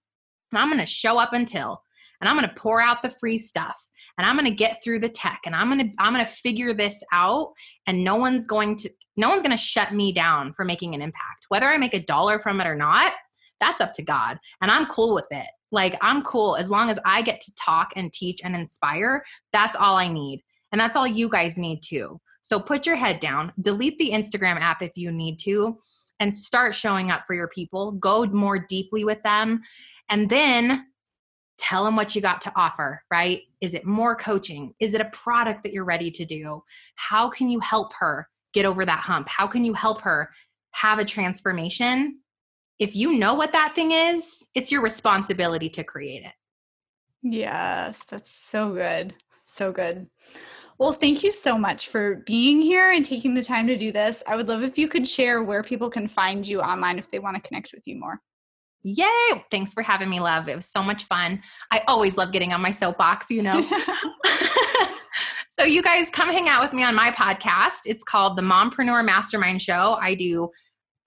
I'm 0.53 0.69
going 0.69 0.79
to 0.79 0.85
show 0.85 1.17
up 1.17 1.33
until 1.33 1.81
and 2.21 2.29
I'm 2.29 2.37
going 2.37 2.47
to 2.47 2.55
pour 2.55 2.81
out 2.81 3.03
the 3.03 3.09
free 3.09 3.37
stuff 3.37 3.77
and 4.17 4.25
I'm 4.25 4.35
going 4.35 4.49
to 4.49 4.55
get 4.55 4.83
through 4.83 4.99
the 4.99 5.09
tech 5.09 5.41
and 5.45 5.55
I'm 5.55 5.69
going 5.69 5.89
to 5.89 5.93
I'm 5.99 6.13
going 6.13 6.25
to 6.25 6.31
figure 6.31 6.73
this 6.73 7.03
out 7.11 7.53
and 7.87 8.03
no 8.03 8.15
one's 8.15 8.45
going 8.45 8.77
to 8.77 8.89
no 9.17 9.29
one's 9.29 9.41
going 9.41 9.51
to 9.51 9.57
shut 9.57 9.93
me 9.93 10.11
down 10.11 10.53
for 10.53 10.65
making 10.65 10.93
an 10.93 11.01
impact. 11.01 11.45
Whether 11.49 11.69
I 11.69 11.77
make 11.77 11.93
a 11.93 12.03
dollar 12.03 12.39
from 12.39 12.59
it 12.59 12.67
or 12.67 12.75
not, 12.75 13.13
that's 13.59 13.81
up 13.81 13.93
to 13.93 14.03
God. 14.03 14.37
And 14.61 14.69
I'm 14.69 14.85
cool 14.87 15.13
with 15.13 15.27
it. 15.31 15.47
Like, 15.71 15.97
I'm 16.01 16.21
cool 16.21 16.55
as 16.57 16.69
long 16.69 16.89
as 16.89 16.99
I 17.05 17.21
get 17.21 17.41
to 17.41 17.55
talk 17.55 17.93
and 17.95 18.11
teach 18.11 18.41
and 18.43 18.55
inspire. 18.55 19.23
That's 19.51 19.75
all 19.75 19.95
I 19.95 20.07
need. 20.07 20.43
And 20.71 20.79
that's 20.79 20.95
all 20.95 21.07
you 21.07 21.29
guys 21.29 21.57
need 21.57 21.81
too. 21.81 22.19
So 22.41 22.59
put 22.59 22.85
your 22.85 22.95
head 22.95 23.19
down, 23.19 23.53
delete 23.61 23.97
the 23.97 24.11
Instagram 24.11 24.59
app 24.59 24.81
if 24.81 24.91
you 24.95 25.11
need 25.11 25.39
to, 25.39 25.77
and 26.19 26.33
start 26.33 26.75
showing 26.75 27.09
up 27.09 27.23
for 27.25 27.33
your 27.33 27.47
people. 27.47 27.93
Go 27.93 28.25
more 28.25 28.59
deeply 28.59 29.03
with 29.03 29.21
them. 29.23 29.61
And 30.09 30.29
then 30.29 30.85
tell 31.57 31.85
them 31.85 31.95
what 31.95 32.15
you 32.15 32.21
got 32.21 32.41
to 32.41 32.53
offer, 32.55 33.03
right? 33.11 33.41
Is 33.61 33.73
it 33.73 33.85
more 33.85 34.15
coaching? 34.15 34.73
Is 34.79 34.93
it 34.93 35.01
a 35.01 35.05
product 35.05 35.63
that 35.63 35.73
you're 35.73 35.85
ready 35.85 36.11
to 36.11 36.25
do? 36.25 36.63
How 36.95 37.29
can 37.29 37.49
you 37.49 37.59
help 37.59 37.93
her? 37.99 38.27
get 38.55 38.65
over 38.65 38.85
that 38.85 39.01
hump? 39.01 39.27
How 39.27 39.45
can 39.45 39.63
you 39.63 39.73
help 39.73 40.01
her 40.01 40.31
have 40.71 40.97
a 40.97 41.05
transformation? 41.05 42.19
If 42.79 42.95
you 42.95 43.19
know 43.19 43.35
what 43.35 43.51
that 43.51 43.75
thing 43.75 43.91
is, 43.91 44.43
it's 44.55 44.71
your 44.71 44.81
responsibility 44.81 45.69
to 45.71 45.83
create 45.83 46.23
it. 46.23 46.33
Yes, 47.21 47.99
that's 48.09 48.31
so 48.31 48.73
good. 48.73 49.13
So 49.53 49.71
good. 49.71 50.07
Well, 50.77 50.93
thank 50.93 51.23
you 51.23 51.31
so 51.31 51.57
much 51.57 51.87
for 51.87 52.23
being 52.25 52.61
here 52.61 52.91
and 52.91 53.03
taking 53.05 53.33
the 53.33 53.43
time 53.43 53.67
to 53.67 53.77
do 53.77 53.91
this. 53.91 54.23
I 54.27 54.35
would 54.35 54.47
love 54.47 54.63
if 54.63 54.77
you 54.77 54.87
could 54.87 55.07
share 55.07 55.43
where 55.43 55.63
people 55.63 55.89
can 55.89 56.07
find 56.07 56.45
you 56.45 56.61
online 56.61 56.97
if 56.97 57.09
they 57.11 57.19
want 57.19 57.35
to 57.35 57.47
connect 57.47 57.71
with 57.73 57.83
you 57.85 57.97
more. 57.97 58.19
Yay! 58.87 59.43
Thanks 59.49 59.73
for 59.73 59.81
having 59.81 60.11
me, 60.11 60.19
love. 60.19 60.47
It 60.47 60.55
was 60.55 60.67
so 60.67 60.83
much 60.83 61.05
fun. 61.05 61.41
I 61.71 61.81
always 61.87 62.17
love 62.17 62.31
getting 62.31 62.53
on 62.53 62.61
my 62.61 62.69
soapbox, 62.69 63.31
you 63.31 63.41
know. 63.41 63.67
so, 65.49 65.65
you 65.65 65.81
guys 65.81 66.11
come 66.11 66.29
hang 66.29 66.47
out 66.47 66.61
with 66.61 66.71
me 66.71 66.83
on 66.83 66.93
my 66.93 67.09
podcast. 67.09 67.79
It's 67.85 68.03
called 68.03 68.37
the 68.37 68.43
Mompreneur 68.43 69.03
Mastermind 69.03 69.63
Show. 69.63 69.97
I 69.99 70.13
do 70.13 70.51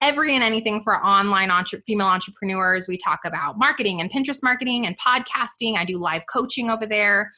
every 0.01 0.35
and 0.35 0.43
anything 0.43 0.81
for 0.83 1.01
online 1.05 1.51
entre- 1.51 1.79
female 1.87 2.07
entrepreneurs. 2.07 2.85
We 2.89 2.97
talk 2.97 3.21
about 3.23 3.57
marketing 3.57 4.01
and 4.01 4.11
Pinterest 4.11 4.43
marketing 4.43 4.85
and 4.85 4.97
podcasting. 4.99 5.77
I 5.77 5.85
do 5.85 5.99
live 5.99 6.23
coaching 6.29 6.69
over 6.69 6.85
there 6.85 7.29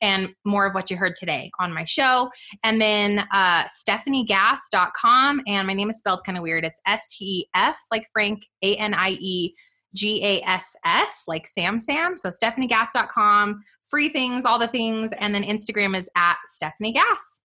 and 0.00 0.32
more 0.44 0.64
of 0.64 0.74
what 0.74 0.92
you 0.92 0.96
heard 0.96 1.16
today 1.16 1.50
on 1.58 1.72
my 1.72 1.82
show. 1.82 2.30
And 2.62 2.80
then 2.80 3.26
uh, 3.32 3.64
stefaniegass.com. 3.64 5.42
And 5.48 5.66
my 5.66 5.74
name 5.74 5.90
is 5.90 5.98
spelled 5.98 6.20
kind 6.24 6.38
of 6.38 6.42
weird. 6.42 6.64
It's 6.64 6.80
S 6.86 7.02
T 7.18 7.24
E 7.24 7.46
F, 7.52 7.76
like 7.90 8.06
Frank, 8.12 8.44
A 8.62 8.76
N 8.76 8.94
I 8.94 9.16
E 9.18 9.54
G 9.94 10.24
A 10.24 10.42
S 10.42 10.74
S, 10.84 11.24
like 11.26 11.46
Sam 11.46 11.80
Sam. 11.80 12.16
So 12.16 12.30
stefaniegass.com, 12.30 13.62
free 13.84 14.08
things, 14.08 14.44
all 14.44 14.58
the 14.58 14.68
things. 14.68 15.12
And 15.18 15.34
then 15.34 15.42
Instagram 15.42 15.96
is 15.96 16.08
at 16.16 16.36
Stefanie 16.62 16.94
Gass. 16.94 17.40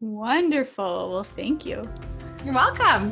Wonderful. 0.00 1.10
Well, 1.10 1.24
thank 1.24 1.66
you. 1.66 1.82
You're 2.44 2.54
welcome. 2.54 3.10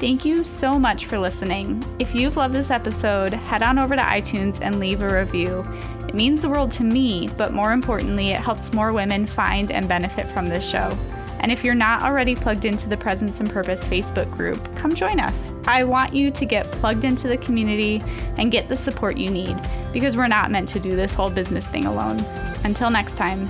Thank 0.00 0.24
you 0.24 0.44
so 0.44 0.78
much 0.78 1.06
for 1.06 1.18
listening. 1.18 1.84
If 1.98 2.14
you've 2.14 2.36
loved 2.36 2.54
this 2.54 2.70
episode, 2.70 3.32
head 3.32 3.62
on 3.62 3.78
over 3.78 3.96
to 3.96 4.02
iTunes 4.02 4.58
and 4.60 4.78
leave 4.78 5.02
a 5.02 5.12
review. 5.12 5.66
It 6.08 6.14
means 6.14 6.40
the 6.42 6.48
world 6.48 6.70
to 6.72 6.84
me, 6.84 7.28
but 7.36 7.52
more 7.52 7.72
importantly, 7.72 8.30
it 8.30 8.40
helps 8.40 8.72
more 8.72 8.92
women 8.92 9.26
find 9.26 9.70
and 9.70 9.88
benefit 9.88 10.28
from 10.28 10.48
this 10.48 10.68
show. 10.68 10.96
And 11.40 11.52
if 11.52 11.64
you're 11.64 11.74
not 11.74 12.02
already 12.02 12.34
plugged 12.34 12.64
into 12.64 12.88
the 12.88 12.96
Presence 12.96 13.40
and 13.40 13.50
Purpose 13.50 13.86
Facebook 13.86 14.30
group, 14.30 14.74
come 14.76 14.94
join 14.94 15.20
us. 15.20 15.52
I 15.66 15.84
want 15.84 16.14
you 16.14 16.30
to 16.30 16.44
get 16.44 16.70
plugged 16.72 17.04
into 17.04 17.28
the 17.28 17.36
community 17.38 18.02
and 18.36 18.50
get 18.50 18.68
the 18.68 18.76
support 18.76 19.16
you 19.16 19.30
need 19.30 19.56
because 19.92 20.16
we're 20.16 20.28
not 20.28 20.50
meant 20.50 20.68
to 20.70 20.80
do 20.80 20.90
this 20.90 21.14
whole 21.14 21.30
business 21.30 21.66
thing 21.66 21.86
alone. 21.86 22.20
Until 22.64 22.90
next 22.90 23.16
time, 23.16 23.48